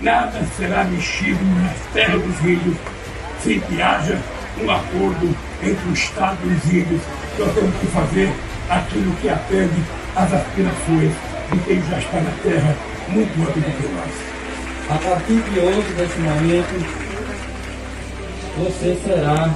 nada 0.00 0.44
será 0.56 0.84
mexido 0.84 1.44
nas 1.62 1.92
terras 1.92 2.22
dos 2.22 2.40
índios 2.40 2.76
sem 3.42 3.60
que 3.60 3.80
haja 3.80 4.18
um 4.60 4.70
acordo 4.70 5.36
entre 5.62 5.88
o 5.88 5.92
Estado 5.92 6.38
e 6.44 6.48
os 6.48 6.72
índios. 6.72 7.02
Nós 7.38 7.54
temos 7.54 7.74
que 7.76 7.86
fazer 7.86 8.32
aquilo 8.68 9.12
que 9.16 9.28
atende 9.28 9.82
às 10.14 10.32
aspirações 10.32 11.12
de 11.52 11.58
quem 11.60 11.82
já 11.88 11.98
está 11.98 12.20
na 12.20 12.30
terra 12.42 12.76
muito 13.08 13.40
antes 13.40 13.62
do 13.62 13.70
que 13.70 13.88
nós. 13.94 14.36
A 14.88 14.98
partir 14.98 15.40
de 15.50 15.60
hoje, 15.60 15.94
nesse 15.96 16.18
momento, 16.20 17.06
você 18.56 18.98
será 19.04 19.50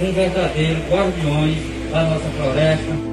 um 0.00 0.12
verdadeiro 0.12 0.80
guardião 0.88 1.90
da 1.90 2.02
nossa 2.04 2.30
floresta, 2.36 3.09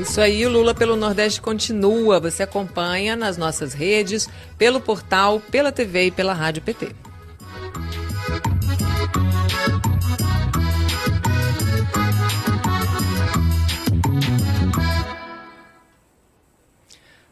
isso 0.00 0.20
aí, 0.20 0.46
o 0.46 0.50
Lula 0.50 0.74
pelo 0.74 0.96
Nordeste 0.96 1.42
continua. 1.42 2.18
Você 2.18 2.42
acompanha 2.42 3.14
nas 3.14 3.36
nossas 3.36 3.74
redes, 3.74 4.28
pelo 4.56 4.80
portal, 4.80 5.40
pela 5.50 5.70
TV 5.70 6.06
e 6.06 6.10
pela 6.10 6.32
Rádio 6.32 6.62
PT. 6.62 6.94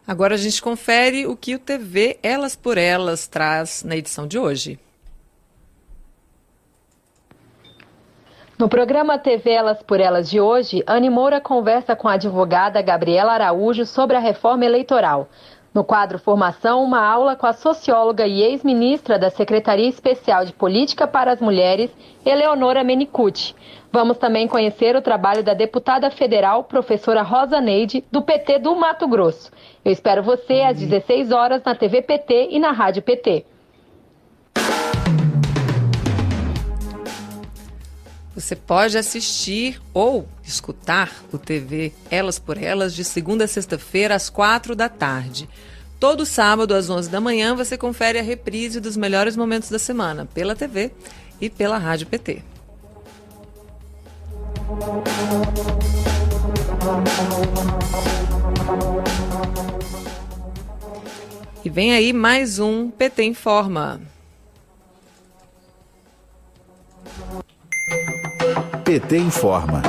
Agora 0.07 0.35
a 0.35 0.39
gente 0.39 0.61
confere 0.61 1.27
o 1.27 1.37
que 1.37 1.55
o 1.55 1.59
TV 1.59 2.19
Elas 2.23 2.55
por 2.55 2.79
Elas 2.79 3.27
traz 3.27 3.83
na 3.83 3.97
edição 3.97 4.27
de 4.27 4.39
hoje. 4.39 4.79
No 8.59 8.69
programa 8.69 9.17
TV 9.17 9.53
Elas 9.53 9.81
por 9.85 10.01
Elas 10.01 10.29
de 10.29 10.41
hoje, 10.41 10.83
Anne 10.85 11.09
Moura 11.09 11.41
conversa 11.41 11.95
com 11.95 12.09
a 12.09 12.15
advogada 12.15 12.83
Gabriela 12.83 13.33
Araújo 13.33 13.87
sobre 13.87 14.17
a 14.17 14.19
reforma 14.19 14.65
eleitoral. 14.65 15.29
No 15.73 15.85
quadro 15.85 16.19
Formação, 16.19 16.83
uma 16.83 17.01
aula 17.01 17.37
com 17.37 17.47
a 17.47 17.53
socióloga 17.53 18.27
e 18.27 18.43
ex-ministra 18.43 19.17
da 19.17 19.31
Secretaria 19.31 19.89
Especial 19.89 20.45
de 20.45 20.53
Política 20.53 21.07
para 21.07 21.31
as 21.31 21.41
Mulheres, 21.41 21.89
Eleonora 22.27 22.83
Menicucci. 22.83 23.55
Vamos 23.93 24.19
também 24.19 24.49
conhecer 24.49 24.97
o 24.97 25.03
trabalho 25.03 25.45
da 25.45 25.55
deputada 25.55 26.11
federal, 26.11 26.65
professora 26.65 27.23
Rosa 27.23 27.61
Neide, 27.61 28.05
do 28.11 28.23
PT 28.23 28.59
do 28.59 28.75
Mato 28.75 29.07
Grosso. 29.07 29.53
Eu 29.85 29.93
espero 29.93 30.21
você 30.21 30.63
às 30.63 30.77
16 30.77 31.31
horas 31.31 31.63
na 31.63 31.77
TV 31.77 32.03
PT 32.03 32.49
e 32.51 32.59
na 32.59 32.73
Rádio 32.73 33.03
PT. 33.03 33.47
Você 38.39 38.55
pode 38.55 38.97
assistir 38.97 39.83
ou 39.93 40.29
escutar 40.45 41.25
o 41.33 41.39
TV 41.39 41.93
Elas 42.09 42.39
por 42.39 42.57
Elas 42.57 42.95
de 42.95 43.03
segunda 43.03 43.47
a 43.47 43.49
sexta-feira 43.49 44.15
às 44.15 44.31
quatro 44.31 44.77
da 44.77 44.89
tarde. 44.89 45.49
Todo 45.99 46.25
sábado 46.25 46.73
às 46.73 46.89
11 46.89 47.11
da 47.11 47.21
manhã 47.21 47.57
você 47.57 47.77
confere 47.77 48.17
a 48.17 48.23
reprise 48.23 48.79
dos 48.79 48.97
melhores 48.97 49.37
momentos 49.37 49.71
da 49.71 49.79
semana 49.79 50.25
pela 50.25 50.55
TV 50.55 50.93
e 51.41 51.51
pela 51.51 51.79
Rádio 51.79 52.07
PT. 52.07 52.45
E 61.65 61.69
vem 61.69 61.93
aí 61.93 62.13
mais 62.13 62.61
um 62.61 62.89
PT 62.89 63.25
Informa. 63.25 64.01
PT 68.89 69.19
informa. 69.19 69.83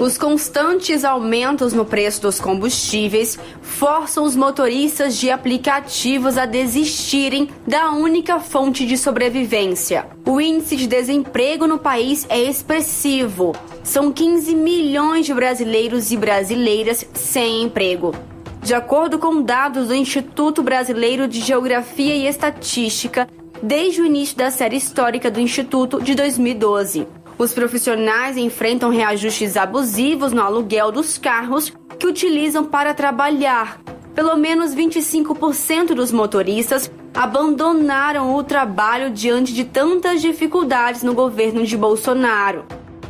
Os 0.00 0.16
constantes 0.16 1.04
aumentos 1.04 1.74
no 1.74 1.84
preço 1.84 2.22
dos 2.22 2.40
combustíveis 2.40 3.38
forçam 3.60 4.24
os 4.24 4.34
motoristas 4.34 5.18
de 5.18 5.30
aplicativos 5.30 6.38
a 6.38 6.46
desistirem 6.46 7.50
da 7.66 7.90
única 7.90 8.40
fonte 8.40 8.86
de 8.86 8.96
sobrevivência. 8.96 10.06
O 10.26 10.40
índice 10.40 10.76
de 10.76 10.86
desemprego 10.86 11.66
no 11.66 11.76
país 11.76 12.24
é 12.30 12.40
expressivo. 12.40 13.54
São 13.84 14.10
15 14.10 14.54
milhões 14.54 15.26
de 15.26 15.34
brasileiros 15.34 16.10
e 16.10 16.16
brasileiras 16.16 17.04
sem 17.12 17.64
emprego. 17.64 18.14
De 18.62 18.72
acordo 18.72 19.18
com 19.18 19.42
dados 19.42 19.88
do 19.88 19.94
Instituto 19.94 20.62
Brasileiro 20.62 21.28
de 21.28 21.40
Geografia 21.40 22.16
e 22.16 22.26
Estatística, 22.26 23.28
desde 23.62 24.00
o 24.00 24.06
início 24.06 24.38
da 24.38 24.50
série 24.50 24.76
histórica 24.76 25.30
do 25.30 25.38
Instituto 25.38 26.00
de 26.00 26.14
2012. 26.14 27.17
Os 27.38 27.52
profissionais 27.52 28.36
enfrentam 28.36 28.90
reajustes 28.90 29.56
abusivos 29.56 30.32
no 30.32 30.42
aluguel 30.42 30.90
dos 30.90 31.16
carros 31.16 31.72
que 31.96 32.06
utilizam 32.06 32.64
para 32.64 32.92
trabalhar. 32.92 33.80
Pelo 34.12 34.36
menos 34.36 34.74
25% 34.74 35.94
dos 35.94 36.10
motoristas 36.10 36.90
abandonaram 37.14 38.34
o 38.34 38.42
trabalho 38.42 39.10
diante 39.10 39.54
de 39.54 39.64
tantas 39.64 40.20
dificuldades 40.20 41.04
no 41.04 41.14
governo 41.14 41.64
de 41.64 41.76
Bolsonaro. 41.76 42.64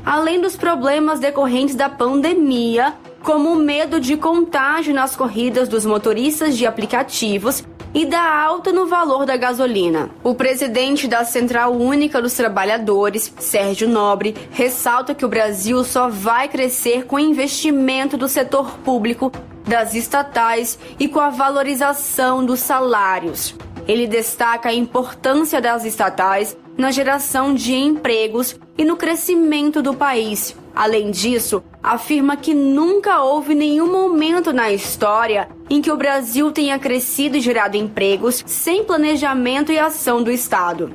Além 0.05 0.41
dos 0.43 0.57
problemas 0.57 1.19
decorrentes 1.19 1.75
da 1.75 1.89
pandemia, 1.89 2.95
como 3.23 3.53
o 3.53 3.57
medo 3.57 4.01
de 4.01 4.17
contágio 4.17 4.95
nas 4.95 5.17
corridas 5.17 5.69
dos 5.69 5.85
motoristas 5.85 6.57
de 6.57 6.67
aplicativos 6.67 7.65
e 7.95 8.05
da 8.05 8.23
alta 8.23 8.73
no 8.73 8.87
valor 8.87 9.25
da 9.25 9.37
gasolina. 9.37 10.11
O 10.23 10.35
presidente 10.35 11.09
da 11.09 11.25
Central 11.25 11.73
Única 11.73 12.21
dos 12.21 12.35
Trabalhadores, 12.35 13.33
Sérgio 13.39 13.89
Nobre, 13.89 14.35
ressalta 14.51 15.15
que 15.15 15.25
o 15.25 15.29
Brasil 15.29 15.83
só 15.85 16.09
vai 16.09 16.49
crescer 16.49 17.07
com 17.07 17.19
investimento 17.19 18.17
do 18.17 18.29
setor 18.29 18.79
público, 18.79 19.33
das 19.67 19.95
estatais 19.95 20.79
e 20.99 21.09
com 21.09 21.21
a 21.21 21.31
valorização 21.31 22.45
dos 22.45 22.61
salários. 22.61 23.55
Ele 23.87 24.07
destaca 24.07 24.69
a 24.69 24.75
importância 24.75 25.61
das 25.61 25.85
estatais 25.85 26.57
na 26.77 26.91
geração 26.91 27.55
de 27.55 27.75
empregos 27.75 28.57
e 28.77 28.85
no 28.85 28.97
crescimento 28.97 29.83
do 29.83 29.95
país. 29.95 30.55
Além 30.75 31.11
disso, 31.11 31.63
afirma 31.83 32.37
que 32.37 32.55
nunca 32.55 33.23
houve 33.23 33.55
nenhum 33.55 33.91
momento 33.91 34.53
na 34.53 34.71
história 34.71 35.49
em 35.71 35.81
que 35.81 35.91
o 35.91 35.97
Brasil 35.97 36.51
tenha 36.51 36.79
crescido 36.79 37.37
e 37.37 37.41
gerado 37.41 37.77
empregos 37.77 38.43
sem 38.47 38.85
planejamento 38.85 39.73
e 39.73 39.79
ação 39.79 40.23
do 40.23 40.31
Estado. 40.31 40.93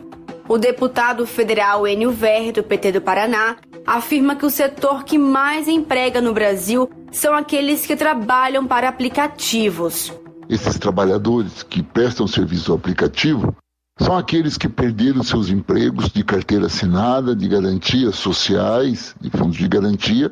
O 0.48 0.58
deputado 0.58 1.26
federal 1.26 1.88
Enio 1.88 2.12
Ver, 2.12 2.52
do 2.52 2.64
PT 2.64 2.94
do 2.94 3.02
Paraná, 3.02 3.58
afirma 3.86 4.36
que 4.36 4.46
o 4.46 4.50
setor 4.50 5.04
que 5.04 5.18
mais 5.18 5.68
emprega 5.68 6.22
no 6.22 6.34
Brasil 6.34 6.90
são 7.12 7.34
aqueles 7.34 7.86
que 7.86 7.96
trabalham 7.96 8.66
para 8.68 8.90
aplicativos. 8.90 10.12
Esses 10.50 10.78
trabalhadores 10.78 11.64
que 11.64 11.82
prestam 11.82 12.28
serviço 12.28 12.72
ao 12.72 12.78
aplicativo 12.78 13.56
são 14.00 14.18
aqueles 14.18 14.58
que 14.58 14.68
perderam 14.68 15.24
seus 15.24 15.50
empregos 15.50 16.10
de 16.10 16.24
carteira 16.24 16.66
assinada, 16.66 17.36
de 17.36 17.48
garantias 17.48 18.16
sociais, 18.16 19.16
de 19.22 19.30
fundos 19.30 19.56
de 19.56 19.68
garantia, 19.68 20.32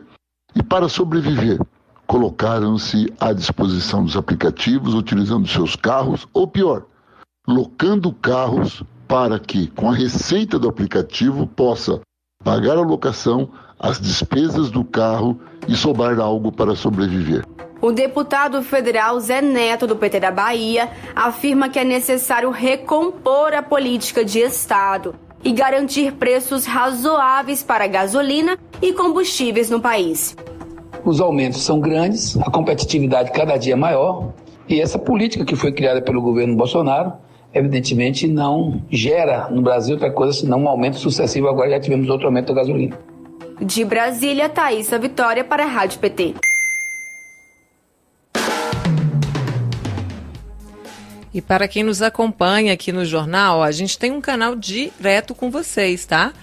e 0.55 0.61
para 0.61 0.89
sobreviver, 0.89 1.59
colocaram-se 2.05 3.11
à 3.19 3.31
disposição 3.31 4.03
dos 4.03 4.17
aplicativos, 4.17 4.93
utilizando 4.93 5.47
seus 5.47 5.75
carros, 5.75 6.27
ou 6.33 6.47
pior, 6.47 6.83
locando 7.47 8.11
carros 8.11 8.83
para 9.07 9.39
que, 9.39 9.67
com 9.67 9.89
a 9.89 9.95
receita 9.95 10.59
do 10.59 10.67
aplicativo, 10.67 11.47
possa 11.47 12.01
pagar 12.43 12.77
a 12.77 12.81
locação, 12.81 13.49
as 13.79 13.99
despesas 13.99 14.69
do 14.69 14.83
carro 14.83 15.39
e 15.67 15.75
sobrar 15.75 16.19
algo 16.19 16.51
para 16.51 16.75
sobreviver. 16.75 17.45
O 17.81 17.91
deputado 17.91 18.61
federal 18.61 19.19
Zé 19.19 19.41
Neto, 19.41 19.87
do 19.87 19.95
PT 19.95 20.19
da 20.19 20.31
Bahia, 20.31 20.91
afirma 21.15 21.69
que 21.69 21.79
é 21.79 21.83
necessário 21.83 22.51
recompor 22.51 23.53
a 23.53 23.63
política 23.63 24.23
de 24.23 24.39
Estado 24.39 25.15
e 25.43 25.51
garantir 25.51 26.13
preços 26.13 26.65
razoáveis 26.65 27.63
para 27.63 27.87
gasolina 27.87 28.57
e 28.81 28.93
combustíveis 28.93 29.69
no 29.69 29.79
país. 29.79 30.35
Os 31.03 31.19
aumentos 31.19 31.61
são 31.61 31.79
grandes, 31.79 32.37
a 32.37 32.51
competitividade 32.51 33.31
cada 33.31 33.57
dia 33.57 33.73
é 33.73 33.75
maior 33.75 34.33
e 34.67 34.79
essa 34.79 34.99
política 34.99 35.43
que 35.43 35.55
foi 35.55 35.71
criada 35.71 36.01
pelo 36.01 36.21
governo 36.21 36.55
Bolsonaro, 36.55 37.13
evidentemente, 37.53 38.27
não 38.27 38.81
gera 38.89 39.49
no 39.49 39.61
Brasil 39.61 39.95
outra 39.95 40.11
coisa 40.11 40.33
senão 40.33 40.63
um 40.63 40.67
aumento 40.69 40.97
sucessivo. 40.97 41.49
Agora 41.49 41.71
já 41.71 41.79
tivemos 41.79 42.07
outro 42.09 42.27
aumento 42.27 42.53
da 42.53 42.61
gasolina. 42.61 42.97
De 43.59 43.83
Brasília, 43.83 44.49
Thaisa 44.49 44.97
Vitória 44.97 45.43
para 45.43 45.63
a 45.63 45.67
Rádio 45.67 45.99
PT. 45.99 46.35
E 51.33 51.41
para 51.41 51.67
quem 51.67 51.83
nos 51.83 52.01
acompanha 52.01 52.73
aqui 52.73 52.91
no 52.91 53.05
jornal, 53.05 53.63
a 53.63 53.71
gente 53.71 53.97
tem 53.97 54.11
um 54.11 54.19
canal 54.19 54.55
direto 54.55 55.33
com 55.33 55.49
vocês, 55.49 56.05
tá? 56.05 56.33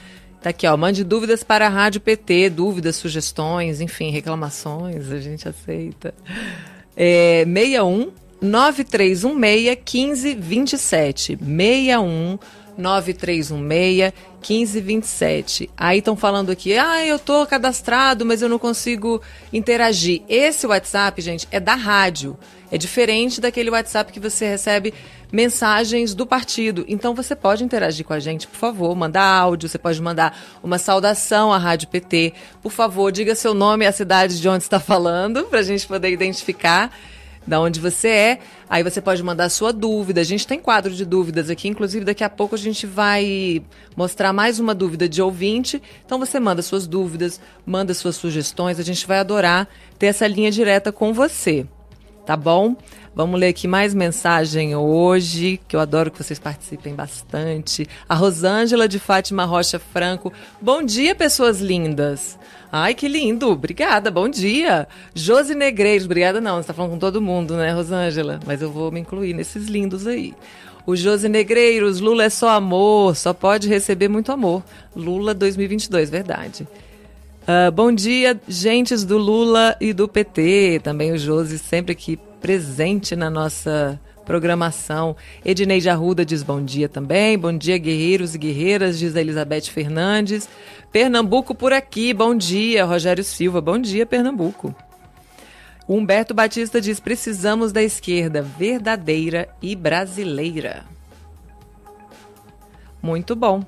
Tá 0.40 0.50
aqui, 0.50 0.66
ó. 0.66 0.76
Mande 0.76 1.04
dúvidas 1.04 1.42
para 1.42 1.66
a 1.66 1.68
Rádio 1.68 2.00
PT, 2.00 2.50
dúvidas, 2.50 2.96
sugestões, 2.96 3.80
enfim, 3.80 4.10
reclamações, 4.10 5.10
a 5.10 5.20
gente 5.20 5.48
aceita. 5.48 6.14
É 6.96 7.44
61 7.44 8.12
9316 8.40 9.34
1527. 9.34 11.36
61 11.36 12.38
9316 12.78 14.12
1527. 14.40 15.70
Aí 15.76 15.98
estão 15.98 16.16
falando 16.16 16.50
aqui, 16.50 16.78
ah, 16.78 17.04
eu 17.04 17.18
tô 17.18 17.44
cadastrado, 17.44 18.24
mas 18.24 18.40
eu 18.40 18.48
não 18.48 18.58
consigo 18.58 19.20
interagir. 19.52 20.22
Esse 20.28 20.66
WhatsApp, 20.66 21.20
gente, 21.20 21.48
é 21.50 21.58
da 21.58 21.74
rádio. 21.74 22.38
É 22.70 22.76
diferente 22.76 23.40
daquele 23.40 23.70
WhatsApp 23.70 24.12
que 24.12 24.20
você 24.20 24.46
recebe 24.46 24.92
mensagens 25.32 26.14
do 26.14 26.26
partido. 26.26 26.84
Então 26.86 27.14
você 27.14 27.34
pode 27.34 27.64
interagir 27.64 28.04
com 28.04 28.12
a 28.12 28.20
gente, 28.20 28.46
por 28.46 28.56
favor, 28.56 28.94
mandar 28.94 29.24
áudio, 29.24 29.68
você 29.68 29.78
pode 29.78 30.00
mandar 30.02 30.38
uma 30.62 30.78
saudação 30.78 31.52
à 31.52 31.58
Rádio 31.58 31.88
PT. 31.88 32.34
Por 32.62 32.70
favor, 32.70 33.10
diga 33.10 33.34
seu 33.34 33.54
nome 33.54 33.84
e 33.84 33.88
a 33.88 33.92
cidade 33.92 34.40
de 34.40 34.48
onde 34.48 34.64
está 34.64 34.78
falando, 34.78 35.44
para 35.44 35.60
a 35.60 35.62
gente 35.62 35.86
poder 35.86 36.10
identificar 36.10 36.90
da 37.46 37.58
onde 37.58 37.80
você 37.80 38.08
é. 38.08 38.38
Aí 38.68 38.82
você 38.82 39.00
pode 39.00 39.22
mandar 39.22 39.48
sua 39.48 39.72
dúvida. 39.72 40.20
A 40.20 40.24
gente 40.24 40.46
tem 40.46 40.60
quadro 40.60 40.92
de 40.92 41.06
dúvidas 41.06 41.48
aqui, 41.48 41.68
inclusive 41.68 42.04
daqui 42.04 42.22
a 42.22 42.28
pouco 42.28 42.54
a 42.54 42.58
gente 42.58 42.86
vai 42.86 43.62
mostrar 43.96 44.34
mais 44.34 44.60
uma 44.60 44.74
dúvida 44.74 45.08
de 45.08 45.22
ouvinte. 45.22 45.82
Então 46.04 46.18
você 46.18 46.38
manda 46.38 46.60
suas 46.60 46.86
dúvidas, 46.86 47.40
manda 47.64 47.94
suas 47.94 48.16
sugestões, 48.16 48.78
a 48.78 48.82
gente 48.82 49.06
vai 49.06 49.18
adorar 49.18 49.66
ter 49.98 50.08
essa 50.08 50.26
linha 50.26 50.50
direta 50.50 50.92
com 50.92 51.14
você 51.14 51.66
tá 52.28 52.36
bom? 52.36 52.76
Vamos 53.14 53.40
ler 53.40 53.48
aqui 53.48 53.66
mais 53.66 53.94
mensagem 53.94 54.76
hoje, 54.76 55.58
que 55.66 55.74
eu 55.74 55.80
adoro 55.80 56.10
que 56.10 56.22
vocês 56.22 56.38
participem 56.38 56.94
bastante. 56.94 57.88
A 58.06 58.14
Rosângela 58.14 58.86
de 58.86 58.98
Fátima 58.98 59.46
Rocha 59.46 59.78
Franco. 59.78 60.30
Bom 60.60 60.82
dia, 60.82 61.14
pessoas 61.14 61.58
lindas. 61.58 62.38
Ai, 62.70 62.92
que 62.92 63.08
lindo. 63.08 63.48
Obrigada, 63.48 64.10
bom 64.10 64.28
dia. 64.28 64.86
Josi 65.14 65.54
Negreiros. 65.54 66.04
Obrigada 66.04 66.38
não, 66.38 66.56
você 66.56 66.60
está 66.60 66.74
falando 66.74 66.90
com 66.90 66.98
todo 66.98 67.18
mundo, 67.22 67.56
né, 67.56 67.72
Rosângela? 67.72 68.40
Mas 68.44 68.60
eu 68.60 68.70
vou 68.70 68.92
me 68.92 69.00
incluir 69.00 69.32
nesses 69.32 69.66
lindos 69.66 70.06
aí. 70.06 70.34
O 70.84 70.94
Josi 70.94 71.30
Negreiros, 71.30 71.98
Lula 71.98 72.24
é 72.24 72.30
só 72.30 72.50
amor, 72.50 73.16
só 73.16 73.32
pode 73.32 73.70
receber 73.70 74.08
muito 74.08 74.30
amor. 74.30 74.62
Lula 74.94 75.32
2022, 75.32 76.10
verdade. 76.10 76.68
Uh, 77.48 77.72
bom 77.72 77.90
dia, 77.90 78.38
gentes 78.46 79.04
do 79.04 79.16
Lula 79.16 79.74
e 79.80 79.94
do 79.94 80.06
PT. 80.06 80.82
Também 80.84 81.12
o 81.12 81.16
Josi 81.16 81.58
sempre 81.58 81.92
aqui 81.92 82.18
presente 82.42 83.16
na 83.16 83.30
nossa 83.30 83.98
programação. 84.26 85.16
Edneide 85.42 85.88
Arruda 85.88 86.26
diz 86.26 86.42
bom 86.42 86.62
dia 86.62 86.90
também. 86.90 87.38
Bom 87.38 87.56
dia, 87.56 87.78
guerreiros 87.78 88.34
e 88.34 88.38
guerreiras, 88.38 88.98
diz 88.98 89.16
a 89.16 89.22
Elizabeth 89.22 89.62
Fernandes. 89.62 90.46
Pernambuco 90.92 91.54
por 91.54 91.72
aqui, 91.72 92.12
bom 92.12 92.36
dia. 92.36 92.84
Rogério 92.84 93.24
Silva, 93.24 93.62
bom 93.62 93.78
dia, 93.78 94.04
Pernambuco. 94.04 94.74
Humberto 95.88 96.34
Batista 96.34 96.82
diz: 96.82 97.00
precisamos 97.00 97.72
da 97.72 97.82
esquerda 97.82 98.42
verdadeira 98.42 99.48
e 99.62 99.74
brasileira. 99.74 100.84
Muito 103.00 103.34
bom. 103.34 103.64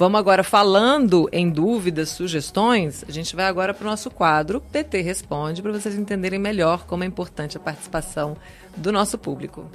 Vamos 0.00 0.18
agora 0.18 0.42
falando 0.42 1.28
em 1.30 1.50
dúvidas, 1.50 2.08
sugestões, 2.08 3.04
a 3.06 3.12
gente 3.12 3.36
vai 3.36 3.44
agora 3.44 3.74
para 3.74 3.86
o 3.86 3.90
nosso 3.90 4.10
quadro 4.10 4.58
PT 4.58 5.02
Responde, 5.02 5.60
para 5.60 5.72
vocês 5.72 5.94
entenderem 5.94 6.38
melhor 6.38 6.86
como 6.86 7.04
é 7.04 7.06
importante 7.06 7.58
a 7.58 7.60
participação 7.60 8.34
do 8.74 8.90
nosso 8.90 9.18
público. 9.18 9.70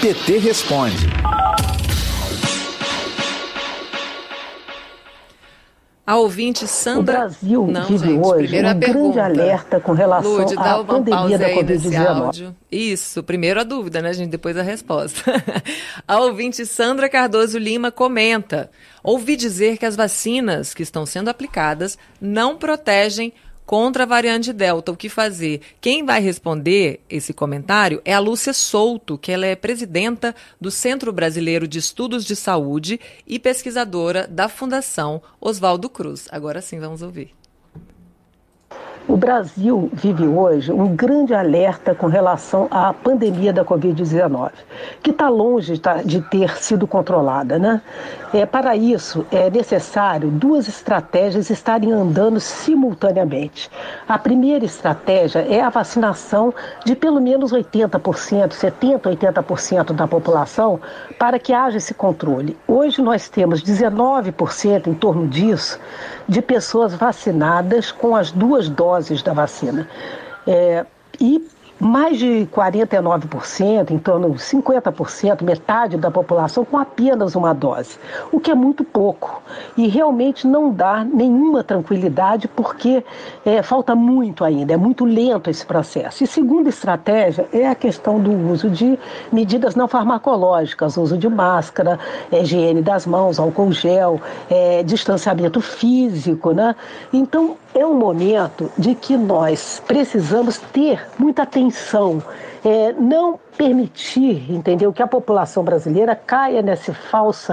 PT 0.00 0.38
Responde. 0.38 1.08
A 6.06 6.16
ouvinte 6.16 6.66
Sandra. 6.66 7.00
O 7.00 7.02
Brasil 7.20 7.66
Não, 7.66 7.86
vive 7.86 8.08
gente, 8.08 8.26
hoje 8.26 8.60
um 8.62 8.68
a 8.68 8.74
pergunta. 8.74 9.14
grande 9.14 9.20
alerta 9.20 9.80
com 9.80 9.92
relação 9.92 10.36
Lud, 10.36 10.54
dá 10.54 10.72
à 10.72 10.76
uma 10.76 10.84
pandemia 10.84 11.38
da 11.38 11.46
aí 11.46 11.62
nesse 11.62 11.88
Covid-19. 11.88 12.06
áudio. 12.06 12.56
Isso, 12.70 13.22
primeiro 13.22 13.60
a 13.60 13.64
dúvida, 13.64 14.02
né, 14.02 14.12
gente? 14.12 14.28
Depois 14.28 14.54
a 14.56 14.62
resposta. 14.62 15.22
a 16.06 16.20
ouvinte 16.20 16.66
Sandra 16.66 17.08
Cardoso 17.08 17.58
Lima 17.58 17.90
comenta: 17.90 18.70
ouvi 19.02 19.34
dizer 19.34 19.78
que 19.78 19.86
as 19.86 19.96
vacinas 19.96 20.74
que 20.74 20.82
estão 20.82 21.06
sendo 21.06 21.30
aplicadas 21.30 21.96
não 22.20 22.56
protegem 22.56 23.32
contra 23.66 24.04
a 24.04 24.06
variante 24.06 24.52
Delta. 24.52 24.92
O 24.92 24.96
que 24.96 25.08
fazer? 25.08 25.60
Quem 25.80 26.04
vai 26.04 26.20
responder 26.20 27.00
esse 27.08 27.32
comentário 27.32 28.00
é 28.04 28.14
a 28.14 28.18
Lúcia 28.18 28.52
Souto, 28.52 29.18
que 29.18 29.32
ela 29.32 29.46
é 29.46 29.56
presidenta 29.56 30.34
do 30.60 30.70
Centro 30.70 31.12
Brasileiro 31.12 31.66
de 31.66 31.78
Estudos 31.78 32.24
de 32.24 32.36
Saúde 32.36 33.00
e 33.26 33.38
pesquisadora 33.38 34.26
da 34.26 34.48
Fundação 34.48 35.22
Oswaldo 35.40 35.88
Cruz. 35.88 36.28
Agora 36.30 36.60
sim, 36.60 36.78
vamos 36.78 37.02
ouvir. 37.02 37.43
O 39.06 39.18
Brasil 39.18 39.90
vive 39.92 40.26
hoje 40.26 40.72
um 40.72 40.96
grande 40.96 41.34
alerta 41.34 41.94
com 41.94 42.06
relação 42.06 42.66
à 42.70 42.90
pandemia 42.90 43.52
da 43.52 43.62
Covid-19, 43.62 44.50
que 45.02 45.10
está 45.10 45.28
longe 45.28 45.74
de 46.06 46.22
ter 46.22 46.56
sido 46.56 46.86
controlada. 46.86 47.58
Né? 47.58 47.82
É, 48.32 48.46
para 48.46 48.74
isso, 48.74 49.26
é 49.30 49.50
necessário 49.50 50.30
duas 50.30 50.68
estratégias 50.68 51.50
estarem 51.50 51.92
andando 51.92 52.40
simultaneamente. 52.40 53.70
A 54.08 54.16
primeira 54.16 54.64
estratégia 54.64 55.40
é 55.40 55.60
a 55.60 55.68
vacinação 55.68 56.54
de 56.82 56.96
pelo 56.96 57.20
menos 57.20 57.52
80%, 57.52 58.52
70%, 58.52 59.02
80% 59.02 59.92
da 59.92 60.08
população, 60.08 60.80
para 61.18 61.38
que 61.38 61.52
haja 61.52 61.76
esse 61.76 61.92
controle. 61.92 62.56
Hoje 62.66 63.02
nós 63.02 63.28
temos 63.28 63.62
19%, 63.62 64.86
em 64.86 64.94
torno 64.94 65.28
disso, 65.28 65.78
de 66.28 66.40
pessoas 66.42 66.94
vacinadas 66.94 67.92
com 67.92 68.16
as 68.16 68.30
duas 68.30 68.68
doses 68.68 69.22
da 69.22 69.32
vacina. 69.32 69.88
É, 70.46 70.84
e 71.20 71.46
mais 71.78 72.18
de 72.18 72.48
49%, 72.52 73.90
em 73.90 73.98
torno 73.98 74.30
de 74.30 74.38
50%, 74.38 75.42
metade 75.42 75.96
da 75.96 76.10
população 76.10 76.64
com 76.64 76.78
apenas 76.78 77.34
uma 77.34 77.52
dose, 77.52 77.98
o 78.30 78.40
que 78.40 78.50
é 78.50 78.54
muito 78.54 78.84
pouco 78.84 79.42
e 79.76 79.88
realmente 79.88 80.46
não 80.46 80.70
dá 80.72 81.04
nenhuma 81.04 81.62
tranquilidade 81.64 82.48
porque 82.48 83.04
é, 83.44 83.62
falta 83.62 83.94
muito 83.94 84.44
ainda, 84.44 84.72
é 84.72 84.76
muito 84.76 85.04
lento 85.04 85.50
esse 85.50 85.64
processo. 85.64 86.24
E 86.24 86.26
segunda 86.26 86.68
estratégia 86.68 87.48
é 87.52 87.68
a 87.68 87.74
questão 87.74 88.20
do 88.20 88.32
uso 88.50 88.70
de 88.70 88.98
medidas 89.32 89.74
não 89.74 89.88
farmacológicas, 89.88 90.96
uso 90.96 91.16
de 91.16 91.28
máscara, 91.28 91.98
é, 92.30 92.42
higiene 92.42 92.82
das 92.82 93.06
mãos, 93.06 93.38
álcool 93.38 93.72
gel, 93.72 94.20
é, 94.48 94.82
distanciamento 94.82 95.60
físico, 95.60 96.52
né? 96.52 96.74
Então 97.12 97.56
é 97.74 97.84
um 97.84 97.94
momento 97.94 98.70
de 98.78 98.94
que 98.94 99.16
nós 99.16 99.82
precisamos 99.86 100.58
ter 100.58 101.04
muita 101.18 101.42
atenção, 101.42 101.73
é, 102.64 102.92
não 102.92 103.38
permitir, 103.56 104.50
entendeu, 104.50 104.92
que 104.92 105.02
a 105.02 105.06
população 105.06 105.62
brasileira 105.62 106.14
caia 106.14 106.60
nesse 106.60 106.92
falso 106.92 107.52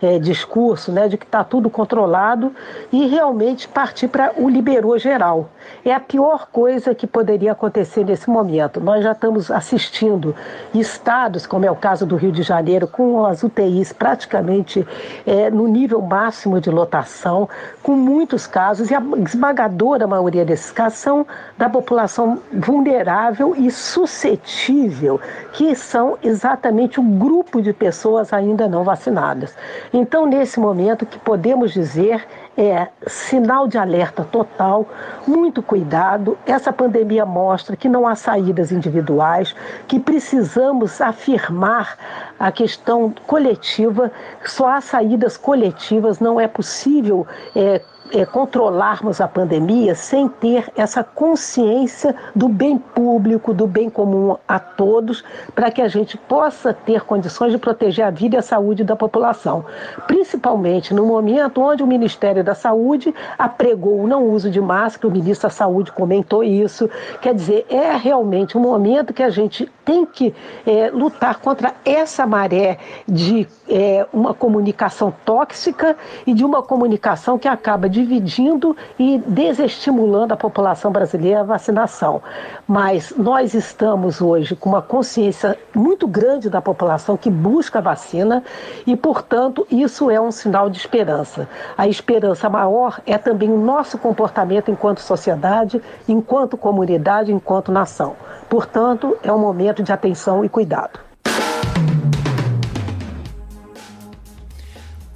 é, 0.00 0.18
discurso, 0.18 0.90
né, 0.90 1.08
de 1.08 1.18
que 1.18 1.24
está 1.24 1.44
tudo 1.44 1.68
controlado 1.68 2.52
e 2.90 3.06
realmente 3.06 3.68
partir 3.68 4.08
para 4.08 4.32
o 4.36 4.48
liberou 4.48 4.98
geral. 4.98 5.50
É 5.84 5.92
a 5.92 6.00
pior 6.00 6.48
coisa 6.50 6.94
que 6.94 7.06
poderia 7.06 7.52
acontecer 7.52 8.04
nesse 8.04 8.30
momento. 8.30 8.80
Nós 8.80 9.04
já 9.04 9.12
estamos 9.12 9.50
assistindo 9.50 10.34
estados, 10.74 11.46
como 11.46 11.66
é 11.66 11.70
o 11.70 11.76
caso 11.76 12.06
do 12.06 12.16
Rio 12.16 12.32
de 12.32 12.42
Janeiro, 12.42 12.86
com 12.86 13.24
as 13.26 13.42
UTIs 13.42 13.92
praticamente 13.92 14.86
é, 15.26 15.50
no 15.50 15.68
nível 15.68 16.00
máximo 16.00 16.60
de 16.60 16.70
lotação, 16.70 17.48
com 17.82 17.92
muitos 17.92 18.46
casos, 18.46 18.90
e 18.90 18.94
a 18.94 19.02
esmagadora 19.24 20.06
maioria 20.06 20.44
desses 20.44 20.70
casos 20.70 20.98
são 20.98 21.26
da 21.58 21.68
população 21.68 22.40
vulnerável 22.52 23.54
e 23.56 23.70
suscetível 23.70 25.20
que 25.52 25.74
são 25.74 26.16
exatamente 26.22 26.98
o 26.98 27.02
grupo 27.02 27.60
de 27.60 27.72
pessoas 27.72 28.32
ainda 28.32 28.66
não 28.66 28.82
vacinadas. 28.82 29.54
Então, 29.92 30.26
nesse 30.26 30.58
momento, 30.58 31.02
o 31.02 31.06
que 31.06 31.18
podemos 31.18 31.72
dizer 31.72 32.26
é 32.56 32.88
sinal 33.06 33.66
de 33.66 33.78
alerta 33.78 34.24
total, 34.24 34.86
muito 35.26 35.62
cuidado. 35.62 36.36
Essa 36.46 36.72
pandemia 36.72 37.24
mostra 37.24 37.76
que 37.76 37.88
não 37.88 38.06
há 38.06 38.14
saídas 38.14 38.72
individuais, 38.72 39.54
que 39.86 39.98
precisamos 39.98 41.00
afirmar 41.00 41.96
a 42.38 42.50
questão 42.50 43.14
coletiva, 43.26 44.10
só 44.44 44.68
há 44.68 44.80
saídas 44.80 45.36
coletivas, 45.36 46.18
não 46.18 46.40
é 46.40 46.48
possível 46.48 47.26
é, 47.54 47.80
é, 48.12 48.26
controlarmos 48.26 49.20
a 49.20 49.26
pandemia 49.26 49.94
sem 49.94 50.28
ter 50.28 50.70
essa 50.76 51.02
consciência 51.02 52.14
do 52.34 52.48
bem 52.48 52.78
público, 52.78 53.54
do 53.54 53.66
bem 53.66 53.88
comum 53.88 54.36
a 54.46 54.58
todos, 54.58 55.24
para 55.54 55.70
que 55.70 55.80
a 55.80 55.88
gente 55.88 56.16
possa 56.16 56.74
ter 56.74 57.02
condições 57.02 57.52
de 57.52 57.58
proteger 57.58 58.04
a 58.04 58.10
vida 58.10 58.36
e 58.36 58.38
a 58.38 58.42
saúde 58.42 58.84
da 58.84 58.94
população. 58.94 59.64
Principalmente 60.06 60.92
no 60.92 61.06
momento 61.06 61.60
onde 61.60 61.82
o 61.82 61.86
Ministério 61.86 62.44
da 62.44 62.54
Saúde 62.54 63.14
apregou 63.38 64.00
o 64.00 64.06
não 64.06 64.24
uso 64.24 64.50
de 64.50 64.60
máscara, 64.60 65.08
o 65.08 65.10
ministro 65.10 65.48
da 65.48 65.54
Saúde 65.54 65.90
comentou 65.92 66.44
isso. 66.44 66.88
Quer 67.20 67.34
dizer, 67.34 67.66
é 67.68 67.96
realmente 67.96 68.58
um 68.58 68.60
momento 68.60 69.14
que 69.14 69.22
a 69.22 69.30
gente 69.30 69.70
tem 69.84 70.04
que 70.04 70.34
é, 70.66 70.90
lutar 70.90 71.38
contra 71.38 71.74
essa 71.84 72.26
maré 72.26 72.78
de 73.08 73.48
é, 73.68 74.06
uma 74.12 74.34
comunicação 74.34 75.12
tóxica 75.24 75.96
e 76.26 76.34
de 76.34 76.44
uma 76.44 76.62
comunicação 76.62 77.38
que 77.38 77.48
acaba 77.48 77.88
dividindo 78.02 78.76
e 78.98 79.18
desestimulando 79.18 80.34
a 80.34 80.36
população 80.36 80.90
brasileira 80.90 81.40
à 81.40 81.44
vacinação. 81.44 82.20
Mas 82.66 83.14
nós 83.16 83.54
estamos 83.54 84.20
hoje 84.20 84.56
com 84.56 84.70
uma 84.70 84.82
consciência 84.82 85.56
muito 85.74 86.06
grande 86.06 86.50
da 86.50 86.60
população 86.60 87.16
que 87.16 87.30
busca 87.30 87.78
a 87.78 87.82
vacina 87.82 88.42
e, 88.86 88.96
portanto, 88.96 89.66
isso 89.70 90.10
é 90.10 90.20
um 90.20 90.32
sinal 90.32 90.68
de 90.68 90.78
esperança. 90.78 91.48
A 91.78 91.86
esperança 91.86 92.48
maior 92.48 93.00
é 93.06 93.16
também 93.16 93.50
o 93.50 93.58
nosso 93.58 93.96
comportamento 93.96 94.70
enquanto 94.70 94.98
sociedade, 94.98 95.80
enquanto 96.08 96.56
comunidade, 96.56 97.32
enquanto 97.32 97.70
nação. 97.70 98.16
Portanto, 98.48 99.16
é 99.22 99.32
um 99.32 99.38
momento 99.38 99.82
de 99.82 99.92
atenção 99.92 100.44
e 100.44 100.48
cuidado. 100.48 101.11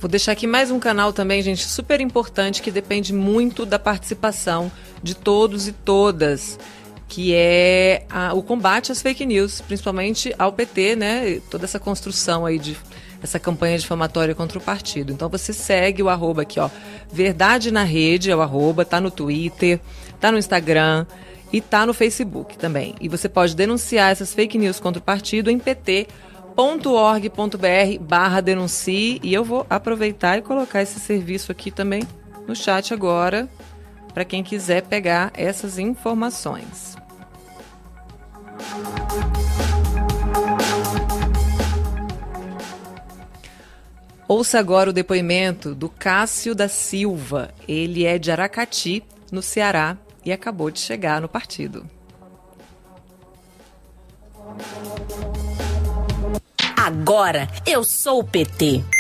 Vou 0.07 0.11
deixar 0.13 0.31
aqui 0.31 0.47
mais 0.47 0.71
um 0.71 0.79
canal 0.79 1.13
também, 1.13 1.43
gente, 1.43 1.67
super 1.67 2.01
importante 2.01 2.63
que 2.63 2.71
depende 2.71 3.13
muito 3.13 3.67
da 3.67 3.77
participação 3.77 4.71
de 5.03 5.17
todos 5.17 5.67
e 5.67 5.73
todas, 5.73 6.61
que 7.09 7.35
é 7.35 8.05
a, 8.09 8.33
o 8.33 8.41
combate 8.41 8.93
às 8.93 9.03
fake 9.03 9.27
news, 9.27 9.61
principalmente 9.61 10.33
ao 10.39 10.53
PT, 10.53 10.95
né? 10.95 11.41
Toda 11.51 11.65
essa 11.65 11.81
construção 11.81 12.47
aí 12.47 12.57
de 12.57 12.77
essa 13.21 13.41
campanha 13.41 13.77
difamatória 13.77 14.33
contra 14.33 14.59
o 14.59 14.61
partido. 14.61 15.13
Então 15.13 15.29
você 15.29 15.53
segue 15.53 16.05
o 16.05 16.09
arroba 16.09 16.43
aqui, 16.43 16.61
ó. 16.61 16.71
Verdade 17.13 17.73
na 17.73 17.83
rede 17.83 18.31
é 18.31 18.37
o 18.37 18.43
arroba, 18.43 18.85
tá 18.85 19.01
no 19.01 19.11
Twitter, 19.11 19.81
tá 20.21 20.31
no 20.31 20.39
Instagram 20.39 21.05
e 21.53 21.61
tá 21.61 21.85
no 21.85 21.93
Facebook 21.93 22.57
também. 22.57 22.95
E 23.01 23.09
você 23.09 23.29
pode 23.29 23.57
denunciar 23.57 24.13
essas 24.13 24.33
fake 24.33 24.57
news 24.57 24.79
contra 24.79 25.01
o 25.01 25.05
partido 25.05 25.51
em 25.51 25.59
PT 25.59 26.07
org.br 26.57 27.99
barra 28.01 28.41
denuncie 28.41 29.21
e 29.23 29.35
eu 29.35 29.45
vou 29.45 29.67
aproveitar 29.69 30.39
e 30.39 30.43
colocar 30.43 30.83
esse 30.83 30.99
serviço 30.99 31.53
aqui 31.53 31.71
também 31.71 32.03
no 32.47 32.57
chat 32.57 32.95
agora 32.95 33.49
para 34.15 34.25
quem 34.25 34.43
quiser 34.43 34.83
pegar 34.83 35.31
essas 35.35 35.79
informações. 35.79 36.97
Ouça 44.27 44.59
agora 44.59 44.91
o 44.91 44.93
depoimento 44.93 45.75
do 45.75 45.89
Cássio 45.89 46.55
da 46.55 46.69
Silva. 46.69 47.51
Ele 47.69 48.05
é 48.05 48.19
de 48.19 48.33
Aracati, 48.33 49.05
no 49.31 49.41
Ceará, 49.41 49.97
e 50.25 50.33
acabou 50.33 50.71
de 50.71 50.81
chegar 50.81 51.21
no 51.21 51.29
partido. 51.29 51.89
Agora 56.87 57.49
eu 57.67 57.83
sou 57.83 58.21
o 58.21 58.25
PT. 58.25 58.96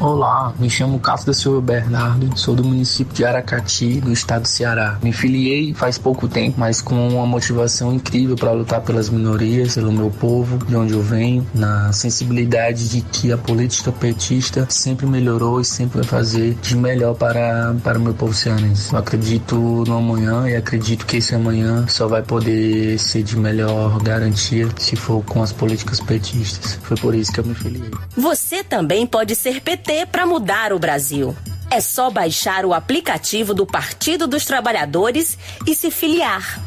Olá, 0.00 0.54
me 0.60 0.70
chamo 0.70 1.00
Cássio 1.00 1.26
da 1.26 1.32
Silva 1.32 1.60
Bernardo, 1.60 2.38
sou 2.38 2.54
do 2.54 2.62
município 2.62 3.12
de 3.12 3.24
Aracati, 3.24 4.00
no 4.00 4.12
estado 4.12 4.42
do 4.42 4.48
Ceará. 4.48 4.96
Me 5.02 5.12
filiei 5.12 5.74
faz 5.74 5.98
pouco 5.98 6.28
tempo, 6.28 6.54
mas 6.56 6.80
com 6.80 7.08
uma 7.08 7.26
motivação 7.26 7.92
incrível 7.92 8.36
para 8.36 8.52
lutar 8.52 8.80
pelas 8.82 9.10
minorias, 9.10 9.74
pelo 9.74 9.90
meu 9.90 10.08
povo, 10.08 10.64
de 10.66 10.76
onde 10.76 10.92
eu 10.92 11.02
venho, 11.02 11.44
na 11.52 11.92
sensibilidade 11.92 12.88
de 12.88 13.00
que 13.00 13.32
a 13.32 13.36
política 13.36 13.90
petista 13.90 14.68
sempre 14.70 15.04
melhorou 15.04 15.60
e 15.60 15.64
sempre 15.64 15.98
vai 15.98 16.06
fazer 16.06 16.54
de 16.62 16.76
melhor 16.76 17.16
para, 17.16 17.74
para 17.82 17.98
o 17.98 18.00
meu 18.00 18.14
povo 18.14 18.32
cearense. 18.32 18.92
Eu 18.92 19.00
acredito 19.00 19.56
no 19.84 19.96
amanhã 19.96 20.48
e 20.48 20.54
acredito 20.54 21.06
que 21.06 21.16
esse 21.16 21.34
amanhã 21.34 21.88
só 21.88 22.06
vai 22.06 22.22
poder 22.22 23.00
ser 23.00 23.24
de 23.24 23.36
melhor 23.36 24.00
garantia 24.00 24.68
se 24.78 24.94
for 24.94 25.24
com 25.24 25.42
as 25.42 25.52
políticas 25.52 25.98
petistas. 25.98 26.78
Foi 26.84 26.96
por 26.96 27.16
isso 27.16 27.32
que 27.32 27.40
eu 27.40 27.44
me 27.44 27.54
filiei. 27.54 27.90
Você 28.16 28.62
também 28.62 29.04
pode 29.04 29.34
ser 29.34 29.60
PT 29.88 30.04
para 30.12 30.26
mudar 30.26 30.70
o 30.74 30.78
Brasil. 30.78 31.34
É 31.70 31.80
só 31.80 32.10
baixar 32.10 32.66
o 32.66 32.74
aplicativo 32.74 33.54
do 33.54 33.66
Partido 33.66 34.26
dos 34.26 34.44
Trabalhadores 34.44 35.38
e 35.66 35.74
se 35.74 35.90
filiar. 35.90 36.62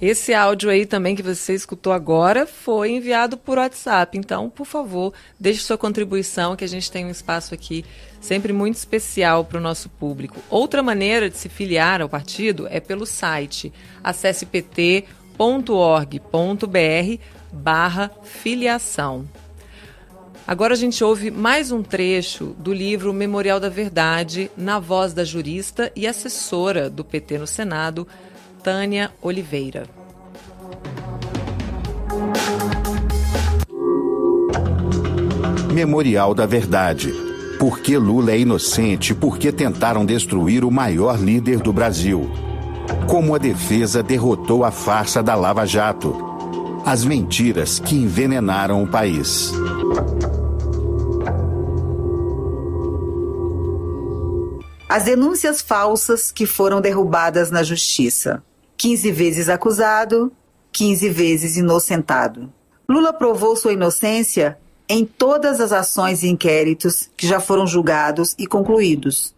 Esse 0.00 0.34
áudio 0.34 0.68
aí 0.68 0.84
também 0.84 1.14
que 1.14 1.22
você 1.22 1.54
escutou 1.54 1.92
agora 1.92 2.44
foi 2.44 2.90
enviado 2.90 3.36
por 3.36 3.58
WhatsApp. 3.58 4.18
Então, 4.18 4.50
por 4.50 4.66
favor, 4.66 5.14
deixe 5.38 5.60
sua 5.60 5.78
contribuição, 5.78 6.56
que 6.56 6.64
a 6.64 6.68
gente 6.68 6.90
tem 6.90 7.06
um 7.06 7.10
espaço 7.10 7.54
aqui 7.54 7.84
sempre 8.20 8.52
muito 8.52 8.74
especial 8.74 9.44
para 9.44 9.58
o 9.58 9.62
nosso 9.62 9.88
público. 9.88 10.40
Outra 10.50 10.82
maneira 10.82 11.30
de 11.30 11.36
se 11.36 11.48
filiar 11.48 12.02
ao 12.02 12.08
partido 12.08 12.66
é 12.68 12.80
pelo 12.80 13.06
site. 13.06 13.72
Acesse 14.02 14.44
pt.org.br 15.38 17.22
barra 17.52 18.10
filiação. 18.24 19.24
Agora 20.46 20.74
a 20.74 20.76
gente 20.76 21.04
ouve 21.04 21.30
mais 21.30 21.70
um 21.70 21.82
trecho 21.82 22.56
do 22.58 22.72
livro 22.72 23.12
Memorial 23.12 23.60
da 23.60 23.68
Verdade, 23.68 24.50
na 24.56 24.80
voz 24.80 25.12
da 25.12 25.24
jurista 25.24 25.92
e 25.94 26.06
assessora 26.06 26.90
do 26.90 27.04
PT 27.04 27.38
no 27.38 27.46
Senado, 27.46 28.08
Tânia 28.62 29.12
Oliveira. 29.22 29.86
Memorial 35.72 36.34
da 36.34 36.46
Verdade. 36.46 37.12
Por 37.58 37.80
que 37.80 37.96
Lula 37.96 38.32
é 38.32 38.38
inocente? 38.38 39.14
Por 39.14 39.38
que 39.38 39.52
tentaram 39.52 40.04
destruir 40.04 40.64
o 40.64 40.70
maior 40.70 41.20
líder 41.20 41.60
do 41.60 41.72
Brasil? 41.72 42.47
Como 43.08 43.34
a 43.34 43.38
defesa 43.38 44.02
derrotou 44.02 44.64
a 44.64 44.70
farsa 44.70 45.22
da 45.22 45.34
Lava 45.34 45.66
Jato? 45.66 46.16
As 46.84 47.04
mentiras 47.04 47.78
que 47.78 47.94
envenenaram 47.94 48.82
o 48.82 48.88
país. 48.88 49.52
As 54.88 55.04
denúncias 55.04 55.60
falsas 55.60 56.32
que 56.32 56.46
foram 56.46 56.80
derrubadas 56.80 57.50
na 57.50 57.62
justiça. 57.62 58.42
15 58.76 59.12
vezes 59.12 59.48
acusado, 59.48 60.32
15 60.72 61.08
vezes 61.10 61.56
inocentado. 61.56 62.52
Lula 62.88 63.12
provou 63.12 63.54
sua 63.54 63.72
inocência 63.74 64.58
em 64.88 65.04
todas 65.04 65.60
as 65.60 65.72
ações 65.72 66.22
e 66.22 66.28
inquéritos 66.28 67.10
que 67.16 67.26
já 67.26 67.38
foram 67.38 67.66
julgados 67.66 68.34
e 68.38 68.46
concluídos, 68.46 69.34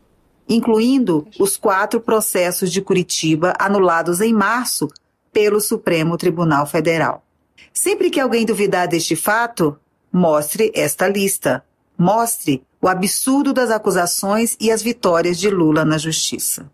incluindo 0.51 1.29
os 1.39 1.57
quatro 1.57 2.01
processos 2.01 2.73
de 2.73 2.83
Curitiba 2.83 3.55
anulados 3.57 4.21
em 4.21 4.35
março 4.35 4.89
pelo 5.33 5.61
Supremo 5.61 6.19
Tribunal 6.19 6.67
Federal. 6.67 7.25
Sempre 7.73 8.11
que 8.11 8.19
alguém 8.19 8.45
duvidar 8.45 8.89
deste 8.89 9.15
fato, 9.15 9.79
mostre 10.13 10.73
esta 10.75 11.07
lista. 11.07 11.65
Mostre 11.97 12.65
o 12.83 12.89
absurdo 12.89 13.53
das 13.53 13.71
acusações 13.71 14.57
e 14.59 14.73
as 14.73 14.83
vitórias 14.83 15.39
de 15.39 15.49
Lula 15.49 15.85
na 15.85 15.99
justiça. 15.99 16.69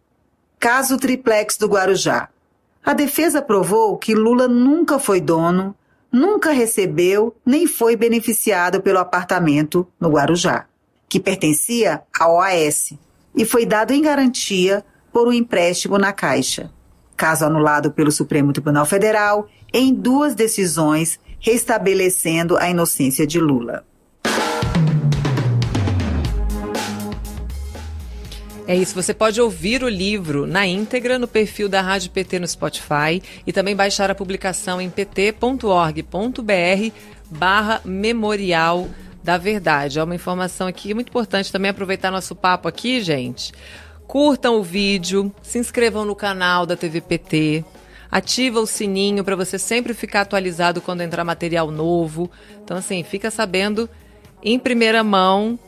Caso 0.58 0.96
Triplex 0.96 1.58
do 1.58 1.66
Guarujá. 1.66 2.30
A 2.82 2.94
defesa 2.94 3.42
provou 3.42 3.98
que 3.98 4.14
Lula 4.14 4.48
nunca 4.48 4.98
foi 4.98 5.20
dono, 5.20 5.74
nunca 6.10 6.50
recebeu 6.50 7.36
nem 7.44 7.66
foi 7.66 7.94
beneficiado 7.94 8.80
pelo 8.80 9.00
apartamento 9.00 9.86
no 10.00 10.08
Guarujá, 10.08 10.66
que 11.08 11.20
pertencia 11.20 12.02
à 12.18 12.30
OAS 12.30 12.94
e 13.36 13.44
foi 13.44 13.66
dado 13.66 13.92
em 13.92 14.00
garantia 14.00 14.84
por 15.12 15.28
um 15.28 15.32
empréstimo 15.32 15.98
na 15.98 16.12
Caixa. 16.12 16.70
Caso 17.16 17.44
anulado 17.44 17.92
pelo 17.92 18.10
Supremo 18.10 18.52
Tribunal 18.52 18.86
Federal 18.86 19.48
em 19.72 19.92
duas 19.92 20.34
decisões 20.34 21.18
restabelecendo 21.38 22.56
a 22.56 22.68
inocência 22.68 23.26
de 23.26 23.38
Lula. 23.38 23.84
É 28.68 28.74
isso, 28.74 28.96
você 28.96 29.14
pode 29.14 29.40
ouvir 29.40 29.84
o 29.84 29.88
livro 29.88 30.44
na 30.44 30.66
íntegra 30.66 31.20
no 31.20 31.28
perfil 31.28 31.68
da 31.68 31.80
Rádio 31.80 32.10
PT 32.10 32.40
no 32.40 32.48
Spotify 32.48 33.22
e 33.46 33.52
também 33.52 33.76
baixar 33.76 34.10
a 34.10 34.14
publicação 34.14 34.80
em 34.80 34.90
pt.org.br 34.90 36.02
barra 37.30 37.80
memorial 37.84 38.88
da 39.26 39.36
verdade. 39.36 39.98
É 39.98 40.04
uma 40.04 40.14
informação 40.14 40.68
aqui 40.68 40.94
muito 40.94 41.08
importante 41.08 41.50
também 41.50 41.72
aproveitar 41.72 42.12
nosso 42.12 42.34
papo 42.36 42.68
aqui, 42.68 43.00
gente. 43.00 43.52
Curtam 44.06 44.60
o 44.60 44.62
vídeo, 44.62 45.34
se 45.42 45.58
inscrevam 45.58 46.04
no 46.04 46.14
canal 46.14 46.64
da 46.64 46.76
TV 46.76 47.00
PT, 47.00 47.64
ativa 48.08 48.60
o 48.60 48.66
sininho 48.68 49.24
para 49.24 49.34
você 49.34 49.58
sempre 49.58 49.92
ficar 49.94 50.20
atualizado 50.20 50.80
quando 50.80 51.00
entrar 51.00 51.24
material 51.24 51.72
novo. 51.72 52.30
Então, 52.62 52.76
assim, 52.76 53.02
fica 53.02 53.28
sabendo 53.28 53.90
em 54.44 54.60
primeira 54.60 55.02
mão 55.02 55.58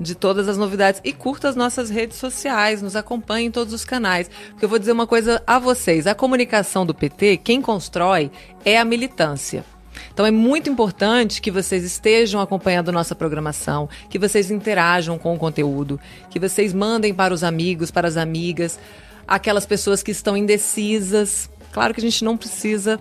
de 0.00 0.14
todas 0.14 0.48
as 0.48 0.56
novidades 0.56 1.02
e 1.04 1.12
curta 1.12 1.50
as 1.50 1.54
nossas 1.54 1.90
redes 1.90 2.16
sociais, 2.16 2.80
nos 2.80 2.96
acompanhe 2.96 3.48
em 3.48 3.50
todos 3.50 3.74
os 3.74 3.84
canais. 3.84 4.30
Porque 4.52 4.64
eu 4.64 4.70
vou 4.70 4.78
dizer 4.78 4.92
uma 4.92 5.06
coisa 5.06 5.42
a 5.46 5.58
vocês: 5.58 6.06
a 6.06 6.14
comunicação 6.14 6.86
do 6.86 6.94
PT, 6.94 7.36
quem 7.36 7.60
constrói 7.60 8.30
é 8.64 8.78
a 8.78 8.86
militância. 8.86 9.66
Então 10.12 10.26
é 10.26 10.30
muito 10.30 10.70
importante 10.70 11.40
que 11.40 11.50
vocês 11.50 11.84
estejam 11.84 12.40
acompanhando 12.40 12.92
nossa 12.92 13.14
programação, 13.14 13.88
que 14.08 14.18
vocês 14.18 14.50
interajam 14.50 15.18
com 15.18 15.34
o 15.34 15.38
conteúdo, 15.38 16.00
que 16.30 16.38
vocês 16.38 16.72
mandem 16.72 17.14
para 17.14 17.32
os 17.32 17.42
amigos, 17.42 17.90
para 17.90 18.08
as 18.08 18.16
amigas, 18.16 18.78
aquelas 19.26 19.66
pessoas 19.66 20.02
que 20.02 20.10
estão 20.10 20.36
indecisas. 20.36 21.50
Claro 21.72 21.94
que 21.94 22.00
a 22.00 22.04
gente 22.04 22.24
não 22.24 22.36
precisa 22.36 23.00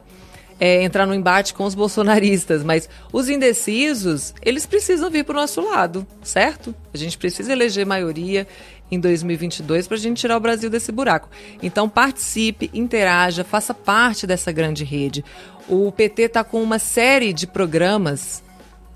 é, 0.61 0.83
entrar 0.83 1.07
no 1.07 1.15
embate 1.15 1.55
com 1.55 1.65
os 1.65 1.73
bolsonaristas, 1.73 2.63
mas 2.63 2.87
os 3.11 3.29
indecisos, 3.29 4.31
eles 4.43 4.67
precisam 4.67 5.09
vir 5.09 5.25
para 5.25 5.33
o 5.33 5.41
nosso 5.41 5.59
lado, 5.59 6.05
certo? 6.21 6.73
A 6.93 6.97
gente 6.97 7.17
precisa 7.17 7.51
eleger 7.51 7.83
maioria 7.83 8.47
em 8.91 8.99
2022 8.99 9.87
para 9.87 9.97
a 9.97 9.99
gente 9.99 10.19
tirar 10.19 10.37
o 10.37 10.39
Brasil 10.39 10.69
desse 10.69 10.91
buraco. 10.91 11.29
Então 11.63 11.89
participe, 11.89 12.69
interaja, 12.75 13.43
faça 13.43 13.73
parte 13.73 14.27
dessa 14.27 14.51
grande 14.51 14.83
rede. 14.83 15.25
O 15.71 15.89
PT 15.89 16.23
está 16.23 16.43
com 16.43 16.61
uma 16.61 16.77
série 16.77 17.31
de 17.31 17.47
programas 17.47 18.43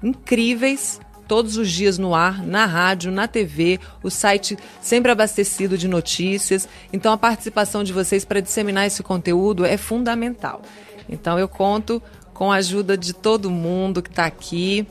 incríveis 0.03 0.99
todos 1.25 1.55
os 1.55 1.71
dias 1.71 1.97
no 1.97 2.13
ar, 2.13 2.45
na 2.45 2.65
rádio, 2.65 3.13
na 3.13 3.29
TV, 3.29 3.79
o 4.03 4.11
site 4.11 4.57
sempre 4.81 5.09
abastecido 5.09 5.77
de 5.77 5.87
notícias. 5.87 6.67
Então 6.91 7.13
a 7.13 7.17
participação 7.17 7.81
de 7.81 7.93
vocês 7.93 8.25
para 8.25 8.41
disseminar 8.41 8.85
esse 8.85 9.01
conteúdo 9.01 9.63
é 9.63 9.77
fundamental. 9.77 10.61
Então 11.07 11.39
eu 11.39 11.47
conto 11.47 12.03
com 12.33 12.51
a 12.51 12.57
ajuda 12.57 12.97
de 12.97 13.13
todo 13.13 13.49
mundo 13.49 14.03
que 14.03 14.09
está 14.09 14.25
aqui. 14.25 14.85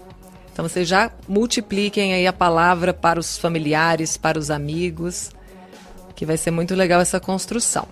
Então 0.55 0.67
vocês 0.67 0.89
já 0.89 1.13
multipliquem 1.29 2.15
aí 2.15 2.27
a 2.27 2.33
palavra 2.33 2.95
para 2.95 3.21
os 3.21 3.37
familiares, 3.37 4.17
para 4.17 4.39
os 4.39 4.51
amigos, 4.51 5.33
que 6.17 6.25
vai 6.25 6.39
ser 6.39 6.51
muito 6.51 6.75
legal 6.75 7.03
essa 7.03 7.21
construção. 7.21 7.87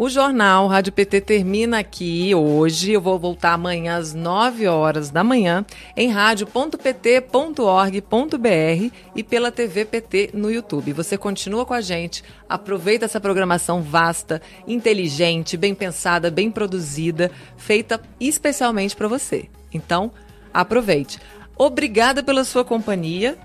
O 0.00 0.08
jornal 0.08 0.68
Rádio 0.68 0.92
PT 0.92 1.22
termina 1.22 1.80
aqui 1.80 2.32
hoje. 2.32 2.92
Eu 2.92 3.00
vou 3.00 3.18
voltar 3.18 3.54
amanhã 3.54 3.96
às 3.96 4.14
9 4.14 4.68
horas 4.68 5.10
da 5.10 5.24
manhã 5.24 5.66
em 5.96 6.08
rádio.pt.org.br 6.08 8.94
e 9.16 9.24
pela 9.24 9.50
TV 9.50 9.84
PT 9.84 10.30
no 10.34 10.52
YouTube. 10.52 10.92
Você 10.92 11.18
continua 11.18 11.66
com 11.66 11.74
a 11.74 11.80
gente, 11.80 12.22
aproveita 12.48 13.06
essa 13.06 13.20
programação 13.20 13.82
vasta, 13.82 14.40
inteligente, 14.68 15.56
bem 15.56 15.74
pensada, 15.74 16.30
bem 16.30 16.48
produzida, 16.48 17.28
feita 17.56 18.00
especialmente 18.20 18.94
para 18.94 19.08
você. 19.08 19.48
Então, 19.74 20.12
aproveite. 20.54 21.18
Obrigada 21.56 22.22
pela 22.22 22.44
sua 22.44 22.64
companhia. 22.64 23.36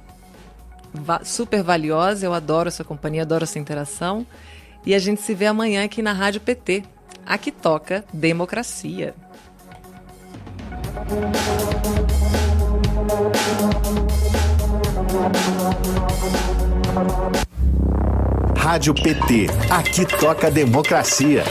super 1.24 1.64
valiosa, 1.64 2.28
eu 2.28 2.34
adoro 2.34 2.68
essa 2.68 2.84
companhia, 2.84 3.24
adoro 3.24 3.44
essa 3.44 3.58
interação. 3.58 4.24
E 4.86 4.94
a 4.94 5.00
gente 5.00 5.22
se 5.22 5.34
vê 5.34 5.46
amanhã 5.46 5.86
aqui 5.86 6.02
na 6.02 6.12
Rádio 6.12 6.42
PT. 6.42 6.84
Aqui 7.26 7.52
toca 7.52 8.04
democracia. 8.14 9.16
Rádio 18.58 18.94
PT. 18.94 19.48
Aqui 19.70 20.06
toca 20.06 20.52
democracia. 20.52 21.44